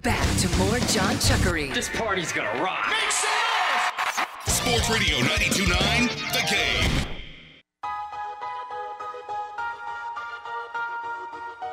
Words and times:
Back 0.00 0.38
to 0.38 0.48
more 0.56 0.78
John 0.78 1.16
Chuckery. 1.16 1.72
This 1.74 1.88
party's 1.90 2.32
gonna 2.32 2.62
rock. 2.62 2.86
Make 2.88 3.10
some 3.10 3.28
noise! 3.30 4.26
Sports 4.46 4.88
Radio 4.90 5.18
92.9, 5.18 6.08
The 6.32 6.42
Game. 6.50 6.90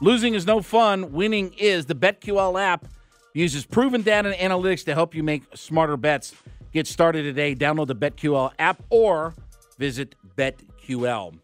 losing 0.00 0.34
is 0.34 0.46
no 0.46 0.62
fun. 0.62 1.12
Winning 1.12 1.54
is. 1.58 1.86
The 1.86 1.94
BetQL 1.94 2.60
app 2.60 2.86
uses 3.34 3.64
proven 3.64 4.02
data 4.02 4.34
and 4.34 4.52
analytics 4.52 4.84
to 4.86 4.94
help 4.94 5.14
you 5.14 5.22
make 5.22 5.42
smarter 5.54 5.96
bets. 5.96 6.34
Get 6.72 6.86
started 6.86 7.22
today. 7.22 7.54
Download 7.54 7.86
the 7.86 7.94
BetQL 7.94 8.52
app 8.58 8.82
or 8.90 9.34
visit 9.78 10.14
BetQL. 10.36 11.38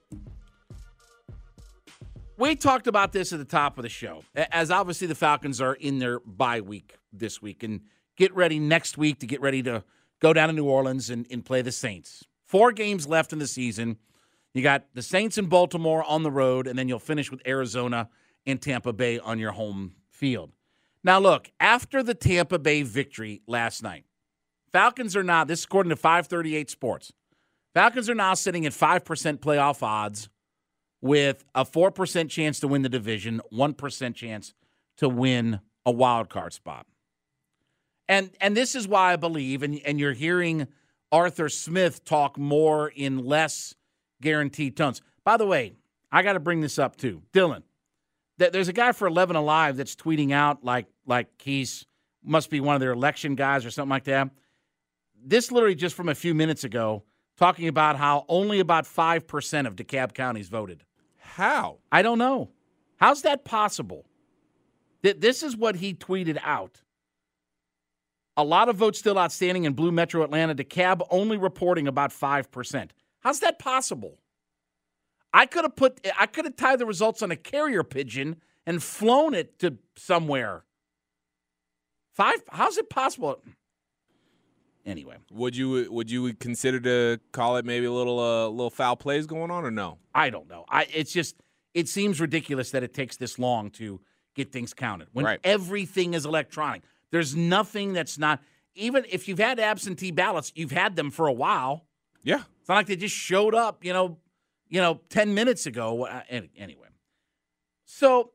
We 2.39 2.55
talked 2.55 2.87
about 2.87 3.13
this 3.13 3.33
at 3.33 3.41
the 3.41 3.45
top 3.45 3.79
of 3.79 3.83
the 3.83 3.89
show, 3.89 4.23
as 4.35 4.71
obviously 4.71 5.09
the 5.09 5.17
Falcons 5.17 5.61
are 5.61 5.75
in 5.75 5.99
their 5.99 6.21
bye 6.21 6.61
week 6.61 6.95
this 7.13 7.43
week 7.43 7.65
and 7.65 7.81
get 8.17 8.33
ready 8.35 8.61
next 8.61 8.97
week 8.97 9.19
to 9.21 9.27
get 9.27 9.41
ready 9.41 9.61
to 9.65 9.83
go 10.21 10.33
down 10.33 10.49
to 10.49 10.55
New 10.55 10.65
Orleans 10.65 11.11
and, 11.11 11.27
and 11.31 11.45
play 11.45 11.63
the 11.63 11.73
Saints. 11.73 12.25
Four 12.47 12.73
games 12.73 13.07
left 13.07 13.33
in 13.33 13.39
the 13.39 13.47
season. 13.47 13.99
You 14.55 14.63
got 14.63 14.87
the 14.95 15.03
Saints 15.03 15.39
in 15.39 15.47
Baltimore 15.47 16.03
on 16.05 16.23
the 16.23 16.31
road, 16.31 16.67
and 16.67 16.79
then 16.79 16.89
you'll 16.89 16.99
finish 16.99 17.31
with 17.31 17.47
Arizona 17.47 18.09
and 18.47 18.61
Tampa 18.61 18.93
Bay 18.93 19.19
on 19.19 19.39
your 19.39 19.53
home 19.53 19.95
field. 20.09 20.53
Now, 21.05 21.19
look, 21.19 21.51
after 21.61 22.03
the 22.03 22.15
Tampa 22.15 22.59
Bay 22.59 22.83
victory 22.83 23.43
last 23.47 23.83
night, 23.83 24.05
Falcons 24.73 25.17
are 25.17 25.23
now, 25.23 25.45
this 25.45 25.61
is 25.61 25.65
according 25.65 25.91
to 25.91 25.97
538 25.97 26.71
Sports, 26.71 27.13
Falcons 27.75 28.11
are 28.11 28.15
now 28.15 28.35
sitting 28.35 28.67
at 28.67 28.73
5% 28.73 29.39
playoff 29.39 29.83
odds 29.83 30.29
with 31.01 31.45
a 31.55 31.65
4% 31.65 32.29
chance 32.29 32.59
to 32.61 32.69
win 32.69 32.83
the 32.83 32.89
division, 32.89 33.41
1% 33.53 34.15
chance 34.15 34.55
to 34.97 35.09
win 35.09 35.61
a 35.87 35.93
wild 35.93 36.29
card 36.29 36.53
spot. 36.53 36.87
And 38.09 38.31
and 38.41 38.57
this 38.57 38.75
is 38.75 38.89
why 38.89 39.13
I 39.13 39.17
believe, 39.17 39.63
and, 39.63 39.81
and 39.85 40.01
you're 40.01 40.13
hearing 40.13 40.67
Arthur 41.13 41.49
Smith 41.49 42.05
talk 42.05 42.39
more 42.39 42.89
in 42.89 43.19
less 43.19 43.75
guaranteed 44.21 44.77
tones. 44.77 45.03
By 45.25 45.37
the 45.37 45.47
way, 45.47 45.75
I 46.11 46.23
got 46.23 46.33
to 46.33 46.41
bring 46.41 46.61
this 46.61 46.79
up 46.79 46.97
too. 46.97 47.23
Dylan, 47.33 47.63
That 48.39 48.53
there's 48.53 48.69
a 48.69 48.73
guy 48.73 48.93
for 48.93 49.07
11 49.07 49.37
Alive 49.37 49.77
that's 49.77 49.95
tweeting 49.95 50.33
out 50.33 50.65
like 50.65 50.87
like 51.07 51.29
he's 51.43 51.87
must 52.25 52.51
be 52.51 52.61
one 52.61 52.75
of 52.75 52.81
their 52.81 52.93
election 52.93 53.35
guys 53.35 53.65
or 53.65 53.71
something 53.71 53.91
like 53.91 54.05
that. 54.05 54.31
This 55.23 55.53
literally 55.53 55.75
just 55.75 55.95
from 55.95 56.09
a 56.09 56.15
few 56.15 56.35
minutes 56.35 56.65
ago, 56.65 57.05
talking 57.37 57.69
about 57.69 57.97
how 57.97 58.25
only 58.29 58.61
about 58.61 58.85
5% 58.85 59.67
of 59.67 59.77
DeKalb 59.77 60.15
counties 60.15 60.49
voted. 60.49 60.85
How? 61.17 61.79
I 61.91 62.03
don't 62.03 62.19
know. 62.19 62.51
How's 62.97 63.23
that 63.23 63.45
possible? 63.45 64.07
That 65.03 65.21
this 65.21 65.43
is 65.43 65.57
what 65.57 65.77
he 65.77 65.95
tweeted 65.95 66.39
out. 66.43 66.83
A 68.39 68.45
lot 68.45 68.69
of 68.69 68.77
votes 68.77 69.01
still 69.01 69.19
outstanding 69.19 69.65
in 69.65 69.73
Blue 69.73 69.91
Metro 69.91 70.23
Atlanta. 70.23 70.55
DeKalb 70.55 71.05
only 71.11 71.37
reporting 71.37 71.89
about 71.89 72.13
5%. 72.13 72.91
How's 73.19 73.41
that 73.41 73.59
possible? 73.59 74.21
I 75.35 75.45
could 75.45 75.65
have 75.65 75.77
put 75.77 76.01
I 76.19 76.27
could 76.27 76.45
have 76.45 76.57
tied 76.57 76.79
the 76.79 76.87
results 76.87 77.21
on 77.21 77.31
a 77.31 77.37
carrier 77.37 77.83
pigeon 77.83 78.37
and 78.65 78.83
flown 78.83 79.35
it 79.35 79.59
to 79.59 79.77
somewhere. 79.97 80.65
Five 82.15 82.43
how's 82.49 82.79
it 82.79 82.89
possible? 82.89 83.43
Anyway, 84.87 85.17
would 85.31 85.55
you 85.55 85.87
would 85.93 86.11
you 86.11 86.33
consider 86.35 86.81
to 86.81 87.21
call 87.33 87.57
it 87.57 87.67
maybe 87.67 87.87
a 87.87 87.93
little 87.93 88.19
uh, 88.19 88.49
little 88.49 88.71
foul 88.71 88.97
plays 88.97 89.27
going 89.27 89.51
on 89.51 89.65
or 89.65 89.71
no? 89.71 89.99
I 90.15 90.31
don't 90.31 90.49
know. 90.49 90.65
I 90.71 90.87
it's 90.95 91.13
just 91.13 91.37
it 91.75 91.89
seems 91.89 92.21
ridiculous 92.21 92.71
that 92.71 92.83
it 92.83 92.95
takes 92.95 93.19
this 93.19 93.39
long 93.39 93.71
to 93.73 94.01
get 94.35 94.51
things 94.51 94.73
counted 94.73 95.09
when 95.13 95.27
right. 95.27 95.41
everything 95.45 96.15
is 96.15 96.25
electronic. 96.25 96.83
There's 97.11 97.35
nothing 97.35 97.93
that's 97.93 98.19
not 98.19 98.41
even 98.79 99.05
if 99.09 99.27
you've 99.27 99.39
had 99.39 99.59
absentee 99.59 100.13
ballots, 100.13 100.53
you've 100.55 100.71
had 100.71 100.97
them 100.97 101.11
for 101.11 101.27
a 101.27 101.33
while. 101.33 101.85
Yeah. 102.23 102.43
It's 102.61 102.69
not 102.69 102.77
like 102.77 102.87
they 102.87 102.97
just 102.97 103.15
showed 103.15 103.55
up, 103.55 103.85
you 103.85 103.93
know, 103.93 104.19
you 104.69 104.81
know, 104.81 105.01
10 105.11 105.35
minutes 105.35 105.67
ago. 105.67 106.07
Uh, 106.07 106.23
anyway. 106.57 106.89
So, 107.85 108.33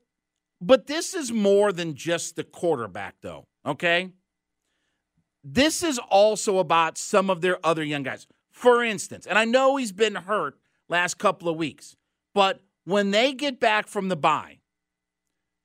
but 0.59 0.87
this 0.87 1.13
is 1.13 1.31
more 1.31 1.71
than 1.71 1.95
just 1.95 2.35
the 2.35 2.43
quarterback, 2.43 3.15
though, 3.21 3.45
okay? 3.65 4.11
This 5.43 5.83
is 5.83 5.99
also 6.09 6.57
about 6.59 6.97
some 6.97 7.29
of 7.29 7.41
their 7.41 7.65
other 7.65 7.83
young 7.83 8.03
guys. 8.03 8.27
For 8.51 8.83
instance, 8.83 9.25
and 9.25 9.37
I 9.37 9.45
know 9.45 9.77
he's 9.77 9.91
been 9.91 10.15
hurt 10.15 10.57
last 10.89 11.17
couple 11.17 11.49
of 11.49 11.57
weeks, 11.57 11.95
but 12.33 12.61
when 12.85 13.11
they 13.11 13.33
get 13.33 13.59
back 13.59 13.87
from 13.87 14.09
the 14.09 14.15
bye, 14.15 14.59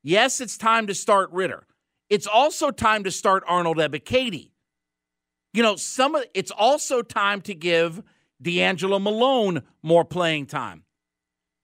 yes, 0.02 0.40
it's 0.40 0.56
time 0.56 0.86
to 0.86 0.94
start 0.94 1.30
Ridder. 1.32 1.66
It's 2.10 2.26
also 2.26 2.70
time 2.70 3.04
to 3.04 3.10
start 3.10 3.44
Arnold 3.46 3.78
Ebiketie. 3.78 4.50
You 5.52 5.62
know, 5.62 5.76
some 5.76 6.14
of 6.14 6.24
it's 6.34 6.50
also 6.50 7.02
time 7.02 7.40
to 7.42 7.54
give 7.54 8.02
DeAngelo 8.42 9.00
Malone 9.00 9.62
more 9.82 10.04
playing 10.04 10.46
time. 10.46 10.84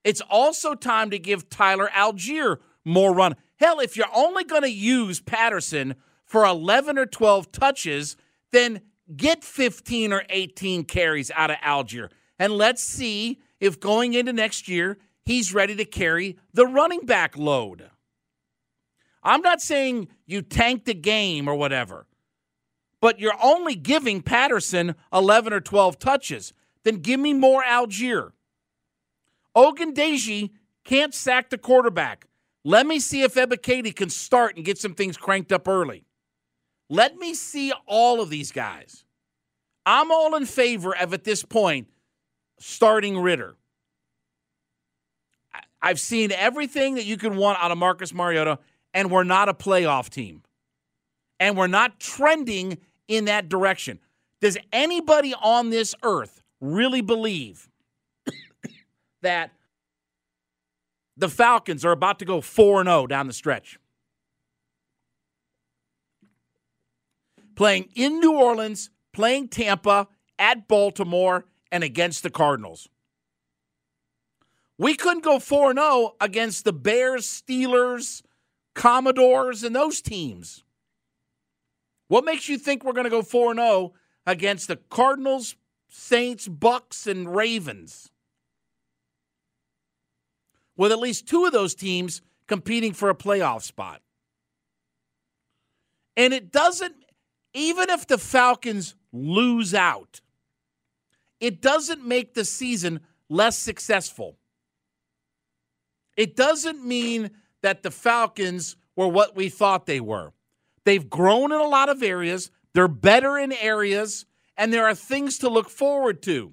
It's 0.02 0.20
also 0.28 0.74
time 0.74 1.10
to 1.10 1.18
give 1.18 1.48
Tyler 1.48 1.88
Allgeier 1.94 2.58
more 2.84 3.14
run. 3.14 3.36
Hell, 3.56 3.80
if 3.80 3.96
you're 3.96 4.06
only 4.14 4.44
going 4.44 4.62
to 4.62 4.70
use 4.70 5.20
Patterson 5.20 5.94
for 6.24 6.44
11 6.44 6.98
or 6.98 7.06
12 7.06 7.52
touches, 7.52 8.16
then 8.52 8.82
get 9.16 9.44
15 9.44 10.12
or 10.12 10.24
18 10.28 10.84
carries 10.84 11.30
out 11.30 11.50
of 11.50 11.56
Allgeier. 11.58 12.10
And 12.38 12.52
let's 12.52 12.82
see 12.82 13.40
if 13.60 13.80
going 13.80 14.14
into 14.14 14.32
next 14.32 14.68
year, 14.68 14.98
he's 15.22 15.54
ready 15.54 15.76
to 15.76 15.84
carry 15.84 16.38
the 16.52 16.66
running 16.66 17.06
back 17.06 17.38
load. 17.38 17.90
I'm 19.24 19.40
not 19.40 19.60
saying 19.60 20.08
you 20.26 20.42
tank 20.42 20.84
the 20.84 20.94
game 20.94 21.48
or 21.48 21.54
whatever, 21.54 22.06
but 23.00 23.18
you're 23.18 23.32
only 23.42 23.74
giving 23.74 24.20
Patterson 24.22 24.94
11 25.12 25.52
or 25.52 25.60
12 25.60 25.98
touches 25.98 26.52
then 26.84 26.98
give 26.98 27.18
me 27.18 27.32
more 27.32 27.62
Allgeier. 27.62 28.32
Ogundeji 29.56 30.50
can't 30.84 31.14
sack 31.14 31.50
the 31.50 31.58
quarterback. 31.58 32.26
Let 32.62 32.86
me 32.86 33.00
see 33.00 33.22
if 33.22 33.34
Ebiketie 33.34 33.96
can 33.96 34.10
start 34.10 34.56
and 34.56 34.64
get 34.64 34.78
some 34.78 34.94
things 34.94 35.16
cranked 35.16 35.52
up 35.52 35.66
early. 35.66 36.04
Let 36.88 37.16
me 37.16 37.34
see 37.34 37.72
all 37.86 38.20
of 38.20 38.30
these 38.30 38.52
guys. 38.52 39.04
I'm 39.86 40.10
all 40.10 40.34
in 40.36 40.46
favor 40.46 40.96
of, 40.96 41.12
at 41.12 41.24
this 41.24 41.42
point, 41.42 41.88
starting 42.58 43.18
Ridder. 43.18 43.56
I've 45.82 46.00
seen 46.00 46.32
everything 46.32 46.94
that 46.94 47.04
you 47.04 47.18
can 47.18 47.36
want 47.36 47.62
out 47.62 47.70
of 47.70 47.76
Marcus 47.76 48.14
Mariota, 48.14 48.58
and 48.94 49.10
we're 49.10 49.24
not 49.24 49.50
a 49.50 49.54
playoff 49.54 50.08
team. 50.08 50.42
And 51.38 51.56
we're 51.56 51.66
not 51.66 52.00
trending 52.00 52.78
in 53.08 53.26
that 53.26 53.50
direction. 53.50 53.98
Does 54.40 54.56
anybody 54.72 55.34
on 55.34 55.68
this 55.68 55.94
earth 56.02 56.42
really 56.60 57.02
believe 57.02 57.68
that 59.22 59.50
the 61.16 61.28
Falcons 61.28 61.84
are 61.84 61.92
about 61.92 62.18
to 62.18 62.24
go 62.24 62.40
4 62.40 62.84
0 62.84 63.06
down 63.06 63.26
the 63.26 63.32
stretch. 63.32 63.78
Playing 67.54 67.88
in 67.94 68.18
New 68.18 68.32
Orleans, 68.32 68.90
playing 69.12 69.48
Tampa, 69.48 70.08
at 70.38 70.66
Baltimore, 70.66 71.44
and 71.70 71.84
against 71.84 72.24
the 72.24 72.30
Cardinals. 72.30 72.88
We 74.76 74.94
couldn't 74.94 75.22
go 75.22 75.38
4 75.38 75.74
0 75.74 76.16
against 76.20 76.64
the 76.64 76.72
Bears, 76.72 77.26
Steelers, 77.26 78.22
Commodores, 78.74 79.62
and 79.62 79.74
those 79.74 80.00
teams. 80.00 80.64
What 82.08 82.24
makes 82.24 82.48
you 82.48 82.58
think 82.58 82.84
we're 82.84 82.92
going 82.92 83.04
to 83.04 83.10
go 83.10 83.22
4 83.22 83.54
0 83.54 83.94
against 84.26 84.68
the 84.68 84.76
Cardinals, 84.76 85.56
Saints, 85.88 86.48
Bucks, 86.48 87.06
and 87.06 87.34
Ravens? 87.34 88.10
With 90.76 90.92
at 90.92 90.98
least 90.98 91.28
two 91.28 91.44
of 91.44 91.52
those 91.52 91.74
teams 91.74 92.20
competing 92.46 92.92
for 92.92 93.08
a 93.08 93.14
playoff 93.14 93.62
spot. 93.62 94.02
And 96.16 96.32
it 96.32 96.52
doesn't, 96.52 96.94
even 97.54 97.90
if 97.90 98.06
the 98.06 98.18
Falcons 98.18 98.94
lose 99.12 99.74
out, 99.74 100.20
it 101.40 101.60
doesn't 101.60 102.04
make 102.04 102.34
the 102.34 102.44
season 102.44 103.00
less 103.28 103.58
successful. 103.58 104.36
It 106.16 106.36
doesn't 106.36 106.84
mean 106.84 107.30
that 107.64 107.82
the 107.82 107.90
Falcons 107.90 108.76
were 108.94 109.08
what 109.08 109.34
we 109.34 109.48
thought 109.48 109.86
they 109.86 109.98
were. 109.98 110.34
They've 110.84 111.08
grown 111.08 111.50
in 111.50 111.58
a 111.58 111.66
lot 111.66 111.88
of 111.88 112.02
areas, 112.02 112.50
they're 112.74 112.88
better 112.88 113.38
in 113.38 113.52
areas, 113.52 114.26
and 114.54 114.70
there 114.70 114.84
are 114.86 114.94
things 114.94 115.38
to 115.38 115.48
look 115.48 115.70
forward 115.70 116.20
to. 116.24 116.52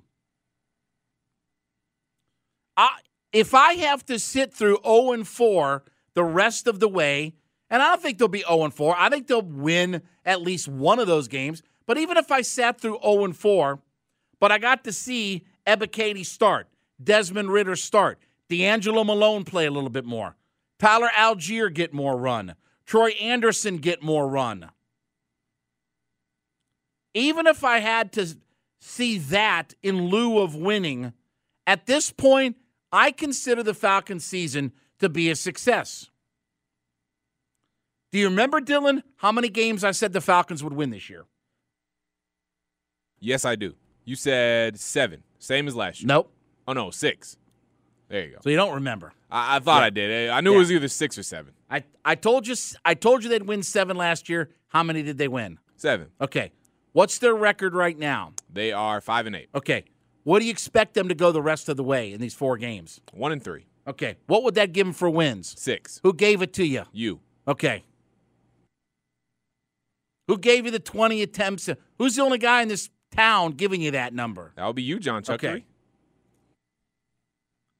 I, 2.78 3.00
if 3.34 3.54
I 3.54 3.74
have 3.74 4.06
to 4.06 4.18
sit 4.19 4.54
through 4.54 4.80
0 4.86 5.12
and 5.12 5.28
4 5.28 5.84
the 6.13 6.24
rest 6.24 6.66
of 6.66 6.80
the 6.80 6.88
way, 6.88 7.34
and 7.69 7.81
I 7.81 7.90
don't 7.90 8.02
think 8.02 8.18
they'll 8.18 8.30
be 8.30 8.46
0 8.48 8.63
and 8.63 8.74
4, 8.74 8.96
I 8.98 9.10
think 9.10 9.28
they'll 9.28 9.42
win 9.42 10.04
at 10.25 10.42
least 10.42 10.69
one 10.69 10.98
of 10.98 11.08
those 11.08 11.28
games. 11.28 11.62
But 11.86 11.98
even 11.98 12.16
if 12.16 12.31
I 12.31 12.42
sat 12.42 12.80
through 12.80 13.00
0 13.04 13.25
and 13.25 13.36
4, 13.36 13.81
but 14.40 14.50
I 14.54 14.60
got 14.60 14.86
to 14.86 14.94
see 14.94 15.44
Ebiketie 15.68 16.25
start, 16.25 16.69
Desmond 17.04 17.52
Ridder 17.52 17.75
start, 17.75 18.18
DeAngelo 18.50 19.06
Malone 19.06 19.44
play 19.44 19.66
a 19.66 19.72
little 19.72 19.90
bit 19.90 20.06
more, 20.06 20.38
Tyler 20.81 21.12
Allgeier 21.16 21.72
get 21.72 21.94
more 21.94 22.18
run, 22.18 22.56
Troy 22.88 23.10
Andersen 23.22 23.78
get 23.78 24.01
more 24.01 24.28
run. 24.28 24.72
Even 27.13 27.45
if 27.45 27.63
I 27.63 27.78
had 27.78 28.12
to 28.13 28.36
see 28.80 29.19
that 29.19 29.75
in 29.83 30.07
lieu 30.07 30.39
of 30.39 30.56
winning, 30.56 31.13
at 31.68 31.86
this 31.86 32.10
point, 32.10 32.57
I 32.92 33.12
consider 33.12 33.62
the 33.62 33.75
Falcons 33.75 34.25
season 34.25 34.72
to 34.98 35.07
be 35.07 35.30
a 35.30 35.36
success. 35.36 36.10
Do 38.12 38.18
you 38.18 38.25
remember, 38.30 38.60
Dylan, 38.60 39.04
how 39.18 39.31
many 39.31 39.50
games 39.50 39.84
I 39.84 39.92
said 39.92 40.13
the 40.13 40.19
Falcons 40.19 40.63
would 40.63 40.74
win 40.74 40.89
this 40.89 41.12
year? 41.12 41.25
Yes, 43.19 43.45
I 43.45 43.56
do. 43.56 43.75
You 44.04 44.16
said 44.16 44.80
seven, 44.80 45.22
same 45.38 45.68
as 45.68 45.75
last 45.75 46.01
year. 46.01 46.07
Nope. 46.07 46.34
Oh 46.68 46.74
no, 46.74 46.89
six. 46.89 47.38
There 48.07 48.25
you 48.25 48.31
go. 48.31 48.39
So 48.42 48.50
you 48.50 48.56
don't 48.56 48.74
remember. 48.74 49.13
I, 49.31 49.56
I 49.56 49.60
thought 49.60 49.81
Yeah. 49.81 49.86
I 49.86 49.89
did. 49.89 50.30
I 50.30 50.42
knew 50.42 50.51
Yeah. 50.51 50.57
it 50.57 50.60
was 50.60 50.72
either 50.72 50.88
six 50.88 51.18
or 51.18 51.24
seven. 51.24 51.54
I, 51.69 51.83
I 52.04 52.16
told 52.16 52.48
you 52.48 52.56
I 52.83 52.94
told 52.94 53.24
you 53.24 53.30
they'd 53.30 53.44
win 53.48 53.63
seven 53.63 53.95
last 53.98 54.28
year. 54.30 54.50
How 54.69 54.83
many 54.83 55.01
did 55.04 55.18
they 55.18 55.28
win? 55.28 55.57
Seven. 55.78 56.07
Okay. 56.19 56.51
What's 56.94 57.19
their 57.19 57.33
record 57.33 57.74
right 57.74 57.98
now? 57.98 58.33
They 58.51 58.72
are 58.74 59.00
five 59.01 59.25
and 59.28 59.36
eight. 59.36 59.48
Okay. 59.56 59.86
What 60.24 60.39
do 60.39 60.45
you 60.45 60.51
expect 60.51 60.94
them 60.94 61.07
to 61.07 61.16
go 61.16 61.31
the 61.31 61.42
rest 61.42 61.69
of 61.69 61.78
the 61.78 61.83
way 61.83 62.12
in 62.13 62.19
these 62.22 62.33
four 62.33 62.57
games? 62.57 63.00
One 63.13 63.31
and 63.31 63.42
three. 63.44 63.66
Okay. 63.88 64.18
What 64.28 64.44
would 64.44 64.56
that 64.56 64.74
give 64.74 64.86
them 64.86 64.94
for 64.94 65.10
wins? 65.10 65.56
Six. 65.60 66.00
Who 66.04 66.13
gave 66.13 66.42
it 66.42 66.54
to 66.54 66.66
you? 66.66 66.84
You. 66.92 67.22
Okay. 67.48 67.84
Who 70.27 70.38
gave 70.38 70.66
you 70.66 70.72
the 70.72 70.80
20 70.80 71.22
attempts? 71.24 71.69
Who's 71.98 72.16
the 72.16 72.22
only 72.22 72.38
guy 72.38 72.62
in 72.62 72.68
this 72.68 72.89
town 73.12 73.51
giving 73.54 73.81
you 73.81 73.92
that 73.92 74.13
number? 74.13 74.54
That 74.56 74.68
would 74.68 74.75
be 74.75 74.84
you, 74.84 75.00
John 75.00 75.24
Chuckery. 75.24 75.34
Okay. 75.34 75.66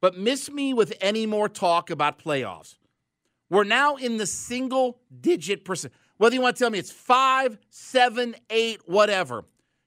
But 0.02 0.18
miss 0.18 0.50
me 0.50 0.74
with 0.74 0.94
any 1.00 1.26
more 1.26 1.48
talk 1.48 1.90
about 1.90 2.20
playoffs. 2.20 2.76
We're 3.50 3.64
now 3.64 3.96
in 3.96 4.18
the 4.18 4.26
single 4.26 5.00
digit 5.22 5.64
percent. 5.64 5.94
Whether 6.18 6.36
you 6.36 6.42
want 6.42 6.56
to 6.56 6.64
tell 6.64 6.70
me 6.70 6.80
it's 6.80 6.92
five, 6.92 7.58
seven, 7.70 8.36
eight, 8.50 8.82
whatever, 8.86 9.46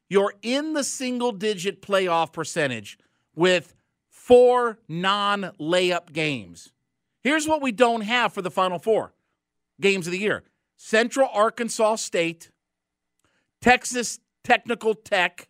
you're 0.08 0.34
in 0.42 0.74
the 0.74 0.84
single 0.84 1.32
digit 1.32 1.82
playoff 1.82 2.32
percentage 2.32 2.98
with 3.34 3.74
four 4.08 4.78
non 4.88 5.52
layup 5.58 6.12
games. 6.12 6.72
Here's 7.22 7.48
what 7.48 7.62
we 7.62 7.72
don't 7.72 8.02
have 8.02 8.32
for 8.32 8.42
the 8.42 8.50
final 8.50 8.78
four 8.78 9.14
games 9.80 10.06
of 10.06 10.12
the 10.12 10.18
year 10.18 10.44
Central 10.76 11.28
Arkansas 11.32 11.96
State, 11.96 12.50
Texas 13.60 14.20
Technical 14.44 14.94
Tech, 14.94 15.48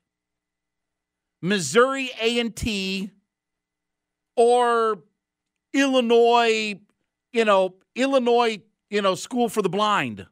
Missouri 1.43 2.10
A&T, 2.20 3.10
or 4.36 5.02
Illinois, 5.72 6.78
you 7.32 7.44
know, 7.44 7.75
Illinois, 7.94 8.60
you 8.90 9.02
know, 9.02 9.14
School 9.14 9.48
for 9.48 9.62
the 9.62 9.69
Blind. 9.69 10.26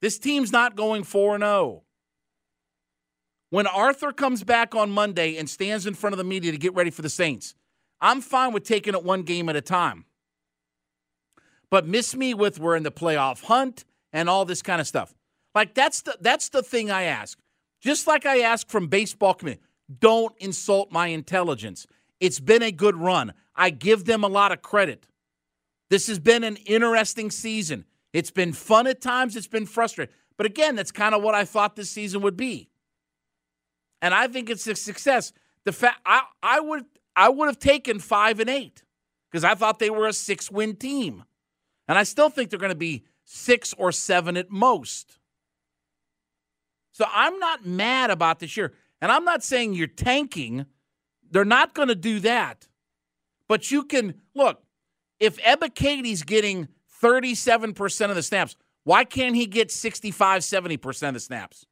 This 0.00 0.18
team's 0.18 0.52
not 0.52 0.76
going 0.76 1.04
4 1.04 1.38
0. 1.38 1.82
When 3.50 3.66
Arthur 3.66 4.12
comes 4.12 4.42
back 4.42 4.74
on 4.74 4.90
Monday 4.90 5.36
and 5.36 5.48
stands 5.48 5.86
in 5.86 5.94
front 5.94 6.12
of 6.12 6.18
the 6.18 6.24
media 6.24 6.50
to 6.50 6.58
get 6.58 6.74
ready 6.74 6.90
for 6.90 7.02
the 7.02 7.08
Saints, 7.08 7.54
I'm 8.00 8.20
fine 8.20 8.52
with 8.52 8.64
taking 8.64 8.94
it 8.94 9.04
one 9.04 9.22
game 9.22 9.48
at 9.48 9.56
a 9.56 9.60
time. 9.60 10.04
But 11.70 11.86
miss 11.86 12.14
me 12.14 12.34
with 12.34 12.58
we're 12.58 12.76
in 12.76 12.82
the 12.82 12.92
playoff 12.92 13.44
hunt 13.44 13.84
and 14.12 14.28
all 14.28 14.44
this 14.44 14.60
kind 14.60 14.80
of 14.80 14.86
stuff. 14.86 15.14
Like 15.54 15.74
that's 15.74 16.02
the 16.02 16.16
that's 16.20 16.48
the 16.48 16.62
thing 16.62 16.90
I 16.90 17.04
ask. 17.04 17.38
Just 17.80 18.06
like 18.06 18.26
I 18.26 18.40
ask 18.40 18.68
from 18.68 18.88
baseball 18.88 19.34
committee, 19.34 19.60
don't 19.98 20.34
insult 20.38 20.90
my 20.90 21.08
intelligence. 21.08 21.86
It's 22.20 22.40
been 22.40 22.62
a 22.62 22.72
good 22.72 22.96
run. 22.96 23.32
I 23.54 23.70
give 23.70 24.04
them 24.04 24.24
a 24.24 24.28
lot 24.28 24.52
of 24.52 24.62
credit. 24.62 25.06
This 25.90 26.06
has 26.08 26.18
been 26.18 26.44
an 26.44 26.56
interesting 26.56 27.30
season. 27.30 27.84
It's 28.12 28.30
been 28.30 28.52
fun 28.52 28.86
at 28.86 29.00
times, 29.00 29.36
it's 29.36 29.46
been 29.46 29.66
frustrating. 29.66 30.14
But 30.36 30.46
again, 30.46 30.76
that's 30.76 30.90
kind 30.90 31.14
of 31.14 31.22
what 31.22 31.34
I 31.34 31.44
thought 31.44 31.76
this 31.76 31.90
season 31.90 32.22
would 32.22 32.36
be. 32.36 32.70
And 34.02 34.14
I 34.14 34.26
think 34.28 34.50
it's 34.50 34.66
a 34.66 34.74
success. 34.74 35.32
The 35.64 35.72
fact 35.72 36.00
I, 36.04 36.22
I 36.42 36.60
would 36.60 36.84
I 37.16 37.28
would 37.28 37.46
have 37.46 37.58
taken 37.58 37.98
five 37.98 38.40
and 38.40 38.50
eight 38.50 38.82
because 39.30 39.44
I 39.44 39.54
thought 39.54 39.78
they 39.78 39.90
were 39.90 40.06
a 40.06 40.12
six 40.12 40.50
win 40.50 40.76
team. 40.76 41.24
And 41.86 41.98
I 41.98 42.02
still 42.02 42.30
think 42.30 42.50
they're 42.50 42.58
going 42.58 42.70
to 42.70 42.76
be 42.76 43.04
six 43.24 43.74
or 43.78 43.92
seven 43.92 44.36
at 44.36 44.50
most. 44.50 45.18
So 46.92 47.04
I'm 47.12 47.38
not 47.38 47.66
mad 47.66 48.10
about 48.10 48.38
this 48.38 48.56
year. 48.56 48.72
And 49.04 49.12
I'm 49.12 49.26
not 49.26 49.44
saying 49.44 49.74
you're 49.74 49.86
tanking. 49.86 50.64
They're 51.30 51.44
not 51.44 51.74
going 51.74 51.88
to 51.88 51.94
do 51.94 52.20
that. 52.20 52.68
But 53.48 53.70
you 53.70 53.84
can 53.84 54.14
look, 54.34 54.62
if 55.20 55.36
Ebiketie's 55.42 56.22
getting 56.22 56.68
37% 57.02 58.08
of 58.08 58.16
the 58.16 58.22
snaps, 58.22 58.56
why 58.82 59.04
can't 59.04 59.36
he 59.36 59.44
get 59.44 59.70
65, 59.70 60.40
70% 60.40 61.08
of 61.08 61.12
the 61.12 61.20
snaps? 61.20 61.66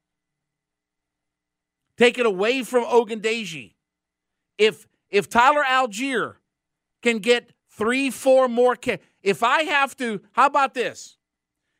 Take 1.97 2.19
it 2.19 2.27
away 2.27 2.63
from 2.65 2.85
Ogundeji. 2.85 3.77
If 4.59 4.87
if 5.09 5.31
Tyler 5.31 5.65
Allgeier 5.67 6.35
can 7.01 7.19
get 7.21 7.55
three, 7.71 8.11
four 8.11 8.47
more, 8.47 8.77
if 9.23 9.43
I 9.43 9.63
have 9.63 9.97
to, 9.97 10.21
how 10.33 10.45
about 10.45 10.75
this? 10.75 11.17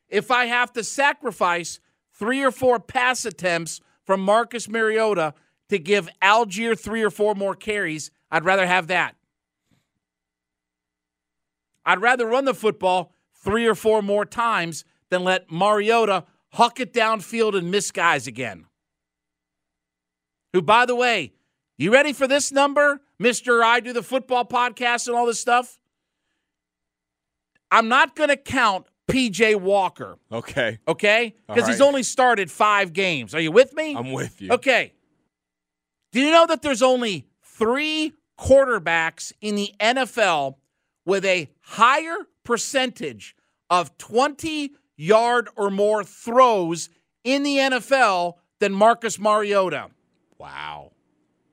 If 0.09 0.31
I 0.31 0.45
have 0.45 0.73
to 0.73 0.83
sacrifice 0.83 1.79
three 2.11 2.41
or 2.41 2.49
four 2.49 2.79
pass 2.79 3.23
attempts 3.23 3.81
from 4.03 4.19
Marcus 4.19 4.67
Mariota 4.67 5.33
to 5.73 5.79
give 5.79 6.07
Allgeier 6.21 6.79
three 6.79 7.03
or 7.03 7.09
four 7.09 7.35
more 7.35 7.55
carries, 7.55 8.09
I'd 8.31 8.45
rather 8.45 8.65
have 8.65 8.87
that. 8.87 9.15
I'd 11.85 12.01
rather 12.01 12.25
run 12.25 12.45
the 12.45 12.53
football 12.53 13.13
three 13.43 13.67
or 13.67 13.75
four 13.75 14.01
more 14.01 14.25
times 14.25 14.85
than 15.09 15.23
let 15.23 15.51
Mariota 15.51 16.25
huck 16.53 16.79
it 16.79 16.93
downfield 16.93 17.57
and 17.57 17.69
miss 17.71 17.91
guys 17.91 18.25
again. 18.27 18.65
Who, 20.53 20.61
by 20.61 20.85
the 20.85 20.95
way, 20.95 21.33
you 21.77 21.91
ready 21.91 22.13
for 22.13 22.27
this 22.27 22.51
number, 22.51 23.01
Mr. 23.21 23.63
I 23.63 23.79
do 23.79 23.91
the 23.91 24.03
football 24.03 24.45
podcast 24.45 25.07
and 25.07 25.15
all 25.15 25.25
this 25.25 25.39
stuff? 25.39 25.79
I'm 27.71 27.87
not 27.87 28.15
going 28.15 28.29
to 28.29 28.37
count 28.37 28.85
PJ 29.09 29.59
Walker, 29.59 30.17
Okay. 30.31 30.79
okay? 30.87 31.35
Because 31.47 31.67
he's 31.67 31.81
only 31.81 32.03
started 32.03 32.49
five 32.49 32.93
games. 32.93 33.33
Are 33.35 33.41
you 33.41 33.51
with 33.51 33.73
me? 33.73 33.95
I'm 33.95 34.11
with 34.11 34.39
you. 34.41 34.51
Okay. 34.53 34.93
Do 36.13 36.19
you 36.19 36.29
know 36.29 36.45
that 36.45 36.61
there's 36.61 36.83
only 36.83 37.25
three 37.41 38.13
quarterbacks 38.39 39.33
in 39.41 39.55
the 39.55 39.73
NFL 39.79 40.57
with 41.05 41.25
a 41.25 41.49
higher 41.61 42.17
percentage 42.43 43.35
of 43.67 43.97
20 43.97 44.75
yard 44.95 45.49
or 45.55 45.71
more 45.71 46.03
throws 46.03 46.89
in 47.23 47.41
the 47.41 47.57
NFL 47.57 48.35
than 48.59 48.73
Marcus 48.73 49.17
Mariota? 49.17 49.89
Wow. 50.37 50.91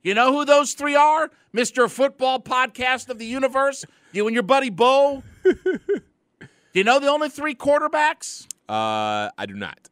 You 0.03 0.13
know 0.13 0.31
who 0.31 0.45
those 0.45 0.73
three 0.73 0.95
are? 0.95 1.31
Mr. 1.55 1.89
Football 1.89 2.39
Podcast 2.39 3.09
of 3.09 3.17
the 3.17 3.25
Universe? 3.25 3.83
You 4.11 4.27
and 4.27 4.35
your 4.35 4.43
buddy 4.43 4.69
Bo? 4.69 5.23
do 5.43 5.59
you 6.73 6.83
know 6.83 6.99
the 6.99 7.07
only 7.07 7.29
three 7.29 7.55
quarterbacks? 7.55 8.45
Uh, 8.69 9.31
I 9.35 9.47
do 9.47 9.55
not. 9.55 9.89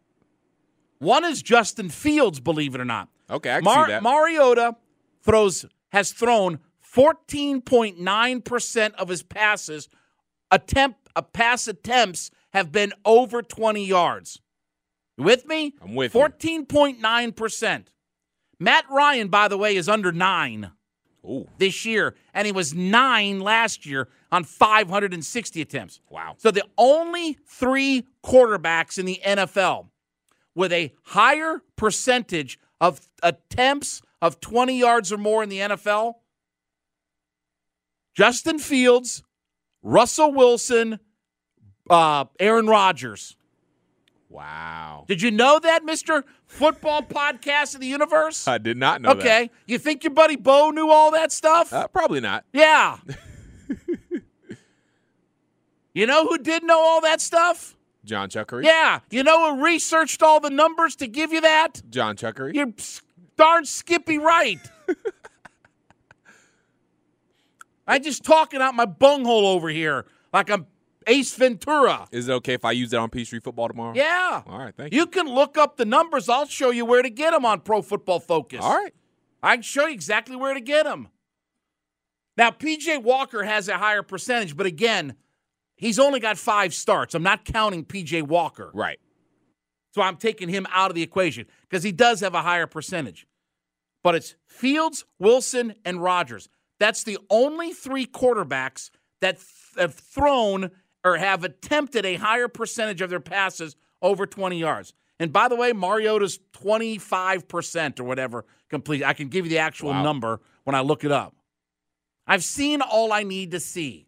One 0.99 1.25
is 1.25 1.41
Justin 1.41 1.89
Fields, 1.89 2.39
believe 2.39 2.75
it 2.75 2.81
or 2.81 2.85
not. 2.85 3.09
Okay, 3.29 3.51
I 3.51 3.55
can 3.55 3.63
Mar- 3.65 3.85
see 3.85 3.91
that. 3.93 4.03
Mariota 4.03 4.75
throws 5.21 5.65
has 5.89 6.11
thrown 6.11 6.59
14.9% 6.95 8.93
of 8.95 9.09
his 9.09 9.23
passes 9.23 9.89
attempt 10.51 11.09
uh, 11.15 11.21
pass 11.21 11.67
attempts 11.67 12.31
have 12.53 12.71
been 12.71 12.93
over 13.05 13.41
20 13.41 13.85
yards. 13.85 14.39
You 15.17 15.23
with 15.23 15.45
me? 15.45 15.75
I'm 15.81 15.95
with 15.95 16.13
you. 16.15 16.21
14.9%. 16.21 17.85
Matt 18.59 18.85
Ryan, 18.89 19.27
by 19.27 19.47
the 19.47 19.57
way, 19.57 19.75
is 19.75 19.87
under 19.87 20.11
9 20.11 20.71
Ooh, 21.25 21.47
this 21.57 21.85
year, 21.85 22.15
and 22.33 22.45
he 22.45 22.51
was 22.51 22.73
9 22.73 23.39
last 23.39 23.85
year 23.85 24.07
on 24.31 24.43
560 24.43 25.61
attempts. 25.61 25.99
wow. 26.09 26.35
So 26.37 26.51
the 26.51 26.63
only 26.77 27.37
three 27.45 28.05
quarterbacks 28.23 28.97
in 28.97 29.05
the 29.05 29.19
NFL 29.25 29.87
with 30.55 30.71
a 30.71 30.93
higher 31.03 31.61
percentage 31.75 32.59
of 32.81 33.07
attempts 33.21 34.01
of 34.21 34.39
20 34.39 34.77
yards 34.77 35.11
or 35.11 35.17
more 35.17 35.43
in 35.43 35.49
the 35.49 35.59
NFL 35.59 36.15
Justin 38.15 38.59
Fields, 38.59 39.23
Russell 39.81 40.33
Wilson, 40.33 40.99
uh, 41.89 42.25
Aaron 42.39 42.67
Rodgers. 42.67 43.37
Wow. 44.29 45.05
Did 45.07 45.21
you 45.21 45.31
know 45.31 45.57
that, 45.59 45.83
Mr. 45.83 46.23
Football 46.45 47.01
Podcast 47.01 47.75
of 47.75 47.81
the 47.81 47.87
Universe? 47.87 48.47
I 48.47 48.57
did 48.57 48.77
not 48.77 49.01
know 49.01 49.13
that. 49.13 49.19
Okay. 49.19 49.49
You 49.65 49.77
think 49.79 50.03
your 50.03 50.13
buddy 50.13 50.35
Bo 50.35 50.69
knew 50.71 50.89
all 50.89 51.11
that 51.11 51.31
stuff? 51.31 51.73
Uh, 51.73 51.87
probably 51.87 52.19
not. 52.19 52.45
Yeah. 52.53 52.97
you 55.93 56.05
know 56.05 56.27
who 56.27 56.37
did 56.37 56.63
know 56.63 56.79
all 56.79 57.01
that 57.01 57.21
stuff? 57.21 57.75
John 58.09 58.27
Chuckery. 58.27 58.65
Yeah. 58.65 58.99
You 59.11 59.23
know 59.23 59.55
who 59.55 59.63
researched 59.63 60.23
all 60.23 60.39
the 60.39 60.49
numbers 60.49 60.95
to 60.97 61.07
give 61.07 61.31
you 61.31 61.41
that? 61.41 61.81
John 61.89 62.17
Chuckery. 62.17 62.55
You're 62.55 62.73
darn 63.37 63.65
Skippy 63.65 64.17
right. 64.17 64.59
I 67.87 67.99
just 67.99 68.23
talking 68.23 68.61
out 68.61 68.73
my 68.73 68.85
bunghole 68.85 69.47
over 69.47 69.69
here 69.69 70.05
like 70.33 70.49
I'm 70.49 70.65
Ace 71.07 71.33
Ventura. 71.35 72.07
Is 72.11 72.27
it 72.27 72.33
okay 72.33 72.53
if 72.53 72.65
I 72.65 72.71
use 72.71 72.93
it 72.93 72.97
on 72.97 73.09
Peachtree 73.09 73.39
football 73.39 73.67
tomorrow? 73.67 73.93
Yeah. 73.95 74.41
All 74.45 74.59
right, 74.59 74.75
thank 74.75 74.93
you. 74.93 74.99
You 74.99 75.05
can 75.07 75.27
look 75.27 75.57
up 75.57 75.77
the 75.77 75.85
numbers. 75.85 76.29
I'll 76.29 76.45
show 76.47 76.71
you 76.71 76.85
where 76.85 77.01
to 77.01 77.09
get 77.09 77.31
them 77.31 77.45
on 77.45 77.61
Pro 77.61 77.81
Football 77.81 78.19
Focus. 78.19 78.59
All 78.61 78.75
right. 78.75 78.93
I 79.41 79.55
can 79.55 79.63
show 79.63 79.85
you 79.85 79.93
exactly 79.93 80.35
where 80.35 80.53
to 80.53 80.61
get 80.61 80.83
them. 80.83 81.07
Now, 82.37 82.51
PJ 82.51 83.03
Walker 83.03 83.43
has 83.43 83.67
a 83.69 83.77
higher 83.77 84.03
percentage, 84.03 84.55
but 84.55 84.65
again, 84.65 85.15
he's 85.79 85.97
only 85.97 86.19
got 86.19 86.37
five 86.37 86.73
starts. 86.73 87.15
I'm 87.15 87.23
not 87.23 87.45
counting 87.45 87.83
PJ 87.85 88.21
Walker. 88.23 88.69
Right. 88.73 88.99
So 89.95 90.01
I'm 90.03 90.17
taking 90.17 90.49
him 90.49 90.67
out 90.71 90.91
of 90.91 90.95
the 90.95 91.01
equation 91.01 91.45
because 91.67 91.83
he 91.83 91.91
does 91.91 92.19
have 92.19 92.35
a 92.35 92.41
higher 92.43 92.67
percentage. 92.67 93.25
But 94.03 94.15
it's 94.15 94.35
Fields, 94.47 95.05
Wilson, 95.17 95.73
and 95.83 96.01
Rodgers. 96.01 96.47
That's 96.79 97.03
the 97.03 97.17
only 97.29 97.73
three 97.73 98.05
quarterbacks 98.05 98.91
that 99.21 99.37
th- 99.37 99.47
have 99.77 99.95
thrown 99.95 100.71
or 101.03 101.17
have 101.17 101.43
attempted 101.43 102.05
a 102.05 102.15
higher 102.15 102.47
percentage 102.47 103.01
of 103.01 103.09
their 103.09 103.19
passes 103.19 103.75
over 104.01 104.25
20 104.25 104.57
yards. 104.59 104.93
And 105.19 105.33
by 105.33 105.47
the 105.49 105.55
way, 105.55 105.73
Mariota's 105.73 106.39
25% 106.53 107.99
or 107.99 108.03
whatever 108.03 108.45
complete. 108.69 109.03
I 109.03 109.13
can 109.13 109.27
give 109.27 109.45
you 109.45 109.49
the 109.49 109.57
actual 109.59 109.89
Wow. 109.89 110.03
number 110.03 110.39
when 110.63 110.75
I 110.75 110.81
look 110.81 111.03
it 111.03 111.11
up. 111.11 111.35
I've 112.27 112.43
seen 112.43 112.81
all 112.81 113.11
I 113.11 113.23
need 113.23 113.51
to 113.51 113.59
see. 113.59 114.07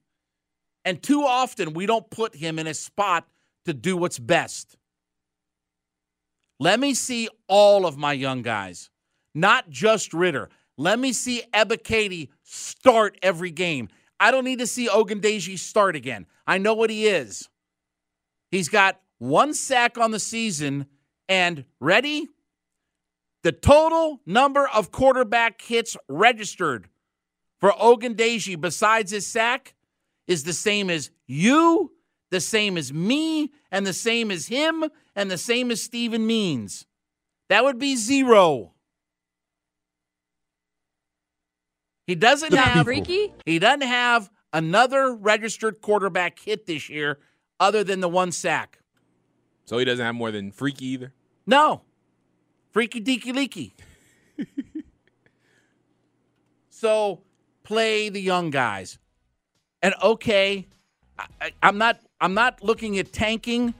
And 0.83 1.01
too 1.01 1.23
often 1.23 1.73
we 1.73 1.85
don't 1.85 2.09
put 2.09 2.35
him 2.35 2.57
in 2.59 2.67
a 2.67 2.73
spot 2.73 3.27
to 3.65 3.73
do 3.73 3.95
what's 3.95 4.19
best. 4.19 4.77
Let 6.59 6.79
me 6.79 6.93
see 6.93 7.29
all 7.47 7.85
of 7.85 7.97
my 7.97 8.13
young 8.13 8.41
guys, 8.41 8.89
not 9.33 9.69
just 9.69 10.13
Ridder. 10.13 10.49
Let 10.77 10.99
me 10.99 11.13
see 11.13 11.43
Ebiketie 11.53 12.29
start 12.43 13.17
every 13.21 13.51
game. 13.51 13.89
I 14.19 14.31
don't 14.31 14.43
need 14.43 14.59
to 14.59 14.67
see 14.67 14.87
Ogundeji 14.87 15.57
start 15.57 15.95
again. 15.95 16.27
I 16.45 16.57
know 16.57 16.73
what 16.73 16.89
he 16.89 17.07
is. 17.07 17.49
He's 18.51 18.69
got 18.69 18.99
one 19.17 19.53
sack 19.53 19.97
on 19.97 20.11
the 20.11 20.19
season, 20.19 20.87
and 21.29 21.65
ready? 21.79 22.27
The 23.43 23.51
total 23.51 24.21
number 24.25 24.67
of 24.67 24.91
quarterback 24.91 25.61
hits 25.61 25.97
registered 26.07 26.89
for 27.59 27.71
Ogundeji 27.71 28.59
besides 28.59 29.11
his 29.11 29.25
sack 29.25 29.73
is 30.31 30.45
the 30.45 30.53
same 30.53 30.89
as 30.89 31.11
you, 31.27 31.91
the 32.29 32.39
same 32.39 32.77
as 32.77 32.93
me, 32.93 33.51
and 33.69 33.85
the 33.85 33.91
same 33.91 34.31
as 34.31 34.47
him, 34.47 34.85
and 35.13 35.29
the 35.29 35.37
same 35.37 35.69
as 35.71 35.81
Stephen 35.81 36.25
Means. 36.25 36.85
That 37.49 37.65
would 37.65 37.77
be 37.77 37.97
zero. 37.97 38.71
He 42.07 42.15
doesn't 42.15 42.53
have 42.53 42.85
Freaky? 42.85 43.33
he 43.45 43.59
doesn't 43.59 43.81
have 43.81 44.29
another 44.53 45.13
registered 45.13 45.81
quarterback 45.81 46.39
hit 46.39 46.65
this 46.65 46.89
year 46.89 47.19
other 47.59 47.83
than 47.83 47.99
the 47.99 48.09
one 48.09 48.31
sack. 48.31 48.79
So 49.65 49.77
he 49.77 49.85
doesn't 49.85 50.05
have 50.05 50.15
more 50.15 50.31
than 50.31 50.51
Freaky 50.51 50.85
either. 50.87 51.13
No. 51.45 51.81
Freaky 52.71 53.01
deaky 53.01 53.35
leaky. 53.35 53.75
so 56.69 57.21
play 57.63 58.07
the 58.07 58.21
young 58.21 58.49
guys. 58.49 58.97
And 59.81 59.93
okay, 60.01 60.67
I, 61.17 61.51
I'm 61.61 61.77
not 61.77 61.99
I'm 62.19 62.33
not 62.33 62.63
looking 62.63 62.99
at 62.99 63.11
tanking. 63.11 63.73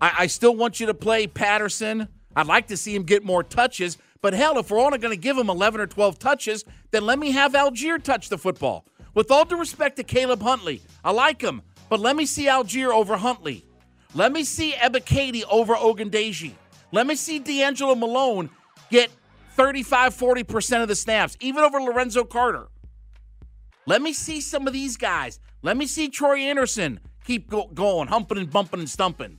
I, 0.00 0.12
I 0.20 0.26
still 0.26 0.54
want 0.54 0.80
you 0.80 0.86
to 0.86 0.94
play 0.94 1.26
Patterson. 1.26 2.08
I'd 2.36 2.46
like 2.46 2.66
to 2.68 2.76
see 2.76 2.94
him 2.94 3.04
get 3.04 3.24
more 3.24 3.42
touches. 3.42 3.96
But 4.20 4.34
hell, 4.34 4.58
if 4.58 4.70
we're 4.70 4.80
only 4.80 4.98
going 4.98 5.14
to 5.14 5.20
give 5.20 5.36
him 5.36 5.50
11 5.50 5.80
or 5.80 5.86
12 5.86 6.18
touches, 6.18 6.64
then 6.90 7.04
let 7.04 7.18
me 7.18 7.32
have 7.32 7.52
Allgeier 7.52 8.02
touch 8.02 8.30
the 8.30 8.38
football. 8.38 8.86
With 9.14 9.30
all 9.30 9.44
due 9.44 9.58
respect 9.58 9.96
to 9.96 10.02
Caleb 10.02 10.42
Huntley, 10.42 10.80
I 11.04 11.12
like 11.12 11.40
him, 11.40 11.62
but 11.88 12.00
let 12.00 12.16
me 12.16 12.26
see 12.26 12.46
Allgeier 12.46 12.90
over 12.90 13.16
Huntley. 13.16 13.64
Let 14.14 14.32
me 14.32 14.44
see 14.44 14.72
Ebiketie 14.72 15.44
over 15.50 15.74
Ogundeji. 15.74 16.52
Let 16.90 17.06
me 17.06 17.16
see 17.16 17.40
DeAngelo 17.40 17.98
Malone 17.98 18.48
get 18.90 19.10
35, 19.56 20.14
40% 20.14 20.82
of 20.82 20.88
the 20.88 20.96
snaps, 20.96 21.36
even 21.40 21.62
over 21.62 21.80
Lorenzo 21.80 22.24
Carter. 22.24 22.68
Let 23.86 24.02
me 24.02 24.12
see 24.12 24.40
some 24.40 24.66
of 24.66 24.72
these 24.72 24.96
guys. 24.96 25.40
Let 25.62 25.76
me 25.76 25.86
see 25.86 26.08
Troy 26.08 26.38
Andersen 26.40 27.00
keep 27.24 27.48
go- 27.48 27.70
going, 27.72 28.08
humping 28.08 28.38
and 28.38 28.50
bumping 28.50 28.80
and 28.80 28.88
stumping. 28.88 29.38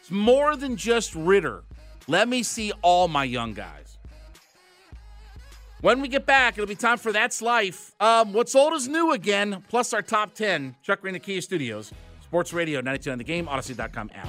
It's 0.00 0.10
more 0.10 0.56
than 0.56 0.76
just 0.76 1.14
Ridder. 1.14 1.64
Let 2.08 2.28
me 2.28 2.42
see 2.42 2.72
all 2.82 3.08
my 3.08 3.24
young 3.24 3.52
guys. 3.52 3.98
When 5.80 6.00
we 6.00 6.06
get 6.08 6.26
back, 6.26 6.54
it'll 6.54 6.68
be 6.68 6.76
time 6.76 6.98
for 6.98 7.10
That's 7.12 7.42
Life. 7.42 7.92
Um, 8.00 8.32
what's 8.32 8.54
old 8.54 8.72
is 8.74 8.86
new 8.86 9.12
again, 9.12 9.64
plus 9.68 9.92
our 9.92 10.02
top 10.02 10.34
10. 10.34 10.76
Chuck 10.82 11.02
Ring, 11.02 11.12
the 11.12 11.18
Kia 11.18 11.40
Studios, 11.40 11.92
Sports 12.22 12.52
Radio 12.52 12.80
92 12.80 13.10
on 13.10 13.18
the 13.18 13.24
game, 13.24 13.48
Odyssey.com 13.48 14.10
app. 14.14 14.28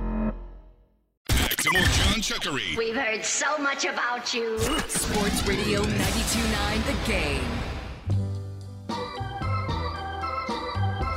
to 1.61 1.69
more 1.73 1.83
John 1.83 2.21
Chuckery. 2.21 2.75
We've 2.75 2.95
heard 2.95 3.23
so 3.23 3.55
much 3.59 3.85
about 3.85 4.33
you. 4.33 4.57
Sports 4.87 5.45
Radio 5.45 5.83
92.9 5.83 6.85
The 6.87 6.95
Game. 7.11 7.43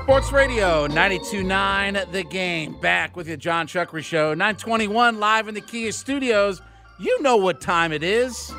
Sports 0.03 0.33
Radio 0.33 0.87
92.9 0.89 2.13
The 2.13 2.25
Game. 2.25 2.79
Back 2.79 3.17
with 3.17 3.27
you, 3.27 3.39
John 3.39 3.67
Chuckery 3.67 4.05
Show. 4.05 4.35
921 4.35 5.19
live 5.19 5.49
in 5.49 5.55
the 5.55 5.63
Kia 5.63 5.93
studios. 5.93 6.61
You 6.99 7.23
know 7.23 7.39
what 7.39 7.63
time 7.63 7.91
it 7.91 8.03
is. 8.03 8.53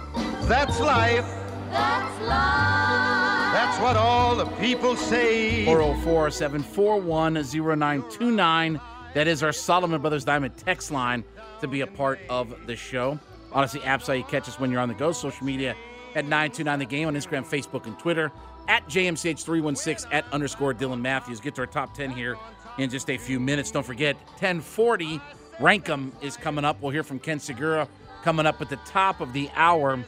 That's 0.45 0.79
life. 0.79 1.27
That's 1.69 2.21
life. 2.21 3.53
That's 3.53 3.79
what 3.79 3.95
all 3.95 4.35
the 4.35 4.45
people 4.57 4.95
say. 4.95 5.65
404 5.65 6.31
741 6.31 7.35
0929. 7.35 8.81
That 9.13 9.27
is 9.27 9.43
our 9.43 9.53
Solomon 9.53 10.01
Brothers 10.01 10.25
Diamond 10.25 10.57
text 10.57 10.91
line 10.91 11.23
to 11.65 11.71
be 11.71 11.81
a 11.81 11.87
part 11.87 12.19
of 12.29 12.67
the 12.67 12.75
show. 12.75 13.19
Odyssey 13.51 13.81
app's 13.83 14.07
how 14.07 14.13
you 14.13 14.23
catch 14.23 14.47
us 14.47 14.59
when 14.59 14.71
you're 14.71 14.81
on 14.81 14.87
the 14.89 14.95
go. 14.95 15.11
Social 15.11 15.45
media 15.45 15.75
at 16.15 16.25
929 16.25 16.79
The 16.79 16.85
Game 16.85 17.07
on 17.07 17.15
Instagram, 17.15 17.45
Facebook, 17.45 17.85
and 17.85 17.97
Twitter. 17.97 18.31
At 18.67 18.87
JMCH316 18.87 20.07
at 20.11 20.25
underscore 20.31 20.73
Dylan 20.73 21.01
Matthews. 21.01 21.39
Get 21.39 21.55
to 21.55 21.61
our 21.61 21.67
top 21.67 21.93
10 21.93 22.11
here 22.11 22.35
in 22.77 22.89
just 22.89 23.09
a 23.09 23.17
few 23.17 23.39
minutes. 23.39 23.71
Don't 23.71 23.85
forget, 23.85 24.15
1040 24.15 25.19
Rankum 25.59 26.11
is 26.21 26.35
coming 26.37 26.65
up. 26.65 26.81
We'll 26.81 26.91
hear 26.91 27.03
from 27.03 27.19
Ken 27.19 27.39
Segura 27.39 27.87
coming 28.23 28.45
up 28.45 28.61
at 28.61 28.69
the 28.69 28.77
top 28.85 29.21
of 29.21 29.33
the 29.33 29.49
hour. 29.55 30.03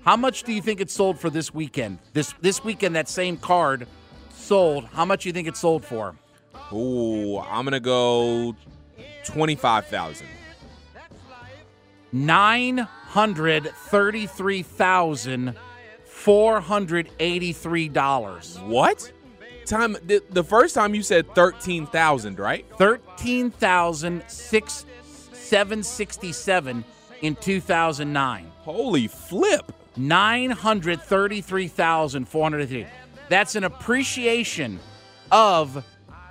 How 0.08 0.16
much 0.16 0.44
do 0.44 0.54
you 0.54 0.62
think 0.62 0.80
it 0.80 0.90
sold 0.90 1.20
for 1.20 1.28
this 1.28 1.52
weekend? 1.52 1.98
This 2.14 2.32
this 2.40 2.64
weekend, 2.64 2.96
that 2.96 3.10
same 3.10 3.36
card 3.36 3.86
sold. 4.30 4.86
How 4.86 5.04
much 5.04 5.24
do 5.24 5.28
you 5.28 5.34
think 5.34 5.46
it 5.46 5.54
sold 5.54 5.84
for? 5.84 6.16
Ooh, 6.72 7.36
I'm 7.36 7.64
gonna 7.64 7.78
go 7.78 8.56
twenty-five 9.26 9.86
thousand. 9.88 10.28
Nine 12.10 12.78
hundred 12.78 13.70
thirty-three 13.90 14.62
thousand 14.62 15.54
four 16.06 16.62
hundred 16.62 17.10
eighty-three 17.20 17.90
dollars. 17.90 18.58
What? 18.64 19.12
Time 19.66 19.98
the, 20.06 20.22
the 20.30 20.42
first 20.42 20.74
time 20.74 20.94
you 20.94 21.02
said 21.02 21.34
thirteen 21.34 21.86
thousand, 21.86 22.38
right? 22.38 22.64
Thirteen 22.78 23.50
thousand 23.50 24.24
six 24.26 24.86
seven 25.34 25.82
sixty-seven 25.82 26.82
in 27.20 27.36
two 27.36 27.60
thousand 27.60 28.10
nine. 28.10 28.50
Holy 28.60 29.06
flip! 29.06 29.70
Nine 29.98 30.50
hundred 30.50 31.02
thirty-three 31.02 31.66
thousand 31.68 32.28
four 32.28 32.44
hundred 32.44 32.60
eighty. 32.70 32.86
That's 33.28 33.56
an 33.56 33.64
appreciation 33.64 34.78
of 35.32 35.84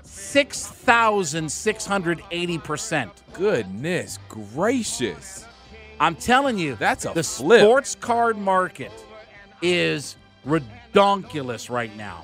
six 0.03 0.65
thousand 0.65 1.51
six 1.51 1.85
hundred 1.85 2.23
eighty 2.31 2.57
percent. 2.57 3.11
Goodness 3.33 4.19
gracious! 4.29 5.45
I'm 5.99 6.15
telling 6.15 6.57
you, 6.57 6.75
That's 6.75 7.03
a 7.05 7.09
the 7.13 7.23
flip. 7.23 7.59
sports 7.59 7.95
card 7.95 8.37
market 8.37 8.91
is 9.61 10.15
redonkulous 10.45 11.69
right 11.69 11.93
now. 11.97 12.23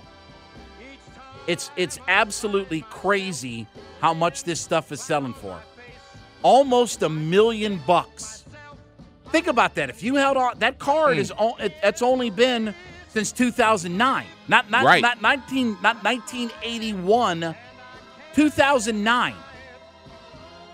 It's 1.45 1.71
it's 1.75 1.99
absolutely 2.07 2.81
crazy 2.89 3.67
how 3.99 4.13
much 4.13 4.45
this 4.45 4.61
stuff 4.61 4.93
is 4.93 5.01
selling 5.01 5.33
for. 5.33 5.59
Almost 6.41 7.03
a 7.03 7.09
million 7.09 7.81
bucks. 7.85 8.42
Think 9.33 9.47
about 9.47 9.73
that. 9.75 9.89
If 9.89 10.03
you 10.03 10.13
held 10.13 10.37
on, 10.37 10.59
that 10.59 10.77
card 10.77 11.15
hmm. 11.15 11.21
is 11.21 11.33
o- 11.39 11.55
it, 11.55 11.73
that's 11.81 12.03
only 12.03 12.29
been 12.29 12.75
since 13.07 13.31
2009. 13.31 14.27
Not 14.47 14.69
not 14.69 14.85
Right. 14.85 15.01
not 15.01 15.23
19 15.23 15.79
not 15.81 16.03
1981. 16.03 17.55
2009. 18.35 19.33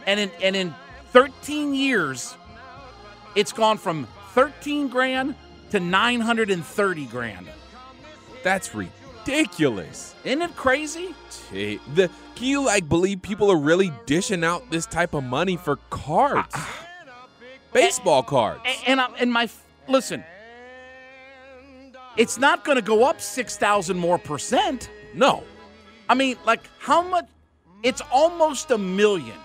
And 0.05 0.19
in 0.19 0.31
and 0.43 0.55
in 0.57 0.75
13 1.13 1.73
years, 1.73 2.35
it's 3.33 3.53
gone 3.53 3.77
from 3.77 4.09
13 4.33 4.89
grand 4.89 5.35
to 5.71 5.79
930 5.79 7.05
grand. 7.05 7.47
That's 8.43 8.75
ridiculous. 8.75 10.15
Isn't 10.25 10.41
it 10.41 10.55
crazy? 10.57 11.15
Gee, 11.49 11.79
The 11.93 12.09
can 12.35 12.45
you 12.45 12.65
like 12.65 12.89
believe 12.89 13.21
people 13.21 13.49
are 13.49 13.57
really 13.57 13.93
dishing 14.05 14.43
out 14.43 14.69
this 14.69 14.85
type 14.85 15.13
of 15.13 15.23
money 15.23 15.55
for 15.55 15.77
cards? 15.89 16.53
Baseball 17.73 18.23
cards. 18.23 18.61
And, 18.65 18.77
and, 18.87 19.01
I, 19.01 19.17
and 19.19 19.31
my 19.31 19.49
listen, 19.87 20.23
it's 22.17 22.37
not 22.37 22.65
going 22.65 22.75
to 22.75 22.81
go 22.81 23.05
up 23.05 23.21
6,000 23.21 23.97
more 23.97 24.17
percent. 24.17 24.89
No. 25.13 25.43
I 26.07 26.15
mean, 26.15 26.37
like 26.45 26.61
how 26.79 27.01
much? 27.01 27.25
It's 27.83 28.01
almost 28.11 28.71
a 28.71 28.77
million. 28.77 29.37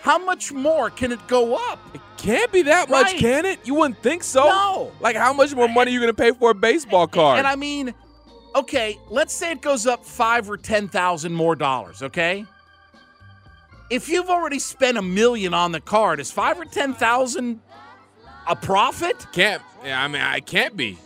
How 0.00 0.16
much 0.16 0.52
more 0.52 0.88
can 0.90 1.12
it 1.12 1.26
go 1.26 1.56
up? 1.56 1.78
It 1.92 2.00
can't 2.16 2.50
be 2.52 2.62
that 2.62 2.88
much, 2.88 3.16
can 3.16 3.44
it? 3.44 3.58
You 3.64 3.74
wouldn't 3.74 4.02
think 4.02 4.22
so. 4.22 4.44
No. 4.44 4.92
Like 5.00 5.16
how 5.16 5.32
much 5.32 5.54
more 5.54 5.68
money 5.68 5.90
are 5.90 5.94
you 5.94 6.00
gonna 6.00 6.14
pay 6.14 6.30
for 6.30 6.50
a 6.50 6.54
baseball 6.54 7.06
card? 7.06 7.38
And 7.38 7.46
I 7.46 7.56
mean, 7.56 7.92
okay, 8.54 8.98
let's 9.10 9.34
say 9.34 9.52
it 9.52 9.60
goes 9.60 9.86
up 9.86 10.06
five 10.06 10.48
or 10.48 10.56
ten 10.56 10.88
thousand 10.88 11.34
more 11.34 11.54
dollars. 11.54 12.02
Okay, 12.02 12.46
if 13.90 14.08
you've 14.08 14.30
already 14.30 14.58
spent 14.58 14.96
a 14.96 15.02
million 15.02 15.52
on 15.52 15.72
the 15.72 15.80
card, 15.80 16.20
is 16.20 16.30
five 16.30 16.58
or 16.58 16.64
ten 16.64 16.94
thousand 16.94 17.60
a 18.50 18.56
profit? 18.56 19.26
can't. 19.32 19.62
Yeah, 19.84 20.02
I 20.02 20.08
mean, 20.08 20.20
I 20.20 20.40
can't 20.40 20.76
be. 20.76 20.98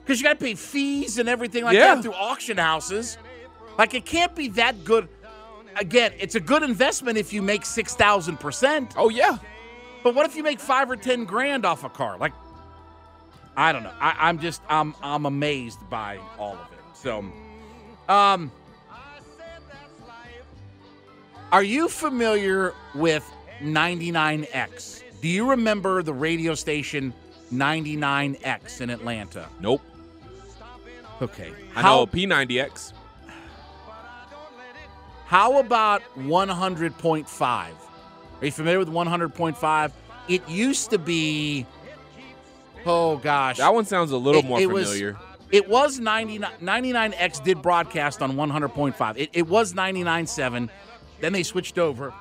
Because 0.00 0.18
you 0.20 0.24
got 0.24 0.40
to 0.40 0.44
pay 0.44 0.54
fees 0.54 1.18
and 1.18 1.28
everything 1.28 1.62
like 1.62 1.74
Yeah. 1.76 1.94
that 1.94 2.02
through 2.02 2.14
auction 2.14 2.56
houses. 2.58 3.16
Like 3.78 3.94
it 3.94 4.04
can't 4.04 4.34
be 4.34 4.48
that 4.48 4.84
good. 4.84 5.08
Again, 5.76 6.12
it's 6.18 6.34
a 6.34 6.40
good 6.40 6.64
investment 6.64 7.16
if 7.16 7.32
you 7.32 7.42
make 7.42 7.64
six 7.64 7.94
thousand 7.94 8.40
percent. 8.40 8.94
Oh 8.96 9.08
yeah. 9.08 9.38
But 10.02 10.14
what 10.16 10.26
if 10.26 10.34
you 10.34 10.42
make 10.42 10.58
five 10.58 10.90
or 10.90 10.96
ten 10.96 11.24
grand 11.24 11.64
off 11.64 11.84
a 11.84 11.88
car? 11.88 12.18
Like, 12.18 12.32
I 13.56 13.70
don't 13.72 13.84
know. 13.84 13.92
I, 14.00 14.16
I'm 14.28 14.40
just 14.40 14.60
I'm 14.68 14.94
I'm 15.02 15.26
amazed 15.26 15.78
by 15.88 16.18
all 16.38 16.54
of 16.54 16.72
it. 16.72 16.78
So, 16.94 17.24
um, 18.08 18.50
are 21.52 21.62
you 21.62 21.88
familiar 21.88 22.74
with 22.94 23.24
99X? 23.62 24.99
Do 25.20 25.28
you 25.28 25.50
remember 25.50 26.02
the 26.02 26.14
radio 26.14 26.54
station 26.54 27.12
99X 27.52 28.80
in 28.80 28.90
Atlanta? 28.90 29.48
Nope. 29.60 29.82
Okay. 31.20 31.52
I 31.76 31.82
How 31.82 31.96
know 31.96 32.06
P90X. 32.06 32.92
How 35.26 35.58
about 35.60 36.02
100.5? 36.16 37.42
Are 37.42 37.66
you 38.44 38.50
familiar 38.50 38.78
with 38.78 38.88
100.5? 38.88 39.92
It 40.28 40.48
used 40.48 40.90
to 40.90 40.98
be, 40.98 41.66
oh 42.86 43.16
gosh. 43.18 43.58
That 43.58 43.72
one 43.74 43.84
sounds 43.84 44.10
a 44.12 44.16
little 44.16 44.40
It- 44.40 44.46
more 44.46 44.60
it 44.60 44.66
was- 44.70 44.86
familiar. 44.88 45.16
It 45.52 45.68
was 45.68 45.98
99, 45.98 46.48
99X 46.62 47.42
did 47.42 47.60
broadcast 47.60 48.22
on 48.22 48.36
100.5. 48.36 49.18
It, 49.18 49.30
it 49.32 49.48
was 49.48 49.74
99.7. 49.74 50.70
Then 51.20 51.32
they 51.32 51.42
switched 51.42 51.76
over. 51.76 52.14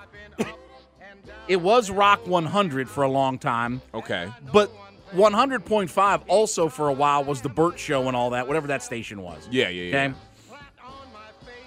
It 1.50 1.60
was 1.60 1.90
Rock 1.90 2.26
100 2.28 2.88
for 2.88 3.04
a 3.04 3.10
long 3.10 3.38
time. 3.40 3.82
okay. 3.94 4.32
But 4.54 4.72
100.5 5.14 6.24
also 6.28 6.70
for 6.70 6.88
a 6.88 6.94
while 6.94 7.24
was 7.24 7.42
the 7.42 7.50
Burt 7.50 7.80
Show 7.80 8.08
and 8.08 8.16
all 8.16 8.30
that, 8.30 8.48
whatever 8.48 8.68
that 8.68 8.84
station 8.84 9.24
was. 9.24 9.48
Yeah, 9.52 9.70
yeah, 9.70 9.84
yeah. 9.84 10.06
Okay. 10.06 10.16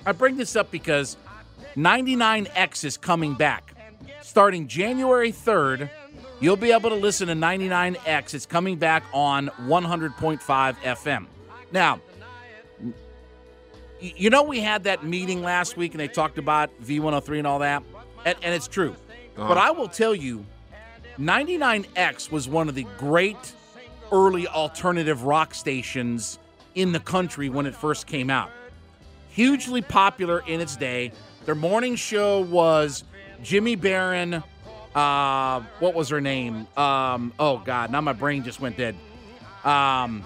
I 0.07 0.12
bring 0.12 0.37
this 0.37 0.55
up 0.55 0.71
because 0.71 1.16
99X 1.77 2.85
is 2.85 2.97
coming 2.97 3.35
back. 3.35 3.75
Starting 4.21 4.68
January 4.68 5.33
3rd, 5.33 5.90
you'll 6.40 6.57
be 6.57 6.71
able 6.71 6.90
to 6.90 6.97
listen 6.97 7.27
to 7.29 7.35
99X. 7.35 8.35
It's 8.35 8.47
coming 8.47 8.77
back 8.77 9.03
on 9.12 9.49
100.5 9.62 10.38
FM. 10.77 11.27
Now, 11.73 12.01
you 14.01 14.31
know, 14.31 14.45
we 14.45 14.61
had 14.61 14.85
that 14.85 15.05
meeting 15.05 15.42
last 15.42 15.77
week 15.77 15.92
and 15.92 16.01
they 16.01 16.09
talked 16.09 16.38
about 16.38 16.71
V103 16.83 17.38
and 17.38 17.47
all 17.47 17.59
that, 17.61 17.83
and, 18.25 18.37
and 18.42 18.55
it's 18.55 18.68
true. 18.68 18.95
But 19.37 19.59
I 19.59 19.71
will 19.71 19.88
tell 19.88 20.14
you, 20.14 20.45
99X 21.18 22.31
was 22.31 22.49
one 22.49 22.68
of 22.68 22.75
the 22.75 22.87
great 22.99 23.55
early 24.11 24.47
alternative 24.47 25.25
rock 25.25 25.55
stations 25.55 26.38
in 26.75 26.92
the 26.92 27.01
country 27.01 27.49
when 27.49 27.66
it 27.66 27.75
first 27.75 28.07
came 28.07 28.31
out. 28.31 28.51
hugely 29.31 29.81
popular 29.83 30.42
in 30.47 30.61
its 30.61 30.77
day. 30.77 31.11
Their 31.47 31.55
morning 31.55 31.97
show 31.97 32.40
was 32.40 33.05
Jimmy 33.42 33.77
Baron. 33.77 34.42
Uh, 34.95 35.61
what 35.81 35.95
was 35.95 36.11
her 36.11 36.21
name? 36.21 36.66
Um, 36.77 37.33
oh 37.38 37.59
God, 37.59 37.90
now 37.90 38.01
my 38.03 38.12
brain 38.12 38.45
just 38.45 38.61
went 38.61 38.77
dead. 38.77 38.95
Um, 39.64 40.25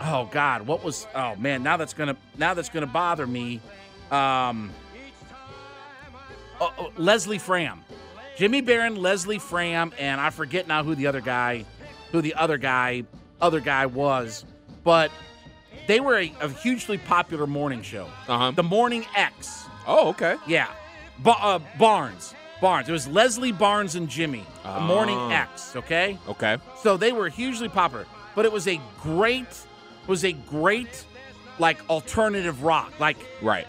oh 0.00 0.28
God, 0.32 0.62
what 0.66 0.82
was? 0.84 1.06
Oh 1.14 1.36
man, 1.36 1.62
now 1.62 1.76
that's 1.76 1.94
gonna 1.94 2.16
now 2.36 2.52
that's 2.54 2.68
gonna 2.68 2.86
bother 2.86 3.26
me. 3.26 3.60
Um, 4.10 4.72
oh, 6.60 6.72
oh, 6.78 6.92
Leslie 6.96 7.38
Fram, 7.38 7.84
Jimmy 8.36 8.60
Baron, 8.60 8.96
Leslie 8.96 9.38
Fram, 9.38 9.92
and 9.98 10.20
I 10.20 10.30
forget 10.30 10.68
now 10.68 10.84
who 10.84 10.94
the 10.94 11.06
other 11.06 11.20
guy, 11.22 11.64
who 12.12 12.20
the 12.20 12.34
other 12.34 12.58
guy, 12.58 13.04
other 13.40 13.60
guy 13.60 13.86
was, 13.86 14.44
but 14.84 15.10
they 15.86 16.00
were 16.00 16.18
a, 16.18 16.32
a 16.40 16.48
hugely 16.50 16.98
popular 16.98 17.46
morning 17.46 17.82
show. 17.82 18.06
Uh-huh. 18.28 18.50
The 18.50 18.62
Morning 18.62 19.06
X. 19.16 19.64
Oh, 19.86 20.08
okay. 20.10 20.36
Yeah. 20.46 20.68
Ba- 21.20 21.30
uh, 21.40 21.60
Barnes. 21.78 22.34
Barnes. 22.60 22.88
It 22.88 22.92
was 22.92 23.08
Leslie 23.08 23.52
Barnes 23.52 23.94
and 23.94 24.08
Jimmy. 24.08 24.44
The 24.64 24.80
Morning 24.80 25.16
Oh. 25.18 25.28
X, 25.30 25.74
okay? 25.76 26.18
Okay. 26.28 26.58
So 26.82 26.96
they 26.96 27.12
were 27.12 27.28
hugely 27.28 27.68
popular, 27.68 28.06
but 28.34 28.44
it 28.44 28.52
was 28.52 28.66
a 28.68 28.80
great 29.00 29.46
was 30.06 30.24
a 30.24 30.32
great 30.32 31.04
like 31.58 31.78
alternative 31.90 32.62
rock, 32.62 32.92
like 33.00 33.16
Right. 33.42 33.66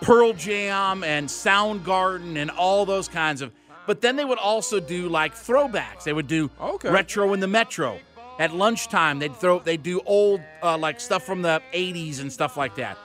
Pearl 0.00 0.32
Jam 0.32 1.04
and 1.04 1.28
Soundgarden 1.28 2.36
and 2.36 2.50
all 2.50 2.86
those 2.86 3.06
kinds 3.08 3.42
of. 3.42 3.52
But 3.86 4.00
then 4.00 4.16
they 4.16 4.24
would 4.24 4.38
also 4.38 4.78
do 4.80 5.08
like 5.08 5.34
throwbacks. 5.34 6.04
They 6.04 6.12
would 6.12 6.28
do 6.28 6.50
Okay. 6.60 6.90
retro 6.90 7.32
in 7.32 7.40
the 7.40 7.48
metro. 7.48 7.98
At 8.38 8.54
lunchtime, 8.54 9.18
they'd 9.18 9.34
throw 9.36 9.58
they 9.58 9.74
would 9.74 9.82
do 9.82 10.00
old 10.06 10.40
uh, 10.62 10.78
like 10.78 11.00
stuff 11.00 11.24
from 11.24 11.42
the 11.42 11.60
'80s 11.72 12.20
and 12.20 12.32
stuff 12.32 12.56
like 12.56 12.76
that. 12.76 12.96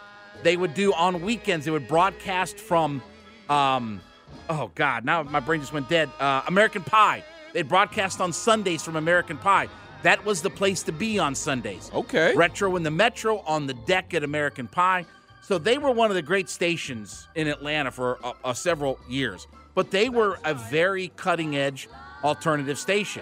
They 0.44 0.56
would 0.56 0.74
do 0.74 0.94
on 0.94 1.22
weekends. 1.22 1.66
They 1.66 1.72
would 1.72 1.88
broadcast 1.88 2.60
from, 2.60 3.02
um, 3.50 4.00
oh 4.50 4.72
God, 4.76 5.04
now 5.04 5.24
my 5.24 5.40
brain 5.40 5.60
just 5.60 5.74
went 5.74 5.90
dead. 5.90 6.10
Uh, 6.20 6.44
American 6.48 6.84
Pie. 6.84 7.24
They'd 7.54 7.68
broadcast 7.68 8.22
on 8.22 8.32
Sundays 8.32 8.84
from 8.84 8.96
American 8.96 9.38
Pie. 9.38 9.68
That 10.04 10.24
was 10.26 10.42
the 10.44 10.50
place 10.52 10.84
to 10.84 10.92
be 10.92 11.18
on 11.18 11.34
Sundays. 11.34 11.90
Okay. 11.94 12.36
Retro 12.36 12.76
in 12.76 12.84
the 12.84 12.92
Metro 12.92 13.40
on 13.40 13.66
the 13.66 13.74
deck 13.74 14.14
at 14.14 14.24
American 14.24 14.68
Pie. 14.68 15.06
So 15.42 15.58
they 15.58 15.78
were 15.78 15.92
one 15.92 16.12
of 16.12 16.16
the 16.16 16.22
great 16.22 16.50
stations 16.50 17.28
in 17.36 17.48
Atlanta 17.48 17.90
for 17.92 18.20
uh, 18.24 18.34
uh, 18.44 18.54
several 18.54 19.00
years. 19.10 19.48
But 19.78 19.92
they 19.92 20.10
were 20.10 20.40
a 20.44 20.56
very 20.56 21.12
cutting 21.18 21.56
edge 21.56 21.88
alternative 22.24 22.80
station. 22.80 23.22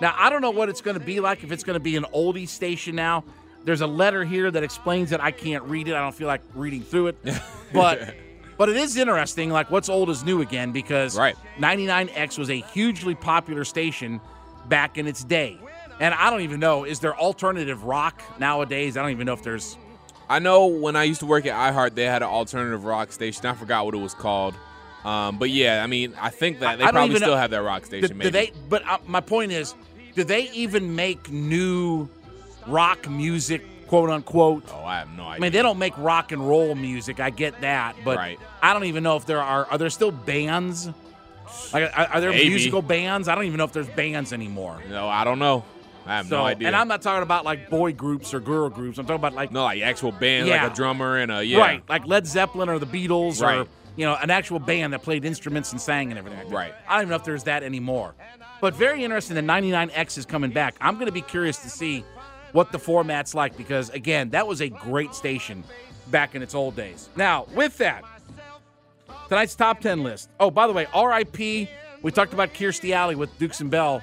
Now, 0.00 0.12
I 0.18 0.30
don't 0.30 0.42
know 0.42 0.50
what 0.50 0.68
it's 0.68 0.80
going 0.80 0.98
to 0.98 1.04
be 1.04 1.20
like, 1.20 1.44
if 1.44 1.52
it's 1.52 1.62
going 1.62 1.74
to 1.74 1.80
be 1.80 1.94
an 1.94 2.06
oldie 2.12 2.48
station 2.48 2.96
now. 2.96 3.22
There's 3.62 3.82
a 3.82 3.86
letter 3.86 4.24
here 4.24 4.50
that 4.50 4.64
explains 4.64 5.12
it. 5.12 5.20
I 5.20 5.30
can't 5.30 5.62
read 5.62 5.86
it. 5.86 5.94
I 5.94 6.00
don't 6.00 6.12
feel 6.12 6.26
like 6.26 6.40
reading 6.56 6.82
through 6.82 7.06
it. 7.06 7.18
But 7.72 8.16
but 8.58 8.68
it 8.68 8.76
is 8.76 8.96
interesting, 8.96 9.48
like 9.48 9.70
what's 9.70 9.88
old 9.88 10.10
is 10.10 10.24
new 10.24 10.42
again, 10.42 10.72
because 10.72 11.16
Right. 11.16 11.36
99X 11.58 12.36
was 12.36 12.50
a 12.50 12.60
hugely 12.60 13.14
popular 13.14 13.64
station 13.64 14.20
back 14.68 14.98
in 14.98 15.06
its 15.06 15.22
day. 15.22 15.58
And 16.00 16.12
I 16.12 16.28
don't 16.30 16.40
even 16.40 16.58
know, 16.58 16.84
is 16.84 16.98
there 16.98 17.16
alternative 17.16 17.84
rock 17.84 18.20
nowadays? 18.40 18.96
I 18.96 19.02
don't 19.02 19.12
even 19.12 19.24
know 19.24 19.34
if 19.34 19.42
there's 19.44 19.78
I 20.28 20.40
know 20.40 20.66
when 20.66 20.96
I 20.96 21.04
used 21.04 21.20
to 21.20 21.26
work 21.26 21.46
at 21.46 21.54
iHeart, 21.54 21.94
they 21.94 22.04
had 22.04 22.22
an 22.22 22.28
alternative 22.28 22.84
rock 22.84 23.12
station. 23.12 23.46
I 23.46 23.54
forgot 23.54 23.84
what 23.84 23.94
it 23.94 23.98
was 23.98 24.14
called. 24.14 24.54
Um, 25.04 25.38
but 25.38 25.50
yeah, 25.50 25.82
I 25.82 25.86
mean, 25.86 26.14
I 26.20 26.30
think 26.30 26.60
that 26.60 26.78
they 26.78 26.84
probably 26.86 27.16
still 27.16 27.30
know- 27.30 27.36
have 27.36 27.50
that 27.50 27.62
rock 27.62 27.84
station. 27.86 28.08
do 28.10 28.14
maybe. 28.14 28.30
they? 28.30 28.52
But 28.68 28.86
uh, 28.86 28.98
my 29.06 29.20
point 29.20 29.52
is, 29.52 29.74
do 30.14 30.24
they 30.24 30.50
even 30.52 30.94
make 30.94 31.30
new 31.30 32.08
rock 32.66 33.08
music, 33.08 33.62
quote 33.88 34.10
unquote? 34.10 34.64
Oh, 34.72 34.84
I 34.84 34.98
have 35.00 35.10
no 35.16 35.24
idea. 35.24 35.34
I 35.36 35.38
mean, 35.40 35.52
they 35.52 35.62
don't 35.62 35.78
make 35.78 35.96
rock 35.98 36.30
and 36.32 36.46
roll 36.48 36.74
music. 36.74 37.18
I 37.20 37.30
get 37.30 37.60
that, 37.62 37.96
but 38.04 38.16
Right. 38.16 38.38
I 38.62 38.72
don't 38.74 38.84
even 38.84 39.02
know 39.02 39.16
if 39.16 39.26
there 39.26 39.40
are. 39.42 39.66
Are 39.66 39.78
there 39.78 39.90
still 39.90 40.12
bands? 40.12 40.88
Like, 41.72 41.84
are, 41.96 42.06
are 42.06 42.20
there 42.20 42.30
Maybe. 42.30 42.48
musical 42.50 42.80
bands? 42.80 43.28
I 43.28 43.34
don't 43.34 43.44
even 43.44 43.58
know 43.58 43.64
if 43.64 43.72
there's 43.72 43.88
bands 43.88 44.32
anymore. 44.32 44.80
No, 44.88 45.08
I 45.08 45.24
don't 45.24 45.38
know. 45.38 45.64
I 46.06 46.16
have 46.16 46.26
So, 46.26 46.38
no 46.38 46.44
idea. 46.46 46.66
and 46.68 46.74
I'm 46.76 46.88
not 46.88 47.02
talking 47.02 47.22
about 47.22 47.44
like 47.44 47.68
boy 47.70 47.92
groups 47.92 48.32
or 48.34 48.40
girl 48.40 48.68
groups. 48.70 48.98
I'm 48.98 49.04
talking 49.06 49.20
about 49.20 49.34
like 49.34 49.52
no 49.52 49.64
like 49.64 49.82
actual 49.82 50.12
band, 50.12 50.48
Yeah. 50.48 50.62
like 50.64 50.72
a 50.72 50.74
drummer 50.74 51.18
and 51.18 51.30
a 51.30 51.44
yeah. 51.44 51.58
right, 51.58 51.82
like 51.88 52.06
Led 52.06 52.26
Zeppelin 52.26 52.68
or 52.68 52.78
the 52.78 52.86
Beatles 52.86 53.40
or 53.42 53.44
Right. 53.60 53.68
You 53.96 54.06
know 54.06 54.16
an 54.20 54.30
actual 54.30 54.58
band 54.58 54.92
that 54.92 55.02
played 55.02 55.24
instruments 55.24 55.72
and 55.72 55.80
sang 55.80 56.10
and 56.10 56.18
everything. 56.18 56.38
Like. 56.44 56.52
Right. 56.52 56.74
I 56.88 56.94
don't 56.94 57.02
even 57.02 57.10
know 57.10 57.16
if 57.16 57.24
there's 57.24 57.44
that 57.44 57.62
anymore. 57.62 58.14
But 58.60 58.74
very 58.74 59.02
interesting 59.04 59.34
that 59.34 59.44
99X 59.44 60.18
is 60.18 60.26
coming 60.26 60.50
back. 60.50 60.76
I'm 60.80 60.94
going 60.94 61.06
to 61.06 61.12
be 61.12 61.22
curious 61.22 61.58
to 61.58 61.70
see 61.70 62.04
what 62.52 62.70
the 62.70 62.78
format's 62.78 63.34
like 63.34 63.56
because 63.56 63.90
again, 63.90 64.30
that 64.30 64.46
was 64.46 64.60
a 64.60 64.68
great 64.68 65.14
station 65.14 65.64
back 66.10 66.34
in 66.34 66.42
its 66.42 66.54
old 66.54 66.76
days. 66.76 67.08
Now, 67.16 67.46
with 67.54 67.78
that, 67.78 68.04
tonight's 69.28 69.54
top 69.54 69.80
10 69.80 70.02
list. 70.02 70.30
Oh, 70.38 70.50
by 70.50 70.66
the 70.66 70.72
way, 70.72 70.86
RIP. 70.94 71.68
We 72.02 72.10
talked 72.10 72.32
about 72.32 72.52
Kirstie 72.52 72.92
Alley 72.92 73.14
with 73.14 73.36
Dukes 73.38 73.60
and 73.60 73.70
Bell. 73.70 74.02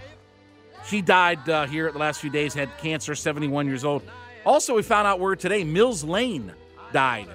She 0.86 1.02
died 1.02 1.47
uh, 1.49 1.67
here 1.67 1.88
at 1.88 1.93
the 1.93 1.99
last 1.99 2.21
few 2.21 2.30
days, 2.30 2.54
had 2.54 2.69
cancer, 2.78 3.13
71 3.13 3.67
years 3.67 3.84
old. 3.84 4.02
Also, 4.45 4.75
we 4.75 4.82
found 4.82 5.06
out 5.06 5.19
word 5.19 5.39
today 5.39 5.63
Mills 5.63 6.04
Lane 6.04 6.54
died. 6.93 7.28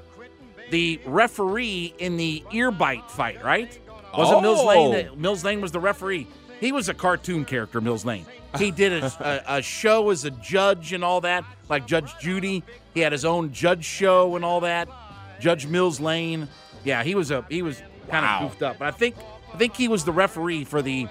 The 0.71 1.01
referee 1.05 1.95
in 1.99 2.17
the 2.17 2.43
ear 2.53 2.71
bite 2.71 3.11
fight, 3.11 3.43
right? 3.45 3.79
Was 4.17 4.31
it 4.31 4.41
Mills 4.43 4.61
Oh. 4.61 4.67
Lane? 4.67 4.93
that- 4.93 5.19
Mills 5.19 5.45
Lane 5.45 5.61
was 5.61 5.73
the 5.73 5.81
referee. 5.81 6.27
He 6.61 6.73
was 6.73 6.89
a 6.89 6.95
cartoon 6.95 7.45
character, 7.45 7.81
Mills 7.81 8.05
Lane. 8.05 8.25
He 8.59 8.71
did 8.71 8.93
a, 9.03 9.43
a, 9.49 9.57
a 9.59 9.63
show 9.63 10.11
as 10.11 10.25
a 10.25 10.31
judge 10.31 10.93
and 10.93 11.05
all 11.05 11.21
that, 11.23 11.45
like 11.69 11.87
Judge 11.87 12.13
Judy. 12.21 12.63
He 12.95 13.01
had 13.01 13.11
his 13.13 13.25
own 13.25 13.53
judge 13.53 13.85
show 13.85 14.37
and 14.37 14.45
all 14.45 14.61
that. 14.61 14.89
Judge 15.41 15.67
Mills 15.67 15.99
Lane. 16.01 16.49
Yeah, 16.85 17.03
he 17.03 17.15
was 17.17 17.31
a 17.33 17.45
he 17.49 17.63
was 17.63 17.79
kind 18.09 18.25
of 18.25 18.31
Wow. 18.31 18.41
goofed 18.49 18.63
up, 18.63 18.79
but 18.79 18.87
I 18.87 18.93
think 18.93 19.17
I 19.53 19.57
think 19.57 19.75
he 19.77 19.89
was 19.89 20.05
the 20.05 20.13
referee 20.13 20.65
for 20.65 20.81
the 20.83 21.09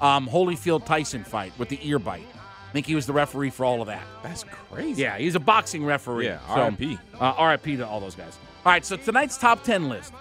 um, 0.00 0.26
Holyfield 0.28 0.86
Tyson 0.86 1.24
fight 1.24 1.52
with 1.58 1.68
the 1.68 1.78
ear 1.86 1.98
bite. 1.98 2.26
I 2.68 2.72
think 2.72 2.86
he 2.86 2.94
was 2.94 3.06
the 3.06 3.12
referee 3.12 3.50
for 3.50 3.64
all 3.64 3.80
of 3.82 3.88
that. 3.88 4.02
That's 4.22 4.44
crazy. 4.70 5.02
Yeah, 5.02 5.18
he's 5.18 5.34
a 5.34 5.40
boxing 5.40 5.84
referee. 5.84 6.26
Yeah, 6.26 6.38
So, 6.48 6.54
Uh, 7.20 7.34
R.I.P. 7.36 7.76
to 7.76 7.86
all 7.86 8.00
those 8.00 8.14
guys. 8.14 8.38
All 8.66 8.72
right, 8.72 8.84
so 8.84 8.96
tonight's 8.96 9.38
top 9.38 9.62
10 9.62 9.88
list. 9.88 10.12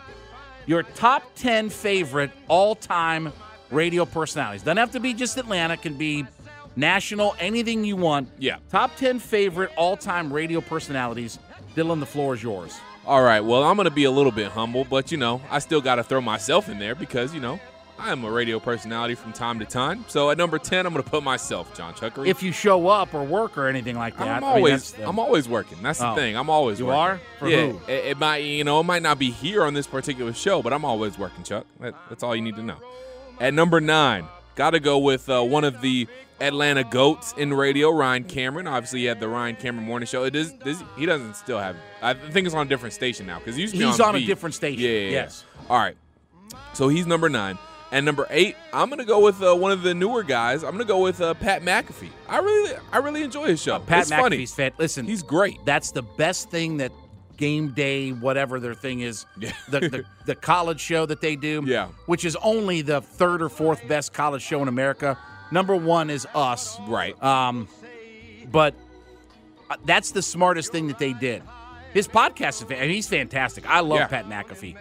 Your 0.67 0.83
top 0.83 1.23
10 1.33 1.71
favorite 1.71 2.29
all 2.47 2.75
time 2.75 3.33
radio 3.71 4.05
personalities. 4.05 4.61
Doesn't 4.61 4.77
have 4.77 4.91
to 4.91 4.99
be 4.99 5.15
just 5.15 5.35
Atlanta, 5.39 5.77
can 5.77 5.95
be 5.95 6.27
national, 6.75 7.35
anything 7.39 7.83
you 7.83 7.95
want. 7.95 8.29
Yeah. 8.37 8.57
Top 8.69 8.95
10 8.97 9.17
favorite 9.17 9.71
all 9.75 9.97
time 9.97 10.31
radio 10.31 10.61
personalities. 10.61 11.39
Dylan, 11.75 11.99
the 11.99 12.05
floor 12.05 12.35
is 12.35 12.43
yours. 12.43 12.79
All 13.07 13.23
right. 13.23 13.39
Well, 13.39 13.63
I'm 13.63 13.77
gonna 13.77 13.89
be 13.89 14.03
a 14.03 14.11
little 14.11 14.31
bit 14.31 14.51
humble, 14.51 14.83
but 14.83 15.11
you 15.11 15.17
know, 15.17 15.41
I 15.49 15.57
still 15.57 15.81
got 15.81 15.95
to 15.95 16.03
throw 16.03 16.21
myself 16.21 16.69
in 16.69 16.77
there 16.77 16.93
because 16.93 17.33
you 17.33 17.39
know, 17.39 17.59
I 17.97 18.11
am 18.11 18.23
a 18.25 18.31
radio 18.31 18.59
personality 18.59 19.15
from 19.15 19.31
time 19.31 19.57
to 19.59 19.65
time. 19.65 20.03
So 20.09 20.29
at 20.29 20.37
number 20.37 20.59
ten, 20.59 20.85
I'm 20.85 20.93
gonna 20.93 21.03
put 21.03 21.23
myself, 21.23 21.73
John 21.75 21.93
Chuckery. 21.93 22.27
If 22.27 22.43
you 22.43 22.51
show 22.51 22.87
up 22.87 23.13
or 23.13 23.23
work 23.23 23.57
or 23.57 23.67
anything 23.67 23.95
like 23.95 24.17
that. 24.17 24.27
I'm 24.27 24.43
I 24.43 24.47
mean, 24.47 24.57
always, 24.57 24.91
the- 24.91 25.07
I'm 25.07 25.17
always 25.17 25.47
working. 25.47 25.81
That's 25.81 25.99
the 25.99 26.09
Oh. 26.11 26.15
thing. 26.15 26.35
I'm 26.35 26.49
always. 26.49 26.79
You 26.79 26.87
working. 26.87 26.99
are? 26.99 27.21
For 27.39 27.47
yeah. 27.49 27.67
who? 27.67 27.79
It, 27.87 28.05
it 28.07 28.17
might, 28.19 28.37
you 28.43 28.63
know, 28.65 28.79
it 28.81 28.83
might 28.83 29.01
not 29.01 29.17
be 29.17 29.31
here 29.31 29.63
on 29.63 29.73
this 29.73 29.87
particular 29.87 30.33
show, 30.33 30.61
but 30.61 30.73
I'm 30.73 30.83
always 30.83 31.17
working, 31.17 31.43
Chuck. 31.43 31.65
That, 31.79 31.95
that's 32.09 32.21
all 32.21 32.35
you 32.35 32.41
need 32.41 32.57
to 32.57 32.63
know. 32.63 32.77
At 33.39 33.53
number 33.53 33.79
nine, 33.79 34.25
got 34.55 34.71
to 34.71 34.79
go 34.81 34.97
with 34.99 35.29
uh, 35.29 35.41
one 35.43 35.63
of 35.63 35.79
the 35.81 36.07
Atlanta 36.41 36.83
goats 36.83 37.33
in 37.37 37.53
radio, 37.53 37.91
Ryan 37.91 38.25
Cameron. 38.25 38.67
Obviously, 38.67 38.99
he 38.99 39.05
had 39.05 39.21
the 39.21 39.29
Ryan 39.29 39.55
Cameron 39.55 39.85
Morning 39.87 40.05
Show. 40.05 40.25
It 40.25 40.35
is, 40.35 40.53
this, 40.57 40.83
he 40.97 41.05
doesn't 41.05 41.35
still 41.37 41.59
have. 41.59 41.77
I 42.01 42.13
think 42.13 42.45
it's 42.45 42.55
on 42.55 42.65
a 42.67 42.69
different 42.69 42.93
station 42.93 43.25
now 43.25 43.39
because 43.39 43.55
he 43.55 43.61
used 43.61 43.73
to 43.73 43.79
be 43.79 43.85
He's 43.85 44.01
on 44.01 44.15
a 44.17 44.25
different 44.25 44.53
station, 44.53 44.81
Yeah, 44.83 44.89
yeah, 44.89 44.99
yeah. 44.99 45.09
yes. 45.11 45.45
All 45.69 45.77
right. 45.79 45.95
So 46.73 46.89
he's 46.89 47.07
number 47.07 47.29
nine. 47.29 47.57
And 47.95 48.05
number 48.05 48.27
eight, 48.29 48.57
I'm 48.73 48.89
gonna 48.89 49.05
go 49.05 49.21
with 49.21 49.41
uh, 49.41 49.55
one 49.55 49.71
of 49.71 49.81
the 49.81 49.93
newer 49.93 50.21
guys. 50.21 50.63
I'm 50.65 50.71
gonna 50.71 50.83
go 50.83 50.99
with 51.01 51.21
uh, 51.21 51.33
Pat 51.35 51.61
McAfee. 51.61 52.09
I 52.27 52.39
really, 52.39 52.75
I 52.91 52.97
really 52.97 53.23
enjoy 53.23 53.45
his 53.47 53.61
show. 53.61 53.79
Pat 53.79 54.01
it's 54.01 54.09
funny. 54.09 54.37
McAfee's 54.39 54.53
fan. 54.53 54.71
Listen, 54.77 55.05
He's 55.05 55.23
great. 55.23 55.63
That's 55.63 55.91
the 55.91 56.01
best 56.01 56.49
thing 56.51 56.75
that 56.77 56.91
game 57.37 57.69
day, 57.69 58.11
whatever 58.11 58.59
their 58.59 58.73
thing 58.73 58.99
is, 58.99 59.25
the, 59.37 59.79
the 59.79 60.03
the 60.25 60.35
college 60.35 60.81
show 60.81 61.05
that 61.05 61.21
they 61.21 61.37
do, 61.37 61.63
Yeah. 61.65 61.87
which 62.05 62.25
is 62.25 62.35
only 62.43 62.81
the 62.81 62.99
third 62.99 63.41
or 63.41 63.47
fourth 63.47 63.87
best 63.87 64.11
college 64.13 64.41
show 64.41 64.61
in 64.61 64.67
America. 64.67 65.17
Number 65.51 65.75
one 65.77 66.09
is 66.09 66.27
us, 66.35 66.77
Right. 66.87 67.21
um, 67.23 67.69
but 68.51 68.73
uh, 69.69 69.77
that's 69.85 70.11
the 70.11 70.21
smartest 70.21 70.71
thing 70.73 70.87
that 70.87 70.99
they 70.99 71.13
did. 71.13 71.43
His 71.93 72.09
podcast 72.09 72.61
is, 72.65 72.71
and 72.77 72.91
he's 72.91 73.07
fantastic. 73.07 73.69
I 73.69 73.79
love 73.79 73.99
Yeah. 73.99 74.07
Pat 74.07 74.27
McAfee, 74.27 74.75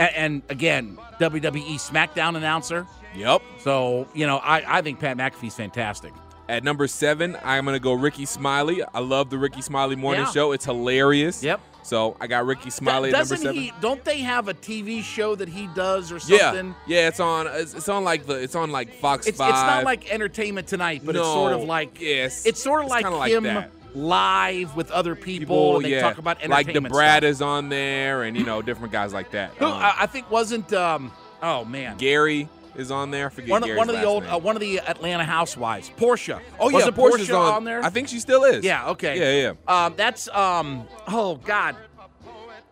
and, 0.00 0.16
and 0.16 0.42
again, 0.48 0.98
WWE 1.20 1.74
SmackDown 1.76 2.36
announcer. 2.36 2.86
Yep. 3.14 3.42
So 3.60 4.08
you 4.14 4.26
know, 4.26 4.38
I 4.38 4.78
I 4.78 4.82
think 4.82 4.98
Pat 5.00 5.16
McAfee's 5.16 5.54
fantastic. 5.54 6.12
At 6.48 6.64
number 6.64 6.88
seven, 6.88 7.36
I'm 7.44 7.64
gonna 7.64 7.78
go 7.78 7.92
Rickey 7.92 8.24
Smiley. 8.24 8.82
I 8.82 8.98
love 9.00 9.30
the 9.30 9.38
Rickey 9.38 9.62
Smiley 9.62 9.94
morning 9.96 10.24
Yeah. 10.24 10.32
show. 10.32 10.52
It's 10.52 10.64
hilarious. 10.64 11.42
Yep. 11.42 11.60
So 11.82 12.16
I 12.20 12.26
got 12.26 12.44
Rickey 12.44 12.70
Smiley 12.70 13.08
at 13.08 13.12
number 13.12 13.18
Doesn't 13.20 13.38
seven. 13.38 13.54
he? 13.54 13.72
Don't 13.80 14.04
they 14.04 14.18
have 14.18 14.48
a 14.48 14.54
TV 14.54 15.02
show 15.02 15.34
that 15.36 15.48
he 15.48 15.66
does 15.68 16.12
or 16.12 16.18
something? 16.20 16.74
yeah. 16.86 17.02
yeah. 17.02 17.08
It's 17.08 17.20
on. 17.20 17.46
It's, 17.48 17.72
it's 17.74 17.88
on 17.88 18.04
like 18.04 18.26
the. 18.26 18.34
It's 18.34 18.54
on 18.54 18.70
like 18.70 18.92
Fox 18.94 19.26
It's, 19.26 19.38
Five. 19.38 19.50
it's 19.50 19.62
not 19.62 19.84
like 19.84 20.12
entertainment 20.12 20.66
tonight, 20.68 21.02
but 21.04 21.16
it's 21.16 21.24
sort 21.24 21.52
of 21.52 21.62
like 21.64 22.00
yes, 22.00 22.44
It's 22.46 22.60
sort 22.62 22.80
of 22.80 22.86
it's 22.86 22.92
like 22.92 23.10
like 23.10 23.32
him 23.32 23.44
that. 23.44 23.70
Live 23.94 24.76
with 24.76 24.90
other 24.90 25.14
people, 25.14 25.78
People, 25.78 25.86
yeah, 25.86 26.00
talk 26.00 26.18
about 26.18 26.46
like 26.48 26.72
the 26.72 26.80
Brad 26.80 27.24
is 27.24 27.42
on 27.42 27.68
there, 27.68 28.22
and 28.22 28.36
you 28.36 28.44
know 28.44 28.62
different 28.62 28.92
guys 28.92 29.12
like 29.12 29.30
that. 29.32 29.54
Who, 29.54 29.66
Um, 29.66 29.80
I, 29.82 30.06
think 30.06 30.30
wasn't. 30.30 30.72
Um, 30.72 31.12
oh 31.42 31.64
man, 31.64 31.96
Gary 31.96 32.48
is 32.76 32.90
on 32.90 33.10
there. 33.10 33.26
I 33.26 33.30
forget 33.30 33.50
one 33.50 33.68
of, 33.68 33.76
one 33.76 33.88
of 33.88 33.96
the 33.96 34.04
old 34.04 34.24
uh, 34.24 34.38
one 34.38 34.56
of 34.56 34.60
the 34.60 34.80
Atlanta 34.80 35.24
housewives, 35.24 35.90
Portia. 35.96 36.40
Oh 36.58 36.68
yeah, 36.68 36.74
Wasn't 36.74 36.96
Portia's 36.96 37.28
Portia 37.28 37.36
on, 37.36 37.54
on 37.54 37.64
there? 37.64 37.82
I 37.84 37.90
think 37.90 38.08
she 38.08 38.20
still 38.20 38.44
is. 38.44 38.64
Yeah. 38.64 38.90
Okay. 38.90 39.18
Yeah, 39.18 39.54
yeah. 39.68 39.84
Um, 39.86 39.94
that's 39.96 40.28
um. 40.28 40.86
Oh 41.08 41.36
God, 41.36 41.76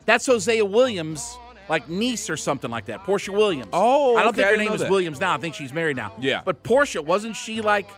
that's 0.06 0.26
Hosea 0.26 0.64
Williams, 0.64 1.36
like 1.68 1.88
niece 1.88 2.30
or 2.30 2.36
something 2.36 2.70
like 2.70 2.86
that. 2.86 3.04
Portia 3.04 3.32
Williams. 3.32 3.70
Oh, 3.72 4.16
I 4.16 4.22
don't 4.22 4.30
okay, 4.30 4.42
think 4.42 4.50
her 4.50 4.64
name 4.64 4.72
is 4.72 4.80
that. 4.82 4.90
Williams 4.90 5.20
now. 5.20 5.34
I 5.34 5.38
think 5.38 5.54
she's 5.54 5.72
married 5.72 5.96
now. 5.96 6.14
Yeah. 6.20 6.42
But 6.44 6.62
Portia 6.62 7.02
wasn't 7.02 7.36
she 7.36 7.60
like? 7.60 7.88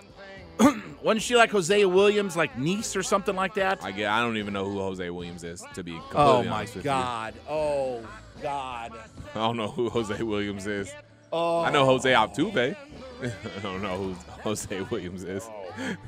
wasn't 1.02 1.22
she 1.22 1.36
like 1.36 1.50
Hosea 1.50 1.88
Williams, 1.88 2.36
like 2.36 2.58
niece 2.58 2.94
or 2.96 3.02
something 3.02 3.34
like 3.34 3.54
that? 3.54 3.82
I 3.82 3.92
get. 3.92 4.10
I 4.10 4.20
don't 4.20 4.36
even 4.36 4.52
know 4.52 4.64
who 4.64 4.78
Jose 4.78 5.08
Williams 5.10 5.44
is 5.44 5.64
to 5.74 5.82
be 5.82 5.92
oh 5.92 6.00
completely 6.10 6.20
oh 6.22 6.42
my 6.44 6.56
honest 6.58 6.74
with 6.76 6.84
God. 6.84 7.34
Oh 7.48 8.06
God. 8.42 8.92
you. 8.92 8.98
I 9.34 9.46
don't 9.46 9.56
know 9.56 9.68
who 9.68 9.88
Jose 9.90 10.22
Williams 10.22 10.66
is. 10.66 10.92
Oh. 11.32 11.60
I 11.60 11.70
know 11.70 11.84
Jose 11.84 12.10
Altuve. 12.12 12.76
I 13.22 13.60
don't 13.62 13.82
know 13.82 13.96
who 13.96 14.14
Jose 14.42 14.80
Williams 14.82 15.24
is. 15.24 15.48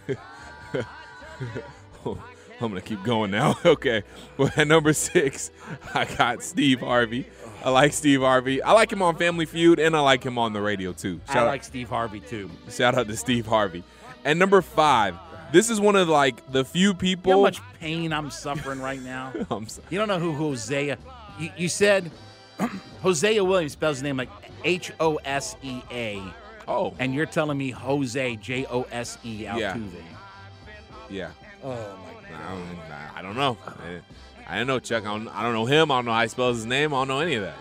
I'm 2.04 2.68
gonna 2.68 2.80
keep 2.80 3.02
going 3.02 3.30
now. 3.30 3.58
okay. 3.64 4.02
Well, 4.36 4.50
at 4.56 4.68
number 4.68 4.92
six, 4.92 5.50
I 5.94 6.04
got 6.04 6.42
Steve 6.42 6.80
Harvey. 6.80 7.26
I 7.64 7.70
like 7.70 7.92
Steve 7.92 8.20
Harvey. 8.20 8.62
I 8.62 8.72
like 8.72 8.92
him 8.92 9.02
on 9.02 9.16
Family 9.16 9.46
Feud, 9.46 9.78
and 9.78 9.96
I 9.96 10.00
like 10.00 10.24
him 10.24 10.38
on 10.38 10.52
the 10.52 10.60
radio 10.60 10.92
too. 10.92 11.20
I 11.28 11.32
Shout 11.34 11.42
out- 11.44 11.48
like 11.48 11.64
Steve 11.64 11.88
Harvey 11.88 12.20
too. 12.20 12.50
Shout 12.70 12.94
out 12.94 13.08
to 13.08 13.16
Steve 13.16 13.46
Harvey. 13.46 13.82
And 14.24 14.38
number 14.38 14.62
five, 14.62 15.16
this 15.52 15.68
is 15.70 15.80
one 15.80 15.96
of 15.96 16.08
like 16.08 16.50
the 16.52 16.64
few 16.64 16.80
You 16.80 16.92
know 16.92 16.94
people. 16.98 17.32
how 17.32 17.40
much 17.40 17.60
pain 17.80 18.12
I'm 18.12 18.30
suffering 18.30 18.80
right 18.80 19.02
now? 19.02 19.32
I'm 19.50 19.68
so- 19.68 19.82
You 19.90 19.98
don't 19.98 20.08
know 20.08 20.18
who 20.18 20.32
Hosea. 20.32 20.98
You, 21.38 21.50
you 21.56 21.68
said 21.68 22.10
Hosea 23.02 23.42
Williams 23.44 23.72
spells 23.72 23.96
his 23.98 24.02
name 24.02 24.16
like 24.16 24.30
H 24.64 24.92
O 25.00 25.16
S 25.24 25.56
E 25.62 25.80
A, 25.90 26.22
oh, 26.68 26.94
and 26.98 27.14
you're 27.14 27.26
telling 27.26 27.58
me 27.58 27.70
Jose 27.70 28.36
J 28.36 28.64
O 28.66 28.82
S 28.92 29.18
E 29.24 29.44
Altuve. 29.44 29.92
Yeah. 31.10 31.28
yeah. 31.28 31.30
Oh 31.64 31.70
my 31.70 32.36
I 32.36 32.54
don't, 32.54 33.16
I 33.16 33.22
don't 33.22 33.36
know. 33.36 33.58
I, 33.66 34.54
I 34.54 34.58
don't 34.58 34.66
know 34.66 34.78
Chuck. 34.78 35.04
I 35.04 35.06
don't, 35.06 35.28
I 35.28 35.42
don't 35.42 35.52
know 35.54 35.66
him. 35.66 35.90
I 35.90 35.96
don't 35.96 36.04
know 36.06 36.12
how 36.12 36.22
he 36.22 36.28
spells 36.28 36.56
his 36.58 36.66
name. 36.66 36.94
I 36.94 36.98
don't 36.98 37.08
know 37.08 37.20
any 37.20 37.34
of 37.34 37.42
that. 37.42 37.56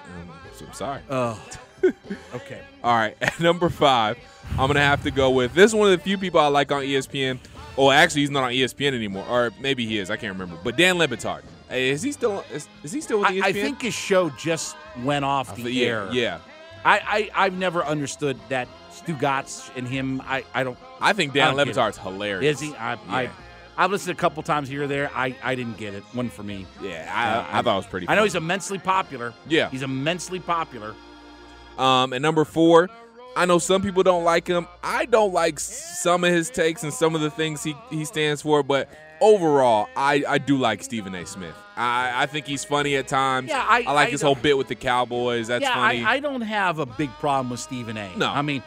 So 0.56 0.66
I'm 0.66 0.74
sorry. 0.74 1.02
Oh. 1.10 1.42
okay. 2.36 2.62
All 2.84 2.96
right, 2.96 3.16
at 3.22 3.40
number 3.40 3.70
five, 3.70 4.18
I'm 4.52 4.68
gonna 4.68 4.80
have 4.80 5.04
to 5.04 5.12
go 5.12 5.32
with 5.32 5.54
this. 5.54 5.72
Is 5.72 5.76
one 5.76 5.92
of 5.92 5.98
the 5.98 6.04
few 6.04 6.18
people 6.18 6.40
I 6.40 6.48
like 6.48 6.72
on 6.72 6.84
ESPN. 6.84 7.40
Oh, 7.78 7.90
actually, 7.90 8.22
he's 8.22 8.30
not 8.32 8.44
on 8.44 8.52
ESPN 8.52 8.94
anymore, 8.94 9.26
or 9.30 9.52
maybe 9.60 9.86
he 9.86 9.98
is. 9.98 10.12
I 10.12 10.18
can't 10.18 10.34
remember. 10.34 10.58
But 10.62 10.76
Dan 10.78 10.98
Le 10.98 11.08
Batard, 11.08 11.44
Hey, 11.70 11.90
is 11.90 12.02
he 12.02 12.12
still? 12.12 12.44
Is, 12.52 12.68
is 12.84 12.92
he 12.92 13.00
still 13.00 13.20
with 13.20 13.32
E 13.32 13.42
I, 13.42 13.44
ESPN? 13.44 13.44
I 13.46 13.54
think 13.54 13.82
his 13.82 13.94
show 13.94 14.30
just 14.32 14.76
went 15.04 15.24
off 15.24 15.56
the 15.56 15.72
yeah, 15.72 15.88
air. 15.88 16.10
yeah. 16.12 16.40
I, 16.84 17.30
I 17.36 17.46
I've 17.46 17.54
never 17.54 17.86
understood 17.86 18.38
that 18.50 18.68
Stugotz 18.92 19.70
and 19.76 19.88
him. 19.88 20.22
I 20.26 20.44
I 20.54 20.64
don't. 20.64 20.78
I 21.00 21.14
think 21.14 21.34
Dan 21.34 21.54
it. 21.54 21.58
Le 21.58 21.66
Batard's 21.66 21.98
hilarious. 21.98 22.60
Is 22.60 22.70
he? 22.70 22.76
I, 22.76 22.98
I 23.08 23.22
Yeah. 23.24 23.32
I've 23.78 23.90
listened 23.90 24.16
a 24.16 24.20
couple 24.20 24.44
times 24.44 24.68
here 24.68 24.84
or 24.84 24.88
there. 24.88 25.10
I, 25.16 25.36
I 25.42 25.56
didn't 25.56 25.78
get 25.78 25.94
it. 25.94 26.04
One 26.14 26.30
for 26.30 26.44
me. 26.44 26.68
Yeah, 26.84 27.10
I, 27.52 27.60
I 27.60 27.62
thought 27.62 27.74
it 27.74 27.78
was 27.78 27.86
pretty. 27.88 28.08
I 28.10 28.16
know 28.16 28.24
he's 28.24 28.36
immensely 28.36 28.78
popular. 28.78 29.34
Yeah. 29.48 29.70
He's 29.70 29.82
immensely 29.82 30.40
popular. 30.40 30.94
Um, 31.78 32.14
and 32.14 32.22
number 32.22 32.46
four, 32.46 32.90
I 33.36 33.46
know 33.46 33.60
some 33.60 33.82
people 33.82 34.04
don't 34.04 34.24
like 34.24 34.48
him. 34.48 34.68
I 34.84 35.06
don't 35.06 35.34
like 35.34 35.60
some 35.60 36.24
of 36.24 36.32
his 36.32 36.50
takes 36.50 36.84
and 36.84 36.94
some 36.94 37.16
of 37.16 37.22
the 37.22 37.30
things 37.32 37.64
he, 37.64 37.76
he 37.90 38.04
stands 38.06 38.42
for, 38.42 38.62
but 38.62 38.90
overall, 39.22 39.88
I, 39.96 40.24
I 40.28 40.38
do 40.38 40.58
like 40.58 40.84
Stephen 40.84 41.16
A. 41.16 41.26
Smith. 41.26 41.56
I, 41.78 42.24
I 42.24 42.26
think 42.26 42.46
he's 42.46 42.64
funny 42.66 42.96
at 42.98 43.08
times. 43.08 43.50
Yeah, 43.50 43.66
I- 43.68 43.80
like 43.94 44.08
I 44.10 44.12
his 44.12 44.22
whole 44.22 44.36
bit 44.36 44.58
with 44.58 44.68
the 44.68 44.76
Cowboys. 44.76 45.48
That's 45.48 45.62
yeah, 45.64 45.74
funny. 45.74 46.04
I, 46.04 46.14
I 46.16 46.20
don't 46.20 46.42
have 46.42 46.80
a 46.80 46.86
big 46.86 47.10
problem 47.20 47.50
with 47.50 47.60
Stephen 47.60 47.98
A. 47.98 48.16
No. 48.18 48.28
I 48.28 48.42
mean, 48.42 48.62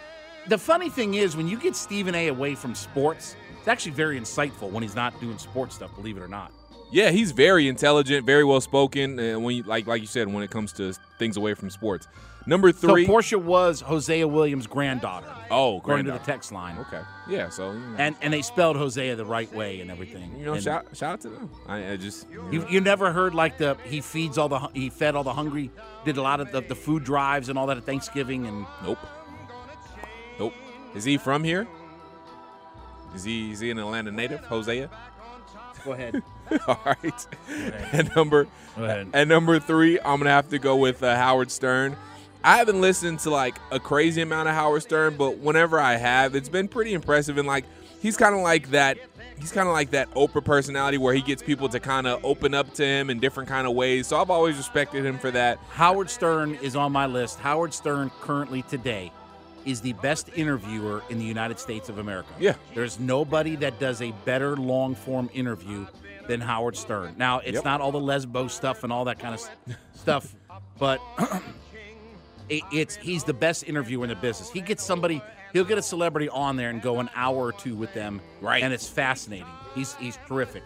the 0.49 0.59
funny 0.59 0.88
thing 0.90 1.14
is 1.14 1.37
when 1.37 1.47
you 1.49 1.59
get 1.59 1.77
Stephen 1.77 2.14
A. 2.14 2.29
away 2.29 2.55
from 2.55 2.75
sports, 2.75 3.37
it's 3.59 3.69
actually 3.69 3.93
very 3.93 4.19
insightful 4.19 4.71
when 4.71 4.83
he's 4.83 4.95
not 4.97 5.19
doing 5.21 5.38
sports 5.38 5.75
stuff. 5.77 5.95
Believe 5.95 6.17
it 6.17 6.23
or 6.23 6.29
not. 6.29 6.53
yeah, 6.90 7.11
he's 7.11 7.33
very 7.33 7.69
intelligent, 7.69 8.25
very 8.27 8.45
well 8.45 8.61
spoken, 8.61 9.19
and 9.19 9.43
when 9.45 9.57
you 9.57 9.62
like 9.64 9.87
like 9.87 10.01
you 10.01 10.07
said, 10.07 10.33
when 10.33 10.43
it 10.43 10.51
comes 10.51 10.73
to 10.75 10.95
things 11.19 11.37
away 11.37 11.55
from 11.55 11.69
sports. 11.71 12.09
Number 12.46 12.72
three. 12.72 13.04
So 13.04 13.11
Portia 13.11 13.38
was 13.38 13.80
Hosea 13.80 14.28
Williams' 14.28 14.66
granddaughter. 14.66 15.26
oh, 15.50 15.78
according 15.78 16.07
to 16.07 16.12
the 16.12 16.18
text 16.18 16.52
line. 16.52 16.76
Okay. 16.78 17.00
Yeah. 17.28 17.48
So 17.48 17.72
you 17.72 17.78
know, 17.78 17.96
And 17.98 18.16
and 18.20 18.35
they 18.35 18.42
spelled 18.42 18.76
Hosea 18.76 19.16
the 19.16 19.24
right 19.24 19.52
way 19.54 19.80
and 19.80 19.90
everything. 19.90 20.37
you 20.38 20.44
know 20.44 20.54
And 20.54 20.62
shout 20.62 20.87
shout 20.94 21.14
out 21.14 21.20
to 21.22 21.30
them. 21.30 21.50
I, 21.66 21.92
I 21.92 21.96
just 21.96 22.28
you 22.30 22.42
know. 22.42 22.50
You, 22.50 22.66
you 22.68 22.80
never 22.80 23.12
heard 23.12 23.35
like 23.35 23.57
the 23.59 23.76
he 23.85 24.00
feeds 24.00 24.37
all 24.37 24.48
the 24.48 24.59
he 24.74 24.90
fed 24.90 25.14
all 25.16 25.24
the 25.24 25.33
hungry 25.33 25.70
did 26.04 26.16
a 26.18 26.22
lot 26.22 26.40
of 26.40 26.52
the, 26.52 26.61
the 26.61 26.74
food 26.74 27.04
drives 27.04 27.48
and 27.48 27.59
all 27.59 27.66
that 27.68 27.78
at 27.78 27.85
Thanksgiving 27.85 28.46
and 28.46 28.66
Nope. 28.83 28.98
Nope. 30.38 30.52
Is 30.94 31.04
he 31.04 31.16
from 31.16 31.44
here? 31.44 31.66
Is 33.14 33.24
he 33.24 33.52
is 33.52 33.61
he 33.61 33.70
an 33.70 33.78
Atlanta 33.78 34.11
native, 34.11 34.40
Hosea? 34.40 34.90
go 35.85 35.92
ahead 35.92 36.22
All 36.66 36.78
right. 36.87 37.26
And 37.92 38.14
number 38.14 38.46
at 38.76 39.28
number 39.28 39.59
three, 39.59 39.98
I'm 40.00 40.18
gonna 40.18 40.30
have 40.30 40.48
to 40.50 40.59
go 40.59 40.76
with 40.76 41.02
uh, 41.02 41.14
Howard 41.16 41.50
Stern. 41.50 41.96
I 42.44 42.59
haven't 42.59 42.80
listened 42.80 43.20
to 43.20 43.30
like 43.30 43.57
a 43.70 43.80
crazy 43.80 44.20
amount 44.20 44.48
of 44.50 44.54
Howard 44.54 44.83
Stern, 44.83 45.16
but 45.16 45.38
whenever 45.38 45.80
I 45.80 45.96
have, 45.96 46.35
it's 46.35 46.50
been 46.50 46.68
pretty 46.68 46.92
impressive. 46.92 47.38
And 47.38 47.48
like 47.48 47.64
he's 48.00 48.16
kind 48.18 48.35
of 48.35 48.42
like 48.42 48.70
that. 48.70 48.98
He's 49.38 49.50
kind 49.50 49.66
of 49.66 49.72
like 49.72 49.90
that 49.92 50.11
Oprah 50.14 50.44
personality 50.44 50.98
where 50.98 51.14
he 51.14 51.22
gets 51.22 51.42
people 51.42 51.68
to 51.70 51.80
kind 51.80 52.07
of 52.07 52.22
open 52.24 52.52
up 52.54 52.72
to 52.74 52.85
him 52.85 53.09
in 53.11 53.18
different 53.18 53.48
kind 53.48 53.66
of 53.66 53.72
ways. 53.74 54.07
So 54.07 54.20
I've 54.20 54.30
always 54.30 54.57
respected 54.59 55.04
him 55.07 55.18
for 55.18 55.30
that. 55.33 55.59
Howard 55.70 56.09
Stern 56.11 56.54
is 56.57 56.76
on 56.76 56.92
my 56.92 57.07
list. 57.07 57.40
Howard 57.40 57.72
Stern 57.74 58.11
currently 58.20 58.62
today 58.62 59.11
is 59.64 59.80
the 59.80 59.94
best 59.94 60.28
interviewer 60.37 61.02
in 61.09 61.18
the 61.18 61.24
United 61.24 61.59
States 61.59 61.88
of 61.88 61.96
America. 61.98 62.28
Yeah. 62.38 62.54
There's 62.74 63.00
nobody 63.00 63.57
that 63.57 63.80
does 63.80 64.02
a 64.02 64.12
better 64.26 64.54
long 64.57 64.94
form 64.94 65.30
interview 65.33 65.87
than 66.28 66.40
Howard 66.42 66.76
Stern. 66.76 67.14
Now, 67.16 67.38
it's 67.38 67.54
Yep. 67.54 67.64
not 67.64 67.80
all 67.80 67.90
the 67.90 67.98
lesbo 67.98 68.50
stuff 68.50 68.85
and 68.85 68.92
all 68.92 69.07
that 69.07 69.18
kind 69.18 69.35
of 69.35 69.76
stuff, 69.94 70.37
but 70.78 71.00
it, 72.48 72.62
it's 72.72 72.96
he's 72.96 73.24
the 73.24 73.35
best 73.35 73.64
interviewer 73.68 74.04
in 74.04 74.11
the 74.11 74.16
business. 74.16 74.50
He 74.50 74.61
gets 74.61 74.83
somebody, 74.85 75.22
he'll 75.52 75.64
get 75.64 75.78
a 75.78 75.83
celebrity 75.83 76.28
on 76.28 76.57
there 76.57 76.70
and 76.70 76.80
go 76.83 77.00
an 77.00 77.09
hour 77.14 77.37
or 77.37 77.52
two 77.52 77.74
with 77.76 77.92
them, 77.94 78.20
Right. 78.40 78.62
And 78.62 78.72
it's 78.72 78.88
fascinating. 78.88 79.46
He's 79.74 79.94
he's 79.96 80.18
terrific. 80.28 80.62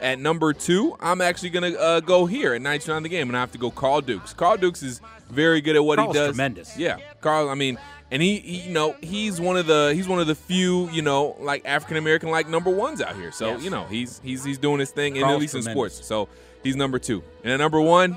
At 0.00 0.18
number 0.18 0.52
two, 0.52 0.96
I'm 0.98 1.20
actually 1.20 1.50
gonna 1.50 1.70
uh, 1.74 2.00
go 2.00 2.26
here 2.26 2.54
at 2.54 2.60
99 2.62 3.04
the 3.04 3.08
game, 3.08 3.28
and 3.28 3.36
I 3.36 3.40
have 3.40 3.52
to 3.52 3.58
go 3.58 3.70
Carl 3.70 4.00
Dukes. 4.00 4.32
Carl 4.34 4.56
Dukes 4.56 4.82
is 4.82 5.00
very 5.30 5.60
good 5.60 5.76
at 5.76 5.84
what 5.84 5.98
Carl's 5.98 6.14
he 6.16 6.18
does. 6.20 6.28
tremendous. 6.30 6.76
Yeah, 6.76 6.96
Carl. 7.20 7.48
I 7.48 7.54
mean, 7.54 7.78
and 8.10 8.20
he, 8.20 8.40
he, 8.40 8.62
you 8.62 8.72
know, 8.72 8.96
he's 9.00 9.40
one 9.40 9.56
of 9.56 9.66
the 9.68 9.92
he's 9.94 10.08
one 10.08 10.18
of 10.18 10.26
the 10.26 10.34
few, 10.34 10.90
you 10.90 11.02
know, 11.02 11.36
like 11.38 11.62
African 11.64 11.98
American 11.98 12.30
like 12.30 12.48
number 12.48 12.68
ones 12.70 13.00
out 13.00 13.14
here. 13.14 13.30
So 13.30 13.52
Yes. 13.52 13.62
you 13.62 13.70
know, 13.70 13.84
he's 13.84 14.20
he's 14.24 14.42
he's 14.44 14.58
doing 14.58 14.80
his 14.80 14.90
thing, 14.90 15.14
in 15.14 15.22
at 15.22 15.26
Carl's 15.26 15.40
least 15.40 15.54
in 15.54 15.62
sports. 15.62 16.04
So 16.04 16.28
he's 16.64 16.74
number 16.74 16.98
two. 16.98 17.22
And 17.44 17.52
at 17.52 17.58
number 17.58 17.80
one, 17.80 18.16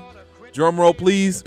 drum 0.52 0.80
roll 0.80 0.92
please. 0.92 1.44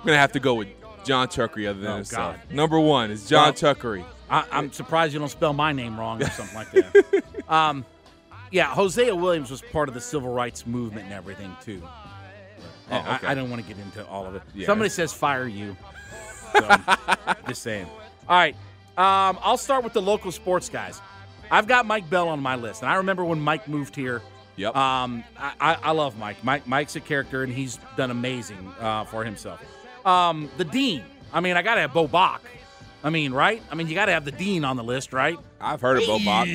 I'm 0.00 0.06
gonna 0.06 0.18
have 0.18 0.32
to 0.32 0.40
go 0.40 0.54
with 0.54 0.68
John 1.04 1.28
Chuckery, 1.28 1.68
other 1.68 1.80
than 1.80 1.90
Oh, 1.90 1.96
himself. 1.96 2.36
God. 2.36 2.54
Number 2.54 2.78
one 2.80 3.10
is 3.10 3.28
John 3.28 3.44
Well- 3.44 3.52
Chuckery. 3.74 4.04
I, 4.30 4.44
I'm 4.52 4.70
surprised 4.72 5.14
you 5.14 5.18
don't 5.20 5.30
spell 5.30 5.54
my 5.54 5.72
name 5.72 5.98
wrong 5.98 6.22
or 6.22 6.28
something 6.28 6.54
like 6.54 6.70
that. 6.72 7.24
um, 7.48 7.84
yeah, 8.50 8.66
Hosea 8.66 9.14
Williams 9.14 9.50
was 9.50 9.62
part 9.62 9.88
of 9.88 9.94
the 9.94 10.00
civil 10.02 10.30
rights 10.32 10.66
movement 10.66 11.06
and 11.06 11.14
everything 11.14 11.56
too. 11.64 11.82
Oh, 12.90 12.96
I- 12.96 13.16
okay. 13.16 13.26
I, 13.26 13.34
don't 13.34 13.48
want 13.50 13.62
to 13.62 13.68
get 13.68 13.82
into 13.82 14.06
all 14.06 14.26
of 14.26 14.34
it. 14.34 14.42
Yeah. 14.54 14.66
Somebody 14.66 14.90
says 14.90 15.12
fire 15.14 15.46
you. 15.46 15.76
So, 16.52 16.76
just 17.48 17.62
saying. 17.62 17.86
All 18.28 18.36
right, 18.36 18.54
um, 18.98 19.38
I'll 19.42 19.56
start 19.56 19.82
with 19.84 19.94
the 19.94 20.02
local 20.02 20.30
sports 20.30 20.68
guys. 20.68 21.00
I've 21.50 21.66
got 21.66 21.86
Mike 21.86 22.10
Bell 22.10 22.28
on 22.28 22.40
my 22.40 22.56
list, 22.56 22.82
and 22.82 22.90
I 22.90 22.96
remember 22.96 23.24
when 23.24 23.40
Mike 23.40 23.66
moved 23.68 23.96
here. 23.96 24.20
Yep. 24.56 24.76
Um, 24.76 25.24
I, 25.38 25.52
I, 25.60 25.74
I 25.84 25.90
love 25.92 26.18
Mike. 26.18 26.42
Mike. 26.44 26.66
Mike's 26.66 26.96
a 26.96 27.00
character, 27.00 27.42
and 27.44 27.52
he's 27.52 27.78
done 27.96 28.10
amazing 28.10 28.70
uh, 28.80 29.04
for 29.04 29.24
himself. 29.24 29.62
Um, 30.08 30.50
the 30.56 30.64
dean. 30.64 31.04
I 31.32 31.40
mean, 31.40 31.56
I 31.56 31.62
got 31.62 31.74
to 31.74 31.82
have 31.82 31.92
Bo 31.92 32.06
Bach. 32.06 32.42
I 33.04 33.10
mean, 33.10 33.32
right? 33.32 33.62
I 33.70 33.74
mean, 33.74 33.88
you 33.88 33.94
got 33.94 34.06
to 34.06 34.12
have 34.12 34.24
the 34.24 34.32
dean 34.32 34.64
on 34.64 34.76
the 34.76 34.82
list, 34.82 35.12
right? 35.12 35.38
I've 35.60 35.80
heard 35.80 35.98
of 35.98 36.06
Bo 36.06 36.18
Bach. 36.24 36.48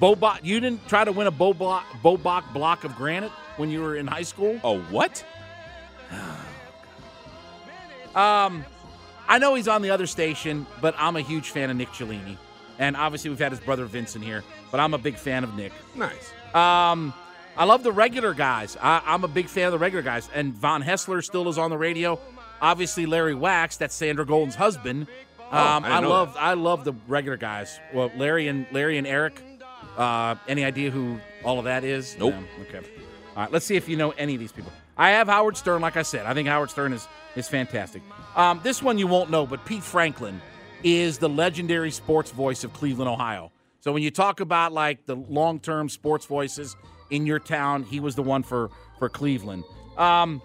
Bo 0.00 0.16
Bach. 0.16 0.40
You 0.42 0.58
didn't 0.58 0.86
try 0.88 1.04
to 1.04 1.12
win 1.12 1.28
a 1.28 1.30
Bo 1.30 1.54
Bach, 1.54 1.84
Bo 2.02 2.16
Bach 2.16 2.52
block 2.52 2.82
of 2.82 2.96
granite 2.96 3.30
when 3.56 3.70
you 3.70 3.80
were 3.80 3.96
in 3.96 4.06
high 4.08 4.22
school. 4.22 4.60
Oh, 4.64 4.80
what? 4.82 5.24
Um, 8.14 8.64
I 9.26 9.40
know 9.40 9.56
he's 9.56 9.66
on 9.66 9.82
the 9.82 9.90
other 9.90 10.06
station, 10.06 10.68
but 10.80 10.94
I'm 10.96 11.16
a 11.16 11.20
huge 11.20 11.50
fan 11.50 11.68
of 11.68 11.76
Nick 11.76 11.88
Cellini, 11.88 12.38
and 12.78 12.96
obviously 12.96 13.28
we've 13.28 13.40
had 13.40 13.50
his 13.50 13.58
brother 13.58 13.86
Vincent 13.86 14.24
here, 14.24 14.44
but 14.70 14.78
I'm 14.78 14.94
a 14.94 14.98
big 14.98 15.16
fan 15.16 15.42
of 15.42 15.56
Nick. 15.56 15.72
Nice. 15.96 16.32
Um, 16.54 17.12
I 17.56 17.64
love 17.64 17.82
the 17.82 17.92
regular 17.92 18.34
guys. 18.34 18.76
I, 18.80 19.02
I'm 19.06 19.24
a 19.24 19.28
big 19.28 19.48
fan 19.48 19.66
of 19.66 19.72
the 19.72 19.78
regular 19.78 20.02
guys, 20.02 20.28
and 20.34 20.52
Von 20.52 20.82
Haessler 20.82 21.22
still 21.22 21.48
is 21.48 21.58
on 21.58 21.70
the 21.70 21.78
radio. 21.78 22.18
Obviously, 22.60 23.06
Larry 23.06 23.34
Wachs, 23.34 23.78
that's 23.78 23.94
Sandra 23.94 24.26
Golden's 24.26 24.54
husband. 24.56 25.06
Oh, 25.38 25.44
I 25.50 25.76
um, 25.76 25.84
I, 25.84 26.00
love 26.00 26.36
I 26.38 26.54
love 26.54 26.84
the 26.84 26.94
regular 27.06 27.36
guys. 27.36 27.78
Well, 27.92 28.10
Larry 28.16 28.48
and 28.48 28.66
Larry 28.72 28.98
and 28.98 29.06
Eric. 29.06 29.40
Uh, 29.96 30.34
any 30.48 30.64
idea 30.64 30.90
who 30.90 31.20
all 31.44 31.58
of 31.58 31.66
that 31.66 31.84
is? 31.84 32.16
Nope. 32.18 32.34
No? 32.34 32.62
Okay. 32.62 32.78
All 33.36 33.42
right. 33.44 33.52
Let's 33.52 33.66
see 33.66 33.76
if 33.76 33.88
you 33.88 33.96
know 33.96 34.10
any 34.12 34.34
of 34.34 34.40
these 34.40 34.52
people. 34.52 34.72
I 34.96 35.10
have 35.10 35.28
Howard 35.28 35.56
Stern. 35.56 35.80
Like 35.82 35.96
I 35.96 36.02
said, 36.02 36.26
I 36.26 36.34
think 36.34 36.48
Howard 36.48 36.70
Stern 36.70 36.92
is 36.92 37.06
is 37.36 37.48
fantastic. 37.48 38.02
Um, 38.34 38.60
this 38.64 38.82
one 38.82 38.98
you 38.98 39.06
won't 39.06 39.30
know, 39.30 39.46
but 39.46 39.64
Pete 39.64 39.82
Franklin 39.82 40.40
is 40.82 41.18
the 41.18 41.28
legendary 41.28 41.90
sports 41.90 42.30
voice 42.30 42.64
of 42.64 42.72
Cleveland, 42.72 43.08
Ohio. 43.08 43.52
So 43.80 43.92
when 43.92 44.02
you 44.02 44.10
talk 44.10 44.40
about 44.40 44.72
like 44.72 45.06
the 45.06 45.14
long 45.14 45.60
term 45.60 45.88
sports 45.88 46.26
voices 46.26 46.74
in 47.10 47.26
your 47.26 47.38
town, 47.38 47.84
he 47.84 48.00
was 48.00 48.14
the 48.14 48.22
one 48.22 48.42
for 48.42 48.70
for 48.98 49.08
Cleveland. 49.08 49.64
Um, 49.96 50.40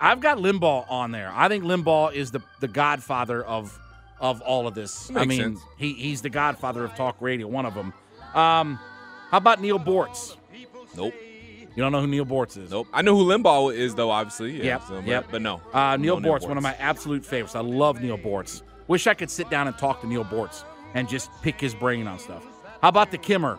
I've 0.00 0.20
got 0.20 0.38
Limbaugh 0.38 0.90
on 0.90 1.12
there. 1.12 1.32
I 1.34 1.48
think 1.48 1.64
Limbaugh 1.64 2.12
is 2.14 2.30
the 2.30 2.40
the 2.60 2.68
godfather 2.68 3.42
of 3.42 3.78
of 4.20 4.40
all 4.42 4.66
of 4.66 4.74
this. 4.74 5.10
I 5.14 5.24
mean, 5.24 5.40
sense. 5.40 5.60
he 5.76 5.94
he's 5.94 6.22
the 6.22 6.30
godfather 6.30 6.84
of 6.84 6.94
talk 6.94 7.16
radio, 7.20 7.46
one 7.46 7.66
of 7.66 7.74
them. 7.74 7.92
Um, 8.34 8.78
how 9.30 9.38
about 9.38 9.60
Neal 9.60 9.78
Boortz? 9.78 10.36
Nope. 10.96 11.14
You 11.76 11.82
don't 11.82 11.90
know 11.90 12.00
who 12.00 12.06
Neal 12.06 12.24
Boortz 12.24 12.56
is? 12.56 12.70
Nope. 12.70 12.86
I 12.92 13.02
know 13.02 13.16
who 13.16 13.24
Limbaugh 13.24 13.74
is, 13.74 13.96
though, 13.96 14.10
obviously. 14.10 14.56
Yeah, 14.58 14.64
Yep, 14.64 14.82
so, 14.82 14.94
but, 14.96 15.06
yep. 15.06 15.26
but 15.30 15.42
no. 15.42 15.60
Uh, 15.72 15.96
Neal 15.96 16.20
No 16.20 16.30
Boortz, 16.30 16.46
one 16.46 16.56
of 16.56 16.62
my 16.62 16.74
absolute 16.74 17.24
favorites. 17.24 17.56
I 17.56 17.60
love 17.60 18.00
Neal 18.00 18.16
Boortz. 18.16 18.62
Wish 18.86 19.06
I 19.08 19.14
could 19.14 19.30
sit 19.30 19.50
down 19.50 19.66
and 19.66 19.76
talk 19.76 20.00
to 20.02 20.06
Neal 20.06 20.24
Boortz 20.24 20.62
and 20.94 21.08
just 21.08 21.30
pick 21.42 21.60
his 21.60 21.74
brain 21.74 22.06
on 22.06 22.18
stuff. 22.20 22.46
How 22.80 22.88
about 22.88 23.10
the 23.10 23.18
Kimmer? 23.18 23.58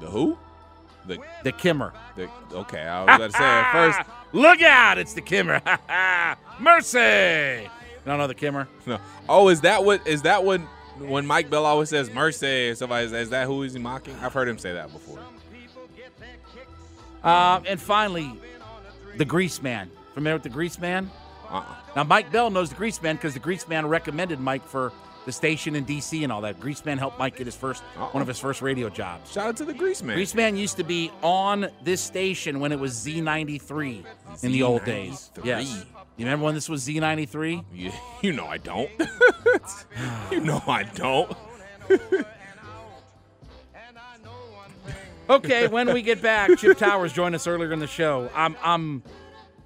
The 0.00 0.06
who? 0.06 0.38
The, 1.06 1.18
The 1.44 1.52
Kimmer. 1.52 1.92
the 2.16 2.28
okay, 2.52 2.82
I 2.82 3.00
was 3.04 3.14
about 3.16 3.30
to 3.30 3.36
say 3.36 3.44
at 3.44 3.72
first. 3.96 4.10
Look 4.32 4.60
out! 4.62 4.98
It's 4.98 5.14
the 5.14 5.20
Kimmer. 5.20 5.60
Mercy. 6.60 6.98
You 7.62 7.70
don't 8.06 8.18
know 8.18 8.26
the 8.26 8.34
Kimmer? 8.34 8.68
No. 8.86 8.98
Oh, 9.28 9.48
is 9.48 9.60
that 9.62 9.84
what 9.84 10.06
is 10.06 10.22
that 10.22 10.44
what 10.44 10.60
when 10.98 11.26
Mike 11.26 11.50
Bell 11.50 11.66
always 11.66 11.88
says 11.90 12.10
mercy 12.10 12.74
somebody 12.74 13.04
is, 13.06 13.12
is 13.12 13.30
that 13.30 13.46
who 13.46 13.62
is 13.64 13.74
he 13.74 13.78
mocking? 13.78 14.14
I've 14.22 14.32
heard 14.32 14.48
him 14.48 14.58
say 14.58 14.72
that 14.74 14.92
before. 14.92 15.18
Um, 17.22 17.64
and 17.66 17.80
finally, 17.80 18.32
the 19.16 19.24
Grease 19.24 19.60
Man. 19.62 19.90
Familiar 20.14 20.36
with 20.36 20.44
the 20.44 20.48
Grease 20.48 20.78
Man? 20.78 21.10
Uh-uh. 21.50 21.64
Now, 21.96 22.04
Mike 22.04 22.30
Bell 22.32 22.50
knows 22.50 22.70
the 22.70 22.76
Grease 22.76 23.02
Man 23.02 23.16
because 23.16 23.34
the 23.34 23.40
Grease 23.40 23.66
Man 23.68 23.86
recommended 23.86 24.38
Mike 24.40 24.64
for 24.66 24.92
the 25.26 25.32
station 25.32 25.76
in 25.76 25.84
D.C. 25.84 26.22
and 26.24 26.32
all 26.32 26.40
that. 26.40 26.58
Grease 26.58 26.84
Man 26.84 26.96
helped 26.96 27.18
Mike 27.18 27.36
get 27.36 27.46
his 27.46 27.56
1st 27.56 27.82
Uh-oh. 27.96 28.04
one 28.12 28.22
of 28.22 28.28
his 28.28 28.38
first 28.38 28.62
radio 28.62 28.88
jobs. 28.88 29.32
Shout 29.32 29.48
out 29.48 29.56
to 29.58 29.64
the 29.64 29.74
Grease 29.74 30.02
Man. 30.02 30.16
Grease 30.16 30.34
Man 30.34 30.56
used 30.56 30.78
to 30.78 30.84
be 30.84 31.10
on 31.22 31.68
this 31.82 32.00
station 32.00 32.60
when 32.60 32.72
it 32.72 32.78
was 32.78 32.94
Z93 32.94 34.04
in 34.42 34.52
the 34.52 34.62
old 34.62 34.84
days. 34.84 35.30
Z93. 35.34 35.44
Yes. 35.44 35.84
You 36.16 36.24
remember 36.24 36.46
when 36.46 36.54
this 36.54 36.68
was 36.68 36.86
Z93? 36.86 37.64
You, 37.74 37.92
you 38.22 38.32
know 38.32 38.46
I 38.46 38.56
don't. 38.56 38.90
you 40.30 40.40
know 40.40 40.62
I 40.66 40.84
don't. 40.84 41.36
Okay, 45.28 45.66
when 45.66 45.92
we 45.92 46.02
get 46.02 46.22
back, 46.22 46.56
Chip 46.56 46.78
Towers 46.78 47.12
joined 47.12 47.34
us 47.34 47.48
earlier 47.48 47.72
in 47.72 47.80
the 47.80 47.86
show. 47.88 48.30
I'm 48.32 48.56
I'm 48.62 49.02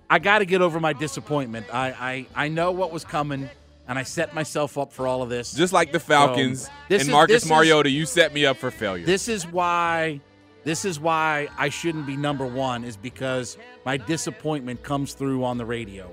I 0.08 0.18
got 0.18 0.38
to 0.38 0.46
get 0.46 0.62
over 0.62 0.80
my 0.80 0.94
disappointment. 0.94 1.66
I, 1.70 2.26
I 2.34 2.44
I 2.46 2.48
know 2.48 2.72
what 2.72 2.90
was 2.92 3.04
coming 3.04 3.50
and 3.88 3.98
I 3.98 4.02
set 4.02 4.34
myself 4.34 4.78
up 4.78 4.92
for 4.92 5.06
all 5.06 5.22
of 5.22 5.28
this. 5.28 5.52
Just 5.52 5.72
like 5.72 5.92
the 5.92 6.00
Falcons 6.00 6.64
So, 6.64 6.70
and 6.90 7.02
is- 7.02 7.08
Marcus 7.08 7.34
this 7.36 7.44
is- 7.44 7.50
Mariota, 7.50 7.90
you 7.90 8.06
set 8.06 8.32
me 8.32 8.46
up 8.46 8.56
for 8.56 8.70
failure. 8.70 9.04
This 9.06 9.28
is 9.28 9.46
why 9.46 10.20
this 10.62 10.84
is 10.84 11.00
why 11.00 11.48
I 11.58 11.70
shouldn't 11.70 12.06
be 12.06 12.16
number 12.16 12.44
1 12.46 12.84
is 12.84 12.96
because 12.96 13.56
my 13.86 13.96
disappointment 13.96 14.82
comes 14.82 15.14
through 15.14 15.42
on 15.44 15.56
the 15.58 15.64
radio. 15.64 16.10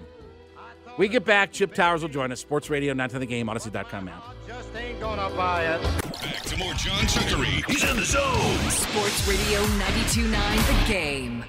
We 0.98 1.08
get 1.10 1.26
back, 1.26 1.52
Chip 1.52 1.76
Towers 1.76 2.02
will 2.02 2.10
join 2.10 2.32
us. 2.32 2.40
Sports 2.40 2.70
Radio 2.72 2.94
9 2.94 3.10
the 3.10 3.26
game, 3.28 3.48
Audacy.com 3.48 4.08
app. 4.08 4.24
Just 4.48 4.76
ain't 4.76 5.00
gonna 5.00 5.30
buy 5.36 5.66
it. 5.76 5.82
Back 6.22 6.42
to 6.44 6.58
more 6.58 6.74
John 6.74 7.04
Chuckery. 7.06 7.64
He's 7.70 7.84
in 7.88 7.98
the 7.98 8.04
zone. 8.06 8.70
Sports 8.72 9.28
Radio 9.28 9.62
92.9 9.78 10.88
The 10.88 10.92
Game. 10.92 11.44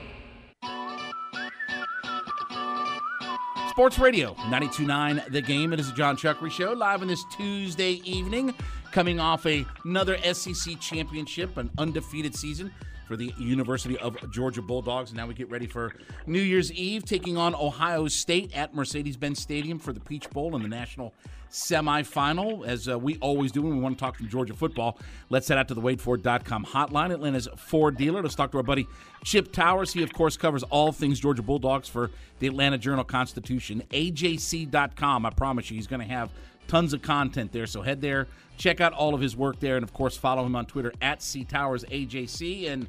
Sports 3.79 4.01
Radio 4.01 4.35
92.9 4.51 5.31
The 5.31 5.41
Game. 5.41 5.73
It 5.73 5.79
is 5.79 5.89
a 5.89 5.93
John 5.93 6.17
Chuckery 6.17 6.51
Show 6.51 6.73
live 6.73 7.01
on 7.01 7.07
this 7.07 7.23
Tuesday 7.37 8.03
evening, 8.05 8.53
coming 8.91 9.21
off 9.21 9.47
a, 9.47 9.65
another 9.85 10.19
SEC 10.35 10.81
championship, 10.81 11.57
an 11.57 11.71
undefeated 11.79 12.35
season 12.35 12.73
for 13.09 13.17
the 13.17 13.33
University 13.39 13.99
of 13.99 14.31
Georgia 14.31 14.63
Bulldogs. 14.63 15.11
And 15.11 15.17
now 15.17 15.27
we 15.27 15.35
get 15.35 15.51
ready 15.51 15.67
for 15.67 15.95
New 16.27 16.43
Year's 16.43 16.71
Eve, 16.73 17.05
taking 17.05 17.39
on 17.39 17.55
Ohio 17.55 18.07
State 18.07 18.55
at 18.55 18.75
Mercedes-Benz 18.75 19.41
Stadium 19.41 19.79
for 19.79 19.95
the 19.95 20.01
Peach 20.01 20.29
Bowl 20.31 20.55
in 20.55 20.63
the 20.63 20.69
national 20.69 21.15
semifinal, 21.51 22.67
as 22.67 22.89
uh, 22.89 22.99
we 22.99 23.17
always 23.19 23.51
do 23.51 23.63
when 23.63 23.75
we 23.75 23.81
want 23.81 23.97
to 23.97 24.05
talk 24.05 24.19
some 24.19 24.29
Georgia 24.29 24.53
football. 24.53 24.99
Let's 25.31 25.49
head 25.49 25.57
out 25.57 25.69
to 25.69 25.75
the 25.75 25.81
WadeFord.com 25.81 26.67
hotline, 26.67 27.11
Atlanta's 27.11 27.49
Ford 27.57 27.97
dealer. 27.97 28.23
Let's 28.23 28.35
talk 28.35 28.53
to 28.53 28.59
our 28.59 28.63
buddy 28.63 28.87
Chip 29.25 29.53
Towers. 29.53 29.93
He, 29.93 30.03
of 30.03 30.13
course, 30.13 30.37
covers 30.37 30.63
all 30.65 30.93
things 30.93 31.19
Georgia 31.19 31.43
Bulldogs 31.43 31.89
for 31.89 32.11
the 32.39 32.47
Atlanta 32.47 32.77
Journal 32.77 33.05
Constitution. 33.05 33.83
AJC.com. 33.91 35.25
I 35.25 35.31
promise 35.31 35.71
you, 35.71 35.77
he's 35.77 35.87
going 35.87 36.07
to 36.07 36.13
have 36.13 36.31
tons 36.69 36.93
of 36.93 37.03
content 37.03 37.51
there. 37.51 37.67
So 37.67 37.83
head 37.83 38.01
there, 38.01 38.29
check 38.57 38.81
out 38.81 38.93
all 38.93 39.15
of 39.15 39.21
his 39.21 39.37
work 39.37 39.59
there, 39.59 39.77
and 39.77 39.83
of 39.83 39.93
course, 39.93 40.17
follow 40.17 40.47
him 40.47 40.55
on 40.55 40.67
Twitter 40.67 40.93
at 41.03 41.23
C 41.23 41.43
Towers 41.45 41.85
AJC. 41.85 42.71
And 42.71 42.87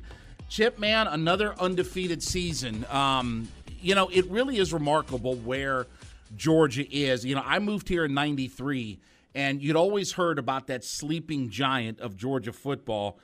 Chip, 0.50 0.80
man, 0.80 1.08
another 1.08 1.54
undefeated 1.60 2.24
season. 2.24 2.86
Um, 2.90 3.48
you 3.82 3.96
know, 3.96 4.10
it 4.10 4.26
really 4.30 4.58
is 4.58 4.74
remarkable 4.74 5.36
where 5.36 5.88
Georgia 6.36 6.86
is. 6.90 7.24
You 7.24 7.36
know, 7.36 7.44
I 7.46 7.60
moved 7.60 7.88
here 7.88 8.06
in 8.06 8.14
93, 8.14 9.00
and 9.36 9.62
you'd 9.62 9.76
always 9.76 10.14
heard 10.14 10.40
about 10.40 10.68
that 10.68 10.84
sleeping 10.84 11.50
giant 11.50 12.00
of 12.00 12.18
Georgia 12.18 12.52
football. 12.52 13.20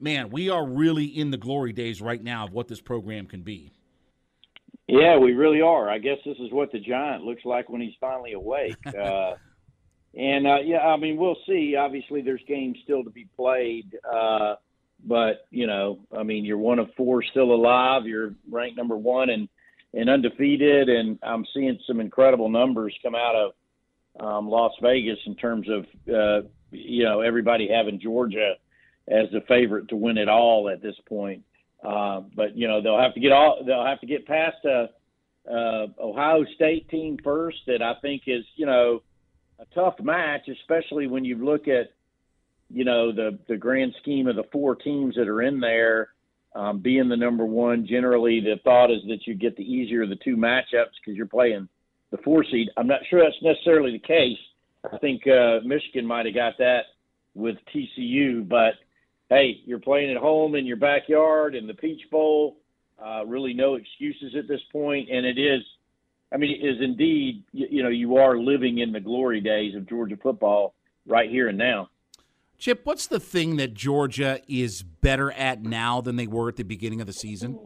Man, 0.00 0.30
we 0.30 0.48
are 0.48 0.64
really 0.64 1.04
in 1.04 1.32
the 1.32 1.36
glory 1.36 1.72
days 1.72 2.00
right 2.00 2.22
now 2.22 2.46
of 2.46 2.52
what 2.52 2.68
this 2.68 2.80
program 2.80 3.26
can 3.26 3.42
be. 3.42 3.72
Yeah, 4.86 5.18
we 5.18 5.32
really 5.32 5.60
are. 5.60 5.90
I 5.90 5.98
guess 5.98 6.18
this 6.24 6.38
is 6.38 6.50
what 6.50 6.72
the 6.72 6.78
giant 6.78 7.24
looks 7.24 7.44
like 7.44 7.68
when 7.68 7.80
he's 7.80 7.94
finally 8.00 8.32
awake. 8.32 8.76
Uh, 8.86 9.34
and 10.14 10.46
uh, 10.46 10.58
yeah, 10.64 10.78
I 10.78 10.96
mean, 10.96 11.16
we'll 11.16 11.36
see. 11.46 11.76
Obviously, 11.76 12.22
there's 12.22 12.42
games 12.48 12.78
still 12.82 13.04
to 13.04 13.10
be 13.10 13.26
played, 13.36 13.96
uh, 14.10 14.54
but 15.04 15.46
you 15.50 15.66
know, 15.66 15.98
I 16.16 16.22
mean, 16.22 16.44
you're 16.44 16.58
one 16.58 16.78
of 16.78 16.88
four 16.96 17.22
still 17.22 17.52
alive. 17.52 18.06
You're 18.06 18.34
ranked 18.50 18.76
number 18.76 18.96
one 18.96 19.30
and 19.30 19.48
and 19.94 20.10
undefeated, 20.10 20.88
and 20.88 21.18
I'm 21.22 21.46
seeing 21.54 21.78
some 21.86 22.00
incredible 22.00 22.48
numbers 22.48 22.94
come 23.02 23.14
out 23.14 23.34
of 23.34 23.52
um, 24.20 24.48
Las 24.48 24.72
Vegas 24.82 25.18
in 25.26 25.34
terms 25.36 25.66
of 25.68 25.84
uh, 26.12 26.46
you 26.70 27.04
know 27.04 27.20
everybody 27.20 27.68
having 27.68 28.00
Georgia 28.00 28.54
as 29.08 29.30
the 29.32 29.40
favorite 29.48 29.88
to 29.88 29.96
win 29.96 30.18
it 30.18 30.28
all 30.28 30.68
at 30.68 30.82
this 30.82 30.96
point. 31.08 31.42
Uh, 31.82 32.20
but 32.34 32.56
you 32.56 32.66
know 32.66 32.82
they'll 32.82 33.00
have 33.00 33.14
to 33.14 33.20
get 33.20 33.32
all 33.32 33.62
they'll 33.64 33.86
have 33.86 34.00
to 34.00 34.06
get 34.06 34.26
past 34.26 34.56
a, 34.64 34.88
a 35.50 35.86
Ohio 36.00 36.44
State 36.54 36.88
team 36.88 37.18
first 37.22 37.58
that 37.66 37.82
I 37.82 37.94
think 38.02 38.22
is 38.26 38.44
you 38.56 38.66
know 38.66 39.02
a 39.58 39.66
tough 39.74 39.94
match, 40.00 40.48
especially 40.48 41.06
when 41.06 41.24
you 41.24 41.44
look 41.44 41.68
at 41.68 41.92
you 42.70 42.84
know 42.84 43.12
the 43.12 43.38
the 43.48 43.56
grand 43.56 43.94
scheme 44.00 44.26
of 44.26 44.36
the 44.36 44.44
four 44.52 44.74
teams 44.74 45.14
that 45.16 45.28
are 45.28 45.42
in 45.42 45.60
there. 45.60 46.10
Um, 46.54 46.78
being 46.80 47.08
the 47.08 47.16
number 47.16 47.44
one, 47.44 47.86
generally 47.86 48.40
the 48.40 48.56
thought 48.64 48.90
is 48.90 49.02
that 49.08 49.26
you 49.26 49.34
get 49.34 49.56
the 49.56 49.62
easier 49.62 50.02
of 50.02 50.08
the 50.08 50.16
two 50.16 50.36
matchups 50.36 50.96
because 50.98 51.16
you're 51.16 51.26
playing 51.26 51.68
the 52.10 52.16
four 52.18 52.42
seed. 52.42 52.68
I'm 52.76 52.86
not 52.86 53.00
sure 53.08 53.22
that's 53.22 53.42
necessarily 53.42 53.92
the 53.92 53.98
case. 53.98 54.38
I 54.90 54.96
think 54.98 55.26
uh, 55.26 55.60
Michigan 55.64 56.06
might 56.06 56.26
have 56.26 56.34
got 56.34 56.56
that 56.58 56.84
with 57.34 57.56
TCU, 57.74 58.48
but 58.48 58.74
hey, 59.28 59.60
you're 59.66 59.78
playing 59.78 60.10
at 60.10 60.16
home 60.16 60.54
in 60.54 60.64
your 60.64 60.78
backyard 60.78 61.54
in 61.54 61.66
the 61.66 61.74
Peach 61.74 62.02
Bowl. 62.10 62.56
Uh, 62.98 63.24
really, 63.26 63.52
no 63.52 63.74
excuses 63.74 64.34
at 64.36 64.48
this 64.48 64.60
point, 64.72 65.08
and 65.10 65.26
it 65.26 65.38
is. 65.38 65.62
I 66.32 66.36
mean, 66.36 66.58
is 66.62 66.80
indeed. 66.80 67.44
You, 67.52 67.66
you 67.70 67.82
know, 67.82 67.88
you 67.88 68.16
are 68.16 68.38
living 68.38 68.78
in 68.78 68.92
the 68.92 69.00
glory 69.00 69.40
days 69.40 69.74
of 69.74 69.88
Georgia 69.88 70.16
football 70.16 70.74
right 71.06 71.30
here 71.30 71.48
and 71.48 71.58
now. 71.58 71.88
Chip, 72.58 72.80
what's 72.84 73.06
the 73.06 73.20
thing 73.20 73.56
that 73.56 73.72
Georgia 73.72 74.40
is 74.48 74.82
better 74.82 75.30
at 75.32 75.62
now 75.62 76.00
than 76.00 76.16
they 76.16 76.26
were 76.26 76.48
at 76.48 76.56
the 76.56 76.64
beginning 76.64 77.00
of 77.00 77.06
the 77.06 77.12
season? 77.12 77.58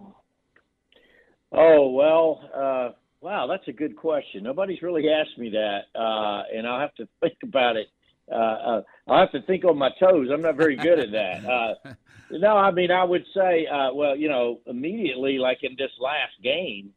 Oh 1.51 1.91
well, 1.91 2.51
uh, 2.55 2.91
wow, 3.21 3.47
that's 3.47 3.67
a 3.69 3.73
good 3.73 3.97
question. 3.97 4.43
Nobody's 4.43 4.83
really 4.83 5.09
asked 5.09 5.39
me 5.39 5.51
that, 5.51 5.99
uh, 5.99 6.43
and 6.55 6.67
I'll 6.67 6.81
have 6.81 6.95
to 6.97 7.09
think 7.21 7.37
about 7.43 7.77
it. 7.77 7.89
Uh, 8.31 8.35
uh, 8.35 8.83
I'll 9.09 9.21
have 9.21 9.33
to 9.33 9.43
think 9.43 9.65
on 9.65 9.77
my 9.77 9.91
toes. 9.99 10.29
I'm 10.33 10.43
not 10.43 10.57
very 10.57 10.77
good 10.77 10.99
at 10.99 11.13
that. 11.13 11.43
Uh, 11.85 12.39
no, 12.39 12.57
I 12.57 12.71
mean, 12.71 12.91
I 12.91 13.05
would 13.05 13.27
say, 13.35 13.67
uh, 13.67 13.93
well, 13.93 14.17
you 14.17 14.27
know, 14.27 14.61
immediately, 14.67 15.37
like 15.37 15.59
in 15.63 15.73
this 15.77 15.91
last 16.01 16.33
game, 16.43 16.91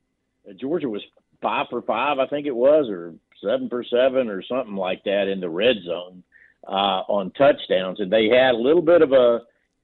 Georgia 0.57 0.87
was 0.87 1.01
five 1.45 1.67
for 1.69 1.81
five, 1.81 2.17
I 2.19 2.27
think 2.27 2.47
it 2.47 2.55
was, 2.55 2.87
or 2.89 3.13
seven 3.43 3.69
for 3.69 3.83
seven, 3.83 4.29
or 4.29 4.41
something 4.43 4.75
like 4.75 5.03
that 5.03 5.27
in 5.27 5.39
the 5.39 5.49
red 5.49 5.75
zone 5.85 6.23
uh, 6.67 7.01
on 7.07 7.31
touchdowns, 7.31 7.99
and 7.99 8.11
they 8.11 8.27
had 8.27 8.55
a 8.55 8.57
little 8.57 8.81
bit 8.81 9.01
of 9.01 9.11
a 9.11 9.41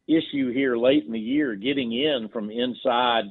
issue 0.07 0.51
here 0.51 0.75
late 0.75 1.05
in 1.05 1.11
the 1.11 1.19
year 1.19 1.55
getting 1.55 1.93
in 1.93 2.29
from 2.33 2.49
inside 2.49 3.25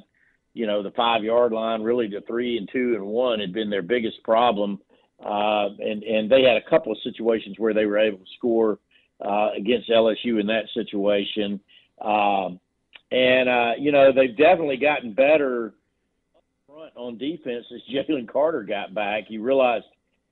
you 0.53 0.67
know, 0.67 0.83
the 0.83 0.91
five 0.91 1.23
yard 1.23 1.53
line, 1.53 1.81
really 1.81 2.07
the 2.07 2.21
three 2.27 2.57
and 2.57 2.69
two 2.71 2.93
and 2.95 3.05
one 3.05 3.39
had 3.39 3.53
been 3.53 3.69
their 3.69 3.81
biggest 3.81 4.21
problem. 4.23 4.79
uh, 5.23 5.69
and 5.79 6.03
and 6.03 6.29
they 6.29 6.43
had 6.43 6.57
a 6.57 6.69
couple 6.69 6.91
of 6.91 6.97
situations 7.03 7.55
where 7.57 7.73
they 7.73 7.85
were 7.85 7.99
able 7.99 8.17
to 8.17 8.31
score 8.37 8.79
uh, 9.23 9.49
against 9.55 9.89
LSU 9.89 10.39
in 10.39 10.47
that 10.47 10.65
situation. 10.73 11.59
Um, 12.01 12.59
and 13.11 13.47
uh, 13.47 13.71
you 13.77 13.91
know 13.91 14.11
they've 14.11 14.35
definitely 14.35 14.77
gotten 14.77 15.13
better 15.13 15.73
front 16.73 16.93
on 16.95 17.17
defense 17.17 17.65
as 17.73 17.81
Jalen 17.93 18.27
Carter 18.27 18.63
got 18.63 18.93
back. 18.93 19.25
You 19.29 19.41
realized 19.41 19.85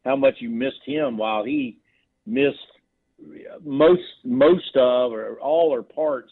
how 0.05 0.15
much 0.15 0.35
you 0.39 0.49
missed 0.49 0.81
him 0.85 1.17
while 1.17 1.43
he 1.43 1.77
missed 2.25 2.57
most 3.63 4.01
most 4.23 4.75
of 4.75 5.11
or 5.11 5.37
all 5.39 5.73
or 5.73 5.83
parts 5.83 6.31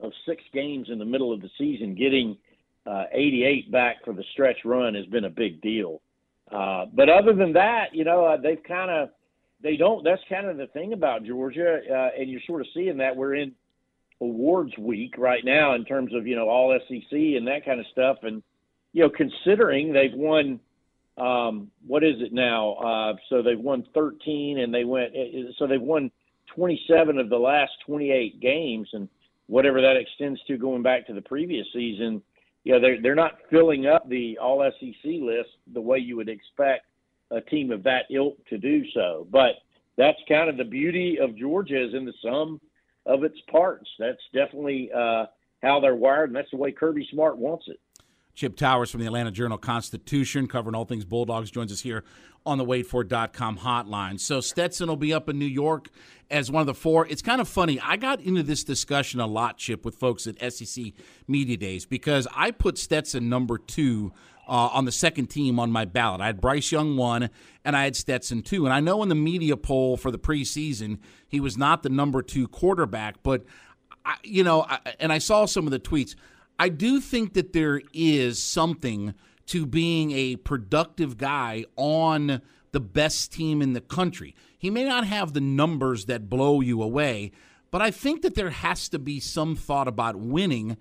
of 0.00 0.12
six 0.26 0.42
games 0.52 0.88
in 0.90 0.98
the 0.98 1.04
middle 1.04 1.32
of 1.32 1.40
the 1.40 1.50
season. 1.56 1.94
Getting 1.94 2.36
uh, 2.86 3.04
88 3.12 3.72
back 3.72 4.04
for 4.04 4.12
the 4.12 4.24
stretch 4.32 4.58
run 4.64 4.94
has 4.94 5.06
been 5.06 5.24
a 5.24 5.30
big 5.30 5.60
deal. 5.62 6.02
Uh, 6.50 6.86
but 6.92 7.08
other 7.08 7.32
than 7.32 7.52
that, 7.54 7.86
you 7.92 8.04
know, 8.04 8.24
uh, 8.24 8.36
they've 8.36 8.62
kind 8.66 8.90
of 8.90 9.10
they 9.62 9.76
don't. 9.76 10.04
That's 10.04 10.22
kind 10.28 10.46
of 10.46 10.58
the 10.58 10.66
thing 10.68 10.92
about 10.92 11.24
Georgia, 11.24 11.80
uh, 11.90 12.20
and 12.20 12.30
you're 12.30 12.42
sort 12.46 12.60
of 12.60 12.66
seeing 12.74 12.98
that 12.98 13.16
we're 13.16 13.36
in 13.36 13.52
awards 14.20 14.72
week 14.78 15.14
right 15.18 15.44
now 15.44 15.74
in 15.74 15.84
terms 15.84 16.12
of 16.14 16.26
you 16.26 16.36
know 16.36 16.48
all 16.48 16.78
SEC 16.88 17.12
and 17.12 17.46
that 17.48 17.64
kind 17.64 17.80
of 17.80 17.86
stuff, 17.90 18.18
and 18.22 18.42
you 18.96 19.02
know 19.02 19.10
considering 19.10 19.92
they've 19.92 20.14
won. 20.14 20.60
Um, 21.18 21.70
what 21.86 22.04
is 22.04 22.16
it 22.20 22.34
now? 22.34 22.74
Uh, 22.74 23.16
so 23.30 23.40
they've 23.40 23.58
won 23.58 23.86
13, 23.94 24.58
and 24.58 24.74
they 24.74 24.84
went. 24.84 25.14
So 25.58 25.66
they've 25.66 25.80
won 25.80 26.10
27 26.54 27.18
of 27.18 27.30
the 27.30 27.38
last 27.38 27.72
28 27.86 28.38
games, 28.40 28.88
and 28.92 29.08
whatever 29.46 29.80
that 29.80 29.96
extends 29.96 30.38
to 30.46 30.58
going 30.58 30.82
back 30.82 31.06
to 31.06 31.14
the 31.14 31.22
previous 31.22 31.66
season 31.72 32.22
you 32.66 32.72
know, 32.72 32.80
they're 32.80 33.00
they're 33.00 33.14
not 33.14 33.38
filling 33.48 33.86
up 33.86 34.08
the 34.08 34.36
All 34.38 34.68
SEC 34.80 35.04
list 35.04 35.50
the 35.72 35.80
way 35.80 35.98
you 35.98 36.16
would 36.16 36.28
expect 36.28 36.86
a 37.30 37.40
team 37.40 37.70
of 37.70 37.84
that 37.84 38.06
ilk 38.10 38.44
to 38.48 38.58
do 38.58 38.82
so. 38.92 39.24
But 39.30 39.52
that's 39.96 40.18
kind 40.28 40.50
of 40.50 40.56
the 40.56 40.64
beauty 40.64 41.16
of 41.20 41.36
Georgia 41.36 41.80
is 41.80 41.94
in 41.94 42.04
the 42.04 42.12
sum 42.20 42.60
of 43.06 43.22
its 43.22 43.38
parts. 43.52 43.88
That's 44.00 44.18
definitely 44.34 44.90
uh, 44.92 45.26
how 45.62 45.78
they're 45.78 45.94
wired, 45.94 46.30
and 46.30 46.36
that's 46.36 46.50
the 46.50 46.56
way 46.56 46.72
Kirby 46.72 47.06
Smart 47.12 47.38
wants 47.38 47.66
it. 47.68 47.78
Chip 48.36 48.54
Towers 48.54 48.90
from 48.90 49.00
the 49.00 49.06
Atlanta 49.06 49.30
Journal 49.30 49.56
Constitution, 49.56 50.46
covering 50.46 50.74
all 50.74 50.84
things 50.84 51.06
Bulldogs, 51.06 51.50
joins 51.50 51.72
us 51.72 51.80
here 51.80 52.04
on 52.44 52.58
the 52.58 52.64
WadeFord.com 52.66 53.58
hotline. 53.58 54.20
So 54.20 54.42
Stetson 54.42 54.88
will 54.88 54.96
be 54.96 55.14
up 55.14 55.30
in 55.30 55.38
New 55.38 55.46
York 55.46 55.88
as 56.30 56.50
one 56.50 56.60
of 56.60 56.66
the 56.66 56.74
four. 56.74 57.06
It's 57.06 57.22
kind 57.22 57.40
of 57.40 57.48
funny. 57.48 57.80
I 57.80 57.96
got 57.96 58.20
into 58.20 58.42
this 58.42 58.62
discussion 58.62 59.20
a 59.20 59.26
lot, 59.26 59.56
Chip, 59.56 59.86
with 59.86 59.94
folks 59.94 60.26
at 60.26 60.52
SEC 60.52 60.92
Media 61.26 61.56
Days 61.56 61.86
because 61.86 62.28
I 62.36 62.50
put 62.50 62.76
Stetson 62.76 63.30
number 63.30 63.56
two 63.56 64.12
uh, 64.46 64.68
on 64.72 64.84
the 64.84 64.92
second 64.92 65.28
team 65.28 65.58
on 65.58 65.72
my 65.72 65.86
ballot. 65.86 66.20
I 66.20 66.26
had 66.26 66.38
Bryce 66.38 66.70
Young 66.70 66.98
one, 66.98 67.30
and 67.64 67.74
I 67.74 67.84
had 67.84 67.96
Stetson 67.96 68.42
two. 68.42 68.66
And 68.66 68.74
I 68.74 68.80
know 68.80 69.02
in 69.02 69.08
the 69.08 69.14
media 69.14 69.56
poll 69.56 69.96
for 69.96 70.10
the 70.10 70.18
preseason, 70.18 70.98
he 71.26 71.40
was 71.40 71.56
not 71.56 71.82
the 71.82 71.88
number 71.88 72.20
two 72.20 72.46
quarterback, 72.48 73.22
but 73.22 73.44
I, 74.04 74.16
you 74.22 74.44
know, 74.44 74.66
I, 74.68 74.78
and 75.00 75.10
I 75.10 75.18
saw 75.18 75.46
some 75.46 75.66
of 75.66 75.70
the 75.70 75.80
tweets. 75.80 76.14
I 76.58 76.68
do 76.68 77.00
think 77.00 77.34
that 77.34 77.52
there 77.52 77.82
is 77.92 78.42
something 78.42 79.14
to 79.46 79.66
being 79.66 80.10
a 80.12 80.36
productive 80.36 81.18
guy 81.18 81.64
on 81.76 82.40
the 82.72 82.80
best 82.80 83.32
team 83.32 83.62
in 83.62 83.72
the 83.72 83.80
country. 83.80 84.34
He 84.58 84.70
may 84.70 84.84
not 84.84 85.06
have 85.06 85.32
the 85.32 85.40
numbers 85.40 86.06
that 86.06 86.28
blow 86.28 86.60
you 86.60 86.82
away, 86.82 87.32
but 87.70 87.82
I 87.82 87.90
think 87.90 88.22
that 88.22 88.34
there 88.34 88.50
has 88.50 88.88
to 88.90 88.98
be 88.98 89.20
some 89.20 89.54
thought 89.54 89.88
about 89.88 90.16
winning. 90.16 90.76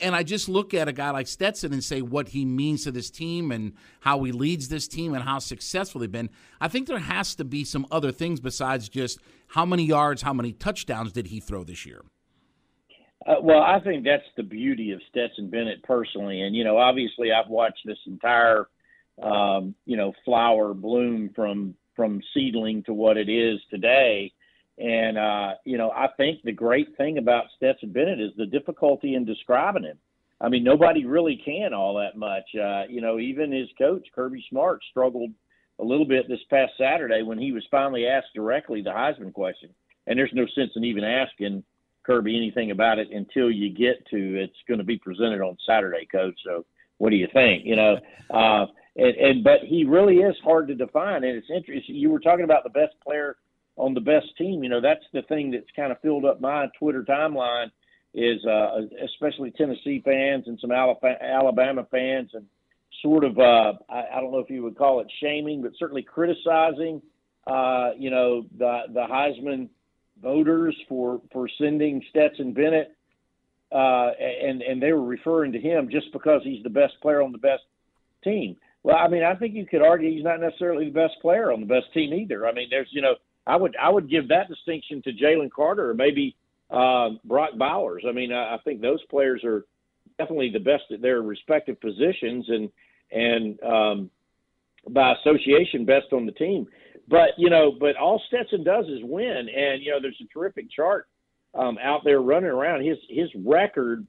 And 0.00 0.14
I 0.14 0.22
just 0.22 0.48
look 0.48 0.74
at 0.74 0.88
a 0.88 0.92
guy 0.92 1.10
like 1.10 1.26
Stetson 1.26 1.72
and 1.72 1.82
say 1.82 2.02
what 2.02 2.30
he 2.30 2.44
means 2.44 2.84
to 2.84 2.90
this 2.90 3.10
team 3.10 3.50
and 3.50 3.74
how 4.00 4.22
he 4.24 4.32
leads 4.32 4.68
this 4.68 4.88
team 4.88 5.14
and 5.14 5.22
how 5.22 5.38
successful 5.38 6.00
they've 6.00 6.10
been. 6.10 6.30
I 6.60 6.68
think 6.68 6.86
there 6.86 6.98
has 6.98 7.34
to 7.36 7.44
be 7.44 7.64
some 7.64 7.86
other 7.90 8.12
things 8.12 8.40
besides 8.40 8.88
just 8.88 9.18
how 9.48 9.64
many 9.64 9.84
yards, 9.84 10.22
how 10.22 10.32
many 10.32 10.52
touchdowns 10.52 11.12
did 11.12 11.28
he 11.28 11.40
throw 11.40 11.64
this 11.64 11.86
year. 11.86 12.02
Uh, 13.28 13.34
well, 13.42 13.60
I 13.60 13.78
think 13.80 14.04
that's 14.04 14.22
the 14.38 14.42
beauty 14.42 14.92
of 14.92 15.00
Stetson 15.10 15.50
Bennett 15.50 15.82
personally, 15.82 16.40
and 16.40 16.56
you 16.56 16.64
know, 16.64 16.78
obviously, 16.78 17.30
I've 17.30 17.50
watched 17.50 17.80
this 17.84 17.98
entire, 18.06 18.68
um, 19.22 19.74
you 19.84 19.98
know, 19.98 20.14
flower 20.24 20.72
bloom 20.72 21.30
from 21.36 21.74
from 21.94 22.22
seedling 22.32 22.84
to 22.84 22.94
what 22.94 23.18
it 23.18 23.28
is 23.28 23.60
today, 23.70 24.32
and 24.78 25.18
uh, 25.18 25.54
you 25.66 25.76
know, 25.76 25.90
I 25.90 26.08
think 26.16 26.40
the 26.42 26.52
great 26.52 26.96
thing 26.96 27.18
about 27.18 27.44
Stetson 27.56 27.92
Bennett 27.92 28.18
is 28.18 28.30
the 28.38 28.46
difficulty 28.46 29.14
in 29.14 29.26
describing 29.26 29.84
him. 29.84 29.98
I 30.40 30.48
mean, 30.48 30.64
nobody 30.64 31.04
really 31.04 31.38
can 31.44 31.74
all 31.74 31.96
that 31.96 32.16
much. 32.16 32.48
Uh, 32.54 32.84
you 32.88 33.02
know, 33.02 33.18
even 33.18 33.52
his 33.52 33.68
coach 33.76 34.06
Kirby 34.14 34.42
Smart 34.48 34.80
struggled 34.90 35.32
a 35.80 35.84
little 35.84 36.06
bit 36.06 36.28
this 36.28 36.40
past 36.48 36.72
Saturday 36.78 37.22
when 37.22 37.38
he 37.38 37.52
was 37.52 37.64
finally 37.70 38.06
asked 38.06 38.28
directly 38.34 38.80
the 38.80 38.90
Heisman 38.90 39.34
question, 39.34 39.68
and 40.06 40.18
there's 40.18 40.32
no 40.32 40.46
sense 40.54 40.70
in 40.76 40.84
even 40.84 41.04
asking 41.04 41.62
Kirby 42.08 42.36
anything 42.36 42.70
about 42.70 42.98
it 42.98 43.10
until 43.12 43.50
you 43.50 43.68
get 43.68 44.06
to 44.08 44.42
it's 44.42 44.56
going 44.66 44.78
to 44.78 44.84
be 44.84 44.96
presented 44.96 45.42
on 45.42 45.58
Saturday, 45.66 46.08
Coach. 46.10 46.40
So 46.42 46.64
what 46.96 47.10
do 47.10 47.16
you 47.16 47.28
think? 47.34 47.66
You 47.66 47.76
know, 47.76 47.98
uh, 48.30 48.66
and, 48.96 49.16
and 49.16 49.44
but 49.44 49.60
he 49.62 49.84
really 49.84 50.16
is 50.16 50.34
hard 50.42 50.68
to 50.68 50.74
define, 50.74 51.22
and 51.22 51.36
it's 51.36 51.50
interesting. 51.54 51.94
You 51.94 52.10
were 52.10 52.18
talking 52.18 52.44
about 52.44 52.64
the 52.64 52.70
best 52.70 52.94
player 53.04 53.36
on 53.76 53.92
the 53.92 54.00
best 54.00 54.26
team. 54.38 54.62
You 54.62 54.70
know, 54.70 54.80
that's 54.80 55.04
the 55.12 55.22
thing 55.22 55.50
that's 55.50 55.70
kind 55.76 55.92
of 55.92 56.00
filled 56.00 56.24
up 56.24 56.40
my 56.40 56.68
Twitter 56.78 57.04
timeline 57.04 57.70
is 58.14 58.42
uh, 58.46 58.80
especially 59.04 59.50
Tennessee 59.50 60.00
fans 60.02 60.44
and 60.46 60.58
some 60.60 60.72
Alabama 60.72 61.86
fans 61.90 62.30
and 62.32 62.46
sort 63.02 63.22
of 63.22 63.38
uh, 63.38 63.74
I, 63.90 64.04
I 64.16 64.20
don't 64.20 64.32
know 64.32 64.38
if 64.38 64.48
you 64.48 64.62
would 64.62 64.78
call 64.78 65.00
it 65.00 65.12
shaming, 65.20 65.60
but 65.60 65.72
certainly 65.78 66.02
criticizing. 66.02 67.02
Uh, 67.46 67.90
you 67.98 68.10
know 68.10 68.46
the 68.58 68.82
the 68.92 69.06
Heisman 69.10 69.68
voters 70.22 70.76
for 70.88 71.20
for 71.32 71.48
sending 71.58 72.02
Stetson 72.10 72.52
Bennett, 72.52 72.94
uh, 73.72 74.10
and 74.20 74.62
and 74.62 74.82
they 74.82 74.92
were 74.92 75.04
referring 75.04 75.52
to 75.52 75.60
him 75.60 75.88
just 75.90 76.12
because 76.12 76.42
he's 76.44 76.62
the 76.62 76.70
best 76.70 76.94
player 77.00 77.22
on 77.22 77.32
the 77.32 77.38
best 77.38 77.62
team. 78.24 78.56
Well, 78.82 78.96
I 78.96 79.08
mean, 79.08 79.22
I 79.22 79.34
think 79.34 79.54
you 79.54 79.66
could 79.66 79.82
argue 79.82 80.10
he's 80.10 80.24
not 80.24 80.40
necessarily 80.40 80.86
the 80.86 80.92
best 80.92 81.14
player 81.20 81.52
on 81.52 81.60
the 81.60 81.66
best 81.66 81.92
team 81.92 82.14
either. 82.14 82.46
I 82.46 82.52
mean, 82.52 82.68
there's 82.70 82.88
you 82.90 83.02
know, 83.02 83.14
I 83.46 83.56
would 83.56 83.76
I 83.76 83.90
would 83.90 84.10
give 84.10 84.28
that 84.28 84.48
distinction 84.48 85.02
to 85.02 85.12
Jalen 85.12 85.50
Carter 85.50 85.90
or 85.90 85.94
maybe 85.94 86.36
uh, 86.70 87.10
Brock 87.24 87.50
Bowers. 87.56 88.04
I 88.08 88.12
mean, 88.12 88.32
I, 88.32 88.54
I 88.54 88.58
think 88.64 88.80
those 88.80 89.02
players 89.10 89.42
are 89.44 89.64
definitely 90.18 90.50
the 90.52 90.60
best 90.60 90.84
at 90.92 91.00
their 91.00 91.22
respective 91.22 91.80
positions 91.80 92.46
and 92.48 92.70
and 93.10 93.62
um, 93.62 94.10
by 94.90 95.14
association 95.14 95.84
best 95.84 96.12
on 96.12 96.26
the 96.26 96.32
team. 96.32 96.66
But 97.08 97.30
you 97.38 97.50
know, 97.50 97.72
but 97.78 97.96
all 97.96 98.22
Stetson 98.28 98.64
does 98.64 98.86
is 98.86 99.00
win, 99.02 99.48
and 99.54 99.82
you 99.82 99.90
know, 99.90 99.98
there's 100.00 100.20
a 100.22 100.32
terrific 100.32 100.70
chart 100.70 101.08
um, 101.54 101.78
out 101.82 102.02
there 102.04 102.20
running 102.20 102.50
around. 102.50 102.84
His 102.84 102.98
his 103.08 103.28
record 103.44 104.06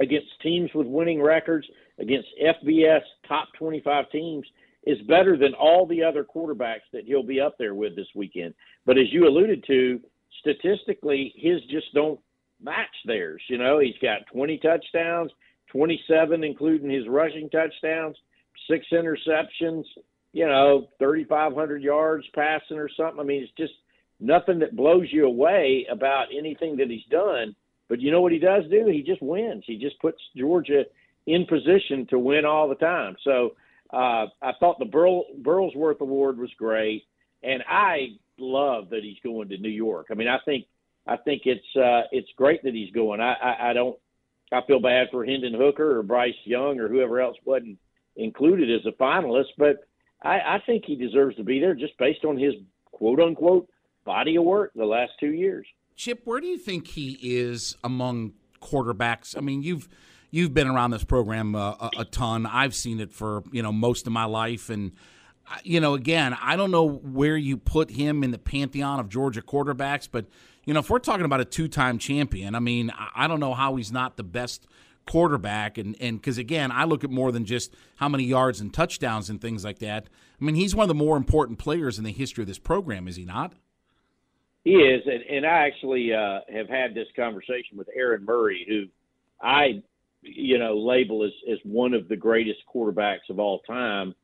against 0.00 0.28
teams 0.42 0.70
with 0.74 0.86
winning 0.86 1.22
records, 1.22 1.66
against 1.98 2.28
FBS 2.42 3.00
top 3.26 3.48
25 3.58 4.10
teams, 4.10 4.46
is 4.86 4.98
better 5.08 5.36
than 5.36 5.54
all 5.54 5.86
the 5.86 6.02
other 6.02 6.24
quarterbacks 6.24 6.86
that 6.92 7.04
he'll 7.04 7.22
be 7.22 7.40
up 7.40 7.56
there 7.58 7.74
with 7.74 7.96
this 7.96 8.08
weekend. 8.14 8.54
But 8.84 8.98
as 8.98 9.12
you 9.12 9.26
alluded 9.26 9.64
to, 9.66 10.00
statistically, 10.40 11.32
his 11.36 11.60
just 11.70 11.92
don't 11.94 12.20
match 12.62 12.94
theirs. 13.04 13.42
You 13.48 13.58
know, 13.58 13.78
he's 13.78 13.98
got 14.00 14.26
20 14.32 14.58
touchdowns, 14.58 15.32
27 15.72 16.44
including 16.44 16.90
his 16.90 17.08
rushing 17.08 17.50
touchdowns, 17.50 18.16
six 18.68 18.86
interceptions 18.92 19.84
you 20.36 20.46
know, 20.46 20.88
3,500 20.98 21.82
yards 21.82 22.26
passing 22.34 22.76
or 22.76 22.90
something. 22.94 23.18
I 23.18 23.22
mean, 23.22 23.42
it's 23.42 23.52
just 23.56 23.72
nothing 24.20 24.58
that 24.58 24.76
blows 24.76 25.06
you 25.10 25.24
away 25.24 25.86
about 25.90 26.26
anything 26.36 26.76
that 26.76 26.90
he's 26.90 27.06
done. 27.10 27.56
But 27.88 28.02
you 28.02 28.12
know 28.12 28.20
what 28.20 28.32
he 28.32 28.38
does 28.38 28.64
do? 28.70 28.86
He 28.86 29.02
just 29.02 29.22
wins. 29.22 29.64
He 29.66 29.78
just 29.78 29.98
puts 29.98 30.18
Georgia 30.36 30.84
in 31.26 31.46
position 31.46 32.06
to 32.10 32.18
win 32.18 32.44
all 32.44 32.68
the 32.68 32.74
time. 32.74 33.16
So 33.24 33.52
uh, 33.94 34.26
I 34.42 34.52
thought 34.60 34.78
the 34.78 34.84
Burl, 34.84 35.24
Burlsworth 35.40 36.00
Award 36.00 36.36
was 36.36 36.50
great, 36.58 37.04
and 37.42 37.64
I 37.66 38.08
love 38.38 38.90
that 38.90 39.04
he's 39.04 39.16
going 39.24 39.48
to 39.48 39.56
New 39.56 39.70
York. 39.70 40.08
I 40.10 40.14
mean, 40.14 40.28
I 40.28 40.36
think 40.44 40.66
I 41.06 41.16
think 41.16 41.42
it's 41.46 41.76
uh, 41.76 42.08
it's 42.12 42.28
great 42.36 42.62
that 42.64 42.74
he's 42.74 42.92
going. 42.92 43.22
I, 43.22 43.32
I, 43.32 43.70
I 43.70 43.72
don't 43.72 43.96
I 44.52 44.60
feel 44.66 44.80
bad 44.80 45.06
for 45.10 45.24
Hendon 45.24 45.54
Hooker 45.54 45.98
or 45.98 46.02
Bryce 46.02 46.34
Young 46.44 46.78
or 46.78 46.88
whoever 46.88 47.22
else 47.22 47.36
wasn't 47.46 47.78
included 48.16 48.70
as 48.70 48.86
a 48.86 48.92
finalist, 48.92 49.50
but 49.58 49.86
I, 50.22 50.38
I 50.38 50.62
think 50.66 50.84
he 50.86 50.96
deserves 50.96 51.36
to 51.36 51.44
be 51.44 51.60
there 51.60 51.74
just 51.74 51.96
based 51.98 52.24
on 52.24 52.38
his 52.38 52.54
quote 52.90 53.20
unquote 53.20 53.68
body 54.04 54.36
of 54.36 54.44
work 54.44 54.72
the 54.74 54.84
last 54.84 55.12
two 55.20 55.32
years. 55.32 55.66
Chip, 55.96 56.22
where 56.24 56.40
do 56.40 56.46
you 56.46 56.58
think 56.58 56.88
he 56.88 57.18
is 57.20 57.76
among 57.84 58.32
quarterbacks? 58.60 59.36
I 59.36 59.40
mean, 59.40 59.62
you've 59.62 59.88
you've 60.30 60.52
been 60.52 60.68
around 60.68 60.90
this 60.90 61.04
program 61.04 61.54
uh, 61.54 61.72
a, 61.72 61.90
a, 61.98 62.04
ton. 62.04 62.46
I've 62.46 62.74
seen 62.74 63.00
it 63.00 63.12
for 63.12 63.42
you 63.52 63.62
know 63.62 63.72
most 63.72 64.06
of 64.06 64.12
my 64.12 64.24
life, 64.24 64.68
and 64.70 64.92
uh, 65.50 65.56
you 65.62 65.80
know, 65.80 65.94
again, 65.94 66.36
I 66.40 66.56
don't 66.56 66.70
know 66.70 66.86
where 66.88 67.36
you 67.36 67.56
put 67.56 67.90
him 67.90 68.22
in 68.22 68.30
the 68.30 68.38
pantheon 68.38 69.00
of 69.00 69.08
Georgia 69.08 69.42
quarterbacks, 69.42 70.08
but 70.10 70.26
you 70.64 70.74
know, 70.74 70.80
if 70.80 70.90
we're 70.90 70.98
talking 70.98 71.24
about 71.24 71.40
a 71.40 71.44
two-time 71.44 71.98
champion, 71.98 72.54
I 72.54 72.58
mean, 72.58 72.92
I 73.14 73.28
don't 73.28 73.40
know 73.40 73.54
how 73.54 73.76
he's 73.76 73.92
not 73.92 74.16
the 74.16 74.24
best 74.24 74.66
quarterback, 75.06 75.78
and 75.78 75.96
and 76.00 76.20
because 76.20 76.38
again, 76.38 76.70
I 76.70 76.84
look 76.84 77.04
at 77.04 77.10
more 77.10 77.32
than 77.32 77.44
just 77.44 77.74
how 77.96 78.08
many 78.08 78.24
yards 78.24 78.60
and 78.60 78.72
touchdowns 78.72 79.30
and 79.30 79.40
things 79.40 79.64
like 79.64 79.78
that. 79.80 80.06
I 80.40 80.44
mean, 80.44 80.54
he's 80.54 80.74
one 80.74 80.84
of 80.84 80.88
the 80.88 80.94
more 80.94 81.16
important 81.16 81.58
players 81.58 81.98
in 81.98 82.04
the 82.04 82.12
history 82.12 82.42
of 82.42 82.48
this 82.48 82.58
program, 82.58 83.08
is 83.08 83.16
he 83.16 83.24
not? 83.24 83.54
He 84.64 84.72
is, 84.72 85.02
and, 85.06 85.22
and 85.22 85.46
I 85.46 85.66
actually 85.66 86.12
uh, 86.12 86.40
have 86.52 86.68
had 86.68 86.92
this 86.92 87.06
conversation 87.14 87.78
with 87.78 87.88
Aaron 87.94 88.24
Murray, 88.24 88.66
who 88.68 88.86
I, 89.40 89.82
you 90.22 90.58
know, 90.58 90.76
label 90.76 91.24
as 91.24 91.32
as 91.50 91.58
one 91.62 91.94
of 91.94 92.08
the 92.08 92.16
greatest 92.16 92.60
quarterbacks 92.72 93.30
of 93.30 93.38
all 93.38 93.60
time, 93.60 94.14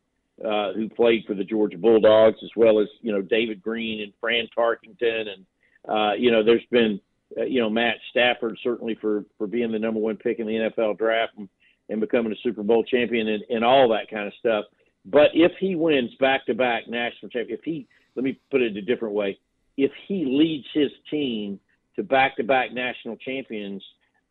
uh, 0.44 0.72
who 0.72 0.88
played 0.88 1.24
for 1.26 1.34
the 1.34 1.44
Georgia 1.44 1.78
Bulldogs, 1.78 2.38
as 2.42 2.50
well 2.56 2.80
as 2.80 2.88
you 3.00 3.12
know 3.12 3.22
David 3.22 3.62
Greene 3.62 4.00
and 4.00 4.12
Fran 4.20 4.48
Tarkenton, 4.56 5.28
and 5.28 5.46
uh, 5.88 6.14
you 6.14 6.30
know, 6.30 6.42
there's 6.42 6.64
been 6.70 7.00
uh, 7.38 7.44
you 7.44 7.60
know 7.60 7.70
Matt 7.70 7.96
Stafford 8.10 8.58
certainly 8.62 8.96
for 9.00 9.24
for 9.38 9.46
being 9.46 9.72
the 9.72 9.78
number 9.78 10.00
one 10.00 10.16
pick 10.16 10.38
in 10.38 10.46
the 10.46 10.70
NFL 10.70 10.98
draft 10.98 11.32
and, 11.36 11.48
and 11.88 12.00
becoming 12.00 12.32
a 12.32 12.36
Super 12.42 12.62
Bowl 12.62 12.84
champion 12.84 13.28
and, 13.28 13.42
and 13.50 13.64
all 13.64 13.88
that 13.88 14.10
kind 14.10 14.26
of 14.26 14.32
stuff. 14.38 14.64
But 15.04 15.30
if 15.34 15.52
he 15.58 15.74
wins 15.74 16.10
back 16.20 16.46
to 16.46 16.54
back 16.54 16.88
national 16.88 17.30
champion, 17.30 17.58
if 17.58 17.64
he 17.64 17.86
let 18.14 18.24
me 18.24 18.38
put 18.50 18.62
it 18.62 18.76
a 18.76 18.82
different 18.82 19.14
way, 19.14 19.38
if 19.76 19.90
he 20.06 20.24
leads 20.24 20.66
his 20.74 20.90
team 21.10 21.58
to 21.96 22.02
back 22.02 22.36
to 22.36 22.44
back 22.44 22.72
national 22.72 23.16
champions, 23.16 23.82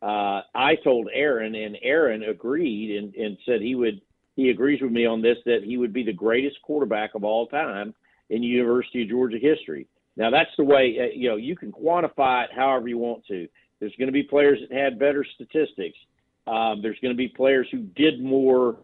uh, 0.02 0.42
I 0.54 0.76
told 0.82 1.08
Aaron, 1.12 1.54
and 1.54 1.76
Aaron 1.82 2.24
agreed 2.24 2.96
and, 2.96 3.14
and 3.14 3.36
said 3.46 3.60
he 3.60 3.74
would. 3.74 4.00
He 4.34 4.48
agrees 4.48 4.80
with 4.80 4.92
me 4.92 5.04
on 5.04 5.20
this 5.20 5.36
that 5.44 5.62
he 5.62 5.76
would 5.76 5.92
be 5.92 6.04
the 6.04 6.12
greatest 6.12 6.56
quarterback 6.62 7.14
of 7.14 7.22
all 7.22 7.46
time 7.48 7.94
in 8.30 8.42
University 8.42 9.02
of 9.02 9.10
Georgia 9.10 9.36
history. 9.38 9.86
Now 10.16 10.30
that's 10.30 10.50
the 10.56 10.64
way 10.64 10.96
uh, 11.00 11.14
you 11.14 11.28
know 11.28 11.36
you 11.36 11.56
can 11.56 11.72
quantify 11.72 12.44
it 12.44 12.50
however 12.54 12.88
you 12.88 12.98
want 12.98 13.26
to. 13.26 13.48
There's 13.80 13.94
going 13.98 14.08
to 14.08 14.12
be 14.12 14.22
players 14.22 14.58
that 14.60 14.76
had 14.76 14.98
better 14.98 15.24
statistics. 15.34 15.98
Um, 16.46 16.80
there's 16.82 16.98
going 17.00 17.12
to 17.12 17.16
be 17.16 17.28
players 17.28 17.66
who 17.70 17.78
did 17.78 18.22
more 18.22 18.78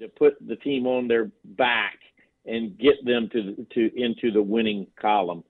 to 0.00 0.08
put 0.08 0.34
the 0.46 0.56
team 0.56 0.86
on 0.86 1.08
their 1.08 1.30
back 1.44 1.98
and 2.46 2.78
get 2.78 3.04
them 3.04 3.28
to 3.32 3.66
to 3.74 3.90
into 4.00 4.30
the 4.30 4.42
winning 4.42 4.86
column. 5.00 5.44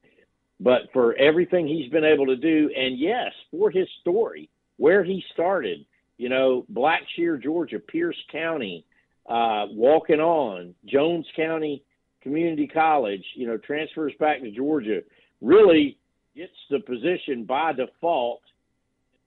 But 0.60 0.82
for 0.92 1.14
everything 1.16 1.66
he's 1.66 1.90
been 1.90 2.04
able 2.04 2.26
to 2.26 2.36
do, 2.36 2.70
and 2.76 2.98
yes, 2.98 3.32
for 3.50 3.70
his 3.70 3.88
story, 4.00 4.48
where 4.76 5.02
he 5.02 5.22
started, 5.32 5.84
you 6.16 6.28
know, 6.28 6.64
Blackshear, 6.72 7.42
Georgia, 7.42 7.80
Pierce 7.80 8.16
County, 8.30 8.86
uh, 9.28 9.66
walking 9.70 10.20
on, 10.20 10.74
Jones 10.84 11.26
County 11.34 11.82
Community 12.24 12.66
College, 12.66 13.22
you 13.36 13.46
know, 13.46 13.56
transfers 13.58 14.12
back 14.18 14.40
to 14.40 14.50
Georgia, 14.50 15.00
really 15.40 15.96
gets 16.34 16.52
the 16.70 16.80
position 16.80 17.44
by 17.44 17.72
default 17.72 18.40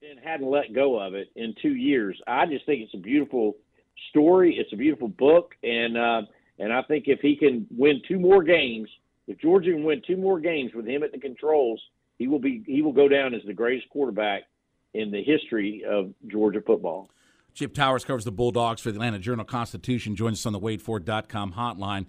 and 0.01 0.19
hadn't 0.19 0.49
let 0.49 0.73
go 0.73 0.99
of 0.99 1.13
it 1.13 1.29
in 1.35 1.55
two 1.61 1.75
years. 1.75 2.19
I 2.27 2.45
just 2.45 2.65
think 2.65 2.81
it's 2.81 2.93
a 2.93 2.99
beautiful 2.99 3.55
story. 4.09 4.57
It's 4.57 4.73
a 4.73 4.75
beautiful 4.75 5.07
book, 5.07 5.53
and 5.63 5.97
uh, 5.97 6.21
and 6.59 6.73
I 6.73 6.81
think 6.83 7.05
if 7.07 7.19
he 7.21 7.35
can 7.35 7.65
win 7.71 8.01
two 8.07 8.19
more 8.19 8.43
games, 8.43 8.89
if 9.27 9.39
Georgia 9.39 9.71
can 9.71 9.83
win 9.83 10.01
two 10.05 10.17
more 10.17 10.39
games 10.39 10.71
with 10.73 10.85
him 10.85 11.03
at 11.03 11.11
the 11.11 11.19
controls, 11.19 11.79
he 12.17 12.27
will 12.27 12.39
be 12.39 12.63
he 12.65 12.81
will 12.81 12.93
go 12.93 13.07
down 13.07 13.33
as 13.33 13.41
the 13.45 13.53
greatest 13.53 13.89
quarterback 13.89 14.43
in 14.93 15.11
the 15.11 15.23
history 15.23 15.83
of 15.87 16.13
Georgia 16.27 16.61
football. 16.65 17.09
Chip 17.53 17.73
Towers 17.73 18.05
covers 18.05 18.23
the 18.23 18.31
Bulldogs 18.31 18.81
for 18.81 18.91
the 18.91 18.97
Atlanta 18.97 19.17
Journal 19.17 19.45
Constitution. 19.45 20.15
Joins 20.15 20.39
us 20.39 20.45
on 20.45 20.53
the 20.53 20.59
WadeFord.com 20.59 21.53
hotline. 21.53 22.05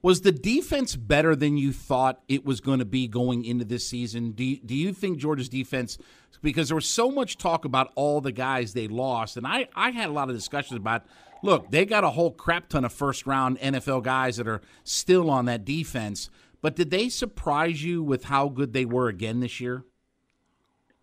Was 0.00 0.20
the 0.20 0.30
defense 0.30 0.94
better 0.94 1.34
than 1.34 1.56
you 1.56 1.72
thought 1.72 2.20
it 2.28 2.44
was 2.44 2.60
going 2.60 2.78
to 2.78 2.84
be 2.84 3.08
going 3.08 3.44
into 3.44 3.64
this 3.64 3.86
season? 3.86 4.30
Do 4.30 4.44
you, 4.44 4.58
do 4.64 4.74
you 4.74 4.92
think 4.92 5.18
Georgia's 5.18 5.48
defense, 5.48 5.98
because 6.40 6.68
there 6.68 6.76
was 6.76 6.88
so 6.88 7.10
much 7.10 7.36
talk 7.36 7.64
about 7.64 7.92
all 7.96 8.20
the 8.20 8.30
guys 8.30 8.72
they 8.72 8.86
lost, 8.86 9.36
and 9.36 9.46
I, 9.46 9.68
I 9.74 9.90
had 9.90 10.08
a 10.08 10.12
lot 10.12 10.30
of 10.30 10.36
discussions 10.36 10.76
about, 10.76 11.04
look, 11.42 11.72
they 11.72 11.84
got 11.84 12.04
a 12.04 12.10
whole 12.10 12.30
crap 12.30 12.68
ton 12.68 12.84
of 12.84 12.92
first 12.92 13.26
round 13.26 13.58
NFL 13.58 14.04
guys 14.04 14.36
that 14.36 14.46
are 14.46 14.60
still 14.84 15.30
on 15.30 15.46
that 15.46 15.64
defense, 15.64 16.30
but 16.62 16.76
did 16.76 16.90
they 16.90 17.08
surprise 17.08 17.82
you 17.82 18.00
with 18.00 18.24
how 18.24 18.48
good 18.48 18.72
they 18.72 18.84
were 18.84 19.08
again 19.08 19.40
this 19.40 19.58
year? 19.58 19.84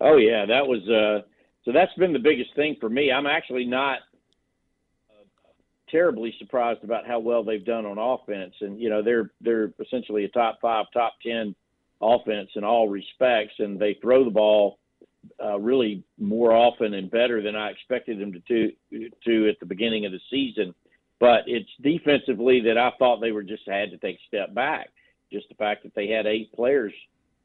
Oh, 0.00 0.16
yeah, 0.16 0.46
that 0.46 0.66
was, 0.66 0.88
uh, 0.88 1.26
so 1.66 1.72
that's 1.72 1.92
been 1.94 2.14
the 2.14 2.18
biggest 2.18 2.54
thing 2.54 2.76
for 2.80 2.88
me. 2.88 3.12
I'm 3.12 3.26
actually 3.26 3.66
not 3.66 3.98
terribly 5.90 6.34
surprised 6.38 6.84
about 6.84 7.06
how 7.06 7.18
well 7.18 7.44
they've 7.44 7.64
done 7.64 7.86
on 7.86 7.98
offense. 7.98 8.54
And 8.60 8.80
you 8.80 8.90
know, 8.90 9.02
they're 9.02 9.30
they're 9.40 9.72
essentially 9.80 10.24
a 10.24 10.28
top 10.28 10.58
five, 10.60 10.86
top 10.92 11.14
ten 11.22 11.54
offense 12.00 12.50
in 12.54 12.64
all 12.64 12.88
respects, 12.88 13.54
and 13.58 13.78
they 13.78 13.98
throw 14.00 14.24
the 14.24 14.30
ball 14.30 14.78
uh, 15.42 15.58
really 15.58 16.04
more 16.18 16.52
often 16.52 16.94
and 16.94 17.10
better 17.10 17.42
than 17.42 17.56
I 17.56 17.70
expected 17.70 18.18
them 18.18 18.32
to 18.32 18.40
to, 18.48 19.10
to 19.24 19.48
at 19.48 19.60
the 19.60 19.66
beginning 19.66 20.06
of 20.06 20.12
the 20.12 20.20
season. 20.30 20.74
But 21.18 21.44
it's 21.46 21.70
defensively 21.82 22.60
that 22.62 22.76
I 22.76 22.90
thought 22.98 23.20
they 23.20 23.32
were 23.32 23.42
just 23.42 23.66
had 23.66 23.90
to 23.90 23.98
take 23.98 24.16
a 24.16 24.28
step 24.28 24.54
back. 24.54 24.90
Just 25.32 25.48
the 25.48 25.54
fact 25.54 25.82
that 25.84 25.94
they 25.94 26.08
had 26.08 26.26
eight 26.26 26.52
players 26.52 26.92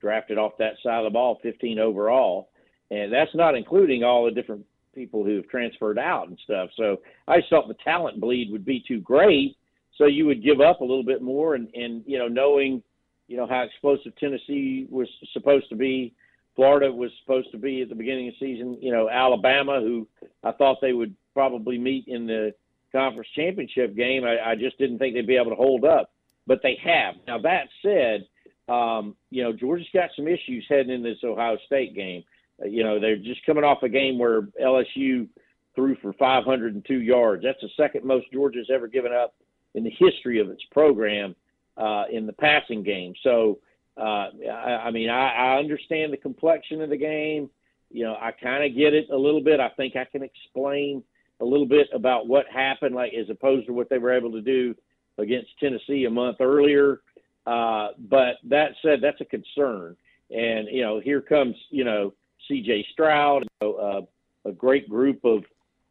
drafted 0.01 0.37
off 0.37 0.57
that 0.59 0.73
side 0.83 0.99
of 0.99 1.05
the 1.05 1.09
ball, 1.09 1.39
15 1.41 1.79
overall, 1.79 2.49
and 2.89 3.13
that's 3.13 3.33
not 3.33 3.55
including 3.55 4.03
all 4.03 4.25
the 4.25 4.31
different 4.31 4.65
people 4.93 5.23
who 5.23 5.35
have 5.37 5.47
transferred 5.47 5.97
out 5.97 6.27
and 6.27 6.37
stuff. 6.43 6.69
So 6.75 6.97
I 7.27 7.39
just 7.39 7.49
thought 7.49 7.67
the 7.67 7.75
talent 7.83 8.19
bleed 8.19 8.51
would 8.51 8.65
be 8.65 8.83
too 8.87 8.99
great. 8.99 9.57
So 9.97 10.05
you 10.05 10.25
would 10.25 10.43
give 10.43 10.61
up 10.61 10.81
a 10.81 10.85
little 10.85 11.03
bit 11.03 11.21
more, 11.21 11.55
and 11.55 11.67
and 11.75 12.03
you 12.05 12.17
know 12.17 12.27
knowing, 12.27 12.81
you 13.27 13.37
know 13.37 13.47
how 13.47 13.61
explosive 13.61 14.15
Tennessee 14.17 14.87
was 14.89 15.07
supposed 15.33 15.69
to 15.69 15.75
be, 15.75 16.13
Florida 16.55 16.91
was 16.91 17.11
supposed 17.21 17.51
to 17.51 17.57
be 17.57 17.81
at 17.81 17.89
the 17.89 17.95
beginning 17.95 18.27
of 18.29 18.33
the 18.39 18.45
season. 18.45 18.77
You 18.81 18.91
know 18.91 19.09
Alabama, 19.09 19.79
who 19.79 20.07
I 20.43 20.51
thought 20.53 20.77
they 20.81 20.93
would 20.93 21.15
probably 21.33 21.77
meet 21.77 22.07
in 22.07 22.25
the 22.25 22.53
conference 22.91 23.29
championship 23.35 23.95
game. 23.95 24.23
I, 24.25 24.51
I 24.51 24.55
just 24.55 24.77
didn't 24.77 24.99
think 24.99 25.13
they'd 25.13 25.27
be 25.27 25.37
able 25.37 25.51
to 25.51 25.55
hold 25.55 25.85
up, 25.85 26.11
but 26.47 26.61
they 26.63 26.77
have. 26.83 27.15
Now 27.27 27.39
that 27.39 27.67
said, 27.81 28.27
um, 28.73 29.15
you 29.29 29.43
know 29.43 29.53
Georgia's 29.53 29.87
got 29.93 30.09
some 30.15 30.27
issues 30.27 30.65
heading 30.69 30.93
into 30.93 31.09
this 31.09 31.23
Ohio 31.23 31.57
State 31.65 31.95
game. 31.95 32.23
Uh, 32.62 32.68
you 32.68 32.84
know, 32.84 32.99
they're 32.99 33.18
just 33.18 33.45
coming 33.45 33.64
off 33.64 33.84
a 33.84 33.89
game 33.89 34.18
where 34.18 34.43
LSU 34.62 35.28
threw 35.76 35.95
for 36.01 36.14
502 36.14 37.01
yards. 37.01 37.43
That's 37.43 37.62
the 37.62 37.70
second 37.78 38.05
most 38.05 38.32
Georgia's 38.32 38.70
ever 38.74 38.88
given 38.88 39.14
up 39.14 39.36
in 39.74 39.84
the 39.84 39.93
history 39.97 40.39
of 40.39 40.49
its 40.49 40.64
program 40.72 41.36
uh, 41.78 42.05
in 42.12 42.26
the 42.26 42.34
passing 42.34 42.84
game. 42.84 43.14
So, 43.24 43.59
uh, 43.97 44.30
I, 44.49 44.84
I 44.86 44.91
mean, 44.91 45.09
I, 45.09 45.30
I 45.30 45.59
understand 45.59 46.12
the 46.12 46.18
complexion 46.18 46.82
of 46.82 46.89
the 46.89 46.97
game. 46.97 47.49
You 47.89 48.05
know, 48.05 48.18
I 48.20 48.32
kind 48.32 48.64
of 48.64 48.76
get 48.76 48.93
it 48.93 49.09
a 49.12 49.18
little 49.18 49.43
bit. 49.43 49.59
I 49.59 49.70
think 49.70 49.95
I 49.95 50.05
can 50.05 50.24
explain 50.24 51.03
a 51.41 51.45
little 51.45 51.66
bit 51.66 51.88
about 51.93 52.28
what 52.28 52.45
happened, 52.47 52.95
like 52.95 53.14
as 53.14 53.30
opposed 53.30 53.68
to 53.68 53.74
what 53.74 53.89
they 53.89 53.97
were 53.97 54.14
able 54.14 54.32
to 54.32 54.41
do 54.41 54.76
against 55.18 55.49
Tennessee 55.59 56.05
a 56.05 56.09
month 56.09 56.38
earlier. 56.39 57.01
Uh, 57.45 57.89
but 58.09 58.36
that 58.43 58.72
said, 58.82 58.99
that's 59.01 59.20
a 59.20 59.26
concern. 59.26 59.95
And 60.30 60.68
you 60.72 60.84
know, 60.84 60.99
here 60.99 61.22
comes 61.22 61.55
you 61.70 61.84
know 61.84 62.14
C.J. 62.47 62.85
Stroud, 62.93 63.43
you 63.43 63.67
know, 63.67 63.73
uh, 63.75 64.49
a 64.49 64.51
great 64.51 64.89
group 64.89 65.23
of, 65.23 65.43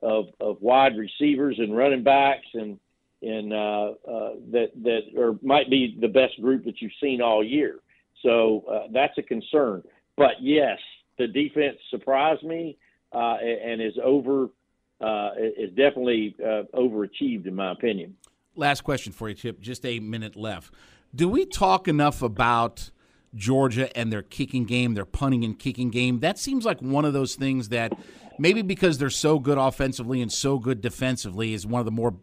of 0.02 0.26
of 0.40 0.60
wide 0.60 0.96
receivers 0.96 1.56
and 1.58 1.76
running 1.76 2.02
backs, 2.02 2.46
and 2.54 2.78
and 3.22 3.52
uh, 3.52 3.56
uh, 3.56 4.30
that 4.50 4.70
that 4.82 5.00
or 5.16 5.38
might 5.42 5.70
be 5.70 5.96
the 6.00 6.08
best 6.08 6.40
group 6.40 6.64
that 6.64 6.80
you've 6.80 6.92
seen 7.00 7.20
all 7.20 7.44
year. 7.44 7.80
So 8.22 8.64
uh, 8.70 8.88
that's 8.92 9.16
a 9.18 9.22
concern. 9.22 9.82
But 10.16 10.34
yes, 10.40 10.78
the 11.18 11.26
defense 11.26 11.76
surprised 11.90 12.42
me 12.42 12.76
uh, 13.12 13.36
and 13.36 13.80
is 13.80 13.94
over 14.02 14.48
uh, 15.00 15.30
is 15.38 15.70
definitely 15.70 16.36
uh, 16.40 16.62
overachieved 16.74 17.46
in 17.46 17.54
my 17.54 17.72
opinion. 17.72 18.16
Last 18.56 18.82
question 18.82 19.12
for 19.12 19.28
you, 19.28 19.34
Chip. 19.34 19.60
Just 19.60 19.86
a 19.86 20.00
minute 20.00 20.36
left. 20.36 20.74
Do 21.14 21.28
we 21.28 21.46
talk 21.46 21.88
enough 21.88 22.22
about? 22.22 22.90
Georgia 23.34 23.96
and 23.96 24.12
their 24.12 24.22
kicking 24.22 24.64
game, 24.64 24.94
their 24.94 25.04
punting 25.04 25.44
and 25.44 25.58
kicking 25.58 25.90
game. 25.90 26.20
That 26.20 26.38
seems 26.38 26.64
like 26.64 26.80
one 26.80 27.04
of 27.04 27.12
those 27.12 27.36
things 27.36 27.68
that 27.68 27.92
maybe 28.38 28.62
because 28.62 28.98
they're 28.98 29.10
so 29.10 29.38
good 29.38 29.58
offensively 29.58 30.20
and 30.20 30.32
so 30.32 30.58
good 30.58 30.80
defensively 30.80 31.54
is 31.54 31.66
one 31.66 31.80
of 31.80 31.84
the 31.84 31.92
more 31.92 32.14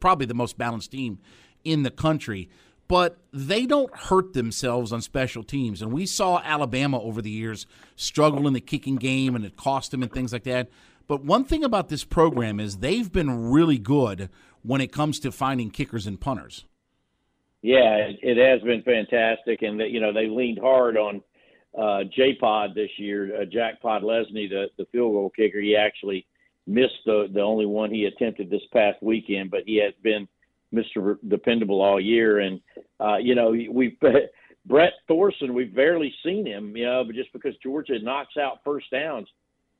probably 0.00 0.26
the 0.26 0.34
most 0.34 0.58
balanced 0.58 0.90
team 0.90 1.18
in 1.64 1.82
the 1.82 1.90
country. 1.90 2.50
But 2.88 3.18
they 3.32 3.66
don't 3.66 3.94
hurt 3.96 4.32
themselves 4.32 4.92
on 4.92 5.00
special 5.00 5.44
teams. 5.44 5.80
And 5.80 5.92
we 5.92 6.06
saw 6.06 6.40
Alabama 6.44 7.00
over 7.00 7.22
the 7.22 7.30
years 7.30 7.64
struggle 7.94 8.48
in 8.48 8.52
the 8.52 8.60
kicking 8.60 8.96
game 8.96 9.36
and 9.36 9.44
it 9.44 9.56
cost 9.56 9.92
them 9.92 10.02
and 10.02 10.12
things 10.12 10.32
like 10.32 10.42
that. 10.44 10.68
But 11.06 11.24
one 11.24 11.44
thing 11.44 11.62
about 11.62 11.88
this 11.88 12.04
program 12.04 12.58
is 12.58 12.78
they've 12.78 13.10
been 13.10 13.50
really 13.50 13.78
good 13.78 14.28
when 14.62 14.80
it 14.80 14.92
comes 14.92 15.20
to 15.20 15.32
finding 15.32 15.70
kickers 15.70 16.06
and 16.06 16.20
punters. 16.20 16.66
Yeah, 17.62 17.96
it, 17.96 18.18
it 18.22 18.36
has 18.38 18.62
been 18.62 18.82
fantastic, 18.82 19.62
and 19.62 19.78
that 19.80 19.90
you 19.90 20.00
know 20.00 20.12
they 20.12 20.28
leaned 20.28 20.58
hard 20.58 20.96
on 20.96 21.22
uh, 21.78 22.04
J 22.14 22.34
Pod 22.34 22.74
this 22.74 22.90
year. 22.96 23.42
Uh, 23.42 23.44
Jack 23.44 23.82
Podlesny, 23.82 24.48
the 24.48 24.66
the 24.78 24.86
field 24.92 25.12
goal 25.12 25.30
kicker, 25.34 25.60
he 25.60 25.76
actually 25.76 26.26
missed 26.66 27.00
the 27.04 27.28
the 27.32 27.40
only 27.40 27.66
one 27.66 27.90
he 27.90 28.06
attempted 28.06 28.50
this 28.50 28.62
past 28.72 29.02
weekend, 29.02 29.50
but 29.50 29.64
he 29.66 29.76
has 29.76 29.94
been 30.02 30.26
Mr. 30.74 31.16
Dependable 31.28 31.82
all 31.82 32.00
year. 32.00 32.38
And 32.40 32.60
uh, 32.98 33.16
you 33.16 33.34
know 33.34 33.50
we've 33.50 33.98
Brett 34.66 34.92
Thorson, 35.08 35.54
we've 35.54 35.74
barely 35.74 36.14
seen 36.24 36.46
him, 36.46 36.76
you 36.76 36.84
know, 36.84 37.02
but 37.04 37.14
just 37.14 37.32
because 37.32 37.54
Georgia 37.62 37.98
knocks 37.98 38.36
out 38.36 38.58
first 38.64 38.90
downs 38.90 39.28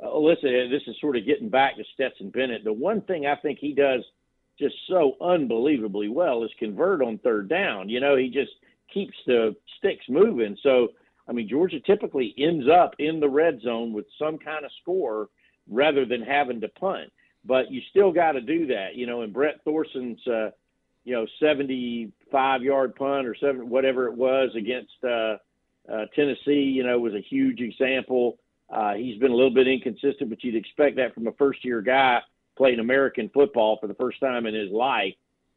uh, 0.03 0.19
listen, 0.19 0.71
this 0.71 0.83
is 0.87 0.97
sort 1.01 1.17
of 1.17 1.27
getting 1.27 1.49
back 1.49 1.77
to 1.77 1.85
Stetson 1.95 2.31
Bennett. 2.31 2.65
The 2.65 2.73
one 2.73 3.03
thing 3.03 3.27
I 3.27 3.37
think 3.37 3.59
he 3.59 3.75
does 3.75 4.03
just 4.61 4.77
so 4.89 5.17
unbelievably 5.21 6.09
well 6.09 6.45
is 6.45 6.51
convert 6.59 7.03
on 7.03 7.19
third 7.19 7.49
down. 7.49 7.89
You 7.89 8.01
know, 8.01 8.17
he 8.17 8.29
just 8.29 8.53
keeps 8.93 9.17
the 9.27 9.57
sticks 9.79 10.05
moving. 10.09 10.57
So, 10.63 10.89
I 11.29 11.33
mean, 11.33 11.49
Georgia 11.49 11.81
typically 11.81 12.35
ends 12.39 12.67
up 12.69 12.95
in 12.99 13.19
the 13.21 13.29
red 13.29 13.61
zone 13.63 13.93
with 13.93 14.07
some 14.19 14.39
kind 14.39 14.65
of 14.65 14.71
score 14.83 15.29
rather 15.69 16.05
than 16.05 16.23
having 16.23 16.61
to 16.61 16.69
punt. 16.69 17.11
But 17.45 17.71
you 17.71 17.81
still 17.91 18.13
got 18.13 18.33
to 18.33 18.41
do 18.41 18.67
that, 18.67 18.95
you 18.95 19.07
know. 19.07 19.23
And 19.23 19.33
Brett 19.33 19.61
Thorson's, 19.65 20.21
uh, 20.27 20.51
you 21.05 21.15
know, 21.15 21.27
75 21.41 22.63
yard 22.63 22.95
punt 22.95 23.27
or 23.27 23.35
seven, 23.35 23.71
whatever 23.71 24.07
it 24.07 24.15
was 24.15 24.51
against 24.55 24.93
uh, 25.03 25.37
uh, 25.91 26.05
Tennessee, 26.15 26.61
you 26.61 26.83
know, 26.83 26.99
was 26.99 27.15
a 27.15 27.25
huge 27.29 27.61
example. 27.61 28.39
Uh, 28.69 28.95
he's 28.95 29.19
been 29.19 29.31
a 29.31 29.35
little 29.35 29.55
bit 29.55 29.67
inconsistent, 29.67 30.29
but 30.29 30.45
you'd 30.45 30.55
expect 30.55 30.97
that 30.97 31.15
from 31.15 31.27
a 31.27 31.33
first 31.33 31.65
year 31.65 31.81
guy 31.81 32.21
playing 32.61 32.79
American 32.79 33.31
football 33.33 33.79
for 33.81 33.87
the 33.87 33.95
first 33.95 34.21
time 34.21 34.45
in 34.45 34.55
his 34.55 34.71
life, 34.71 35.15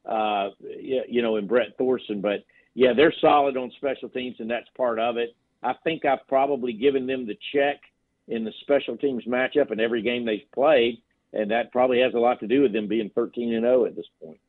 uh, 0.10 0.52
you 0.80 1.22
know, 1.22 1.36
in 1.36 1.46
Brett 1.46 1.78
Thorson. 1.78 2.22
But 2.22 2.46
yeah, 2.76 2.94
they're 2.96 3.14
solid 3.20 3.58
on 3.58 3.74
special 3.76 4.08
teams, 4.08 4.38
and 4.40 4.50
that's 4.50 4.70
part 4.78 5.00
of 5.00 5.18
it. 5.18 5.36
I 5.62 5.74
think 5.84 6.06
I've 6.06 6.26
probably 6.30 6.72
given 6.72 7.06
them 7.06 7.28
the 7.28 7.38
check 7.54 7.82
in 8.30 8.46
the 8.46 8.54
special 8.62 8.96
teams 8.96 9.26
matchup 9.26 9.74
in 9.74 9.82
every 9.82 10.02
game 10.02 10.26
they've 10.26 10.50
played, 10.56 11.02
and 11.34 11.52
that 11.52 11.74
probably 11.74 12.00
has 12.00 12.14
a 12.14 12.20
lot 12.20 12.40
to 12.40 12.48
do 12.48 12.62
with 12.62 12.72
them 12.72 12.88
being 12.88 13.12
13 13.14 13.54
and 13.54 13.66
0 13.66 13.86
at 13.86 13.98
this 13.98 14.06
point. 14.24 14.40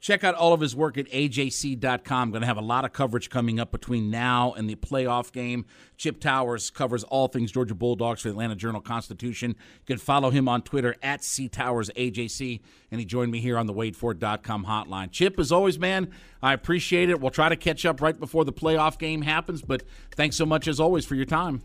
Check 0.00 0.22
out 0.22 0.36
all 0.36 0.52
of 0.52 0.60
his 0.60 0.76
work 0.76 0.96
at 0.96 1.06
ajc.com. 1.06 2.30
Going 2.30 2.40
to 2.40 2.46
have 2.46 2.56
a 2.56 2.62
lot 2.62 2.84
of 2.84 2.92
coverage 2.92 3.30
coming 3.30 3.58
up 3.58 3.72
between 3.72 4.10
now 4.10 4.52
and 4.52 4.70
the 4.70 4.76
playoff 4.76 5.32
game. 5.32 5.66
Chip 5.96 6.20
Towers 6.20 6.70
covers 6.70 7.02
all 7.04 7.26
things 7.26 7.50
Georgia 7.50 7.74
Bulldogs 7.74 8.22
for 8.22 8.28
the 8.28 8.32
Atlanta 8.32 8.54
Journal 8.54 8.80
Constitution. 8.80 9.50
You 9.50 9.86
can 9.86 9.98
follow 9.98 10.30
him 10.30 10.48
on 10.48 10.62
Twitter 10.62 10.94
at 11.02 11.22
CTowersAJC, 11.22 12.60
and 12.92 13.00
he 13.00 13.04
joined 13.04 13.32
me 13.32 13.40
here 13.40 13.58
on 13.58 13.66
the 13.66 13.74
WadeFord.com 13.74 14.66
hotline. 14.66 15.10
Chip, 15.10 15.38
as 15.38 15.50
always, 15.50 15.80
man, 15.80 16.12
I 16.42 16.52
appreciate 16.52 17.10
it. 17.10 17.20
We'll 17.20 17.30
try 17.30 17.48
to 17.48 17.56
catch 17.56 17.84
up 17.84 18.00
right 18.00 18.18
before 18.18 18.44
the 18.44 18.52
playoff 18.52 18.98
game 18.98 19.22
happens, 19.22 19.62
but 19.62 19.82
thanks 20.14 20.36
so 20.36 20.46
much, 20.46 20.68
as 20.68 20.78
always, 20.78 21.04
for 21.06 21.16
your 21.16 21.24
time. 21.24 21.62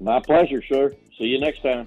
My 0.00 0.18
pleasure, 0.18 0.62
sir. 0.68 0.92
See 1.16 1.24
you 1.24 1.38
next 1.38 1.62
time. 1.62 1.86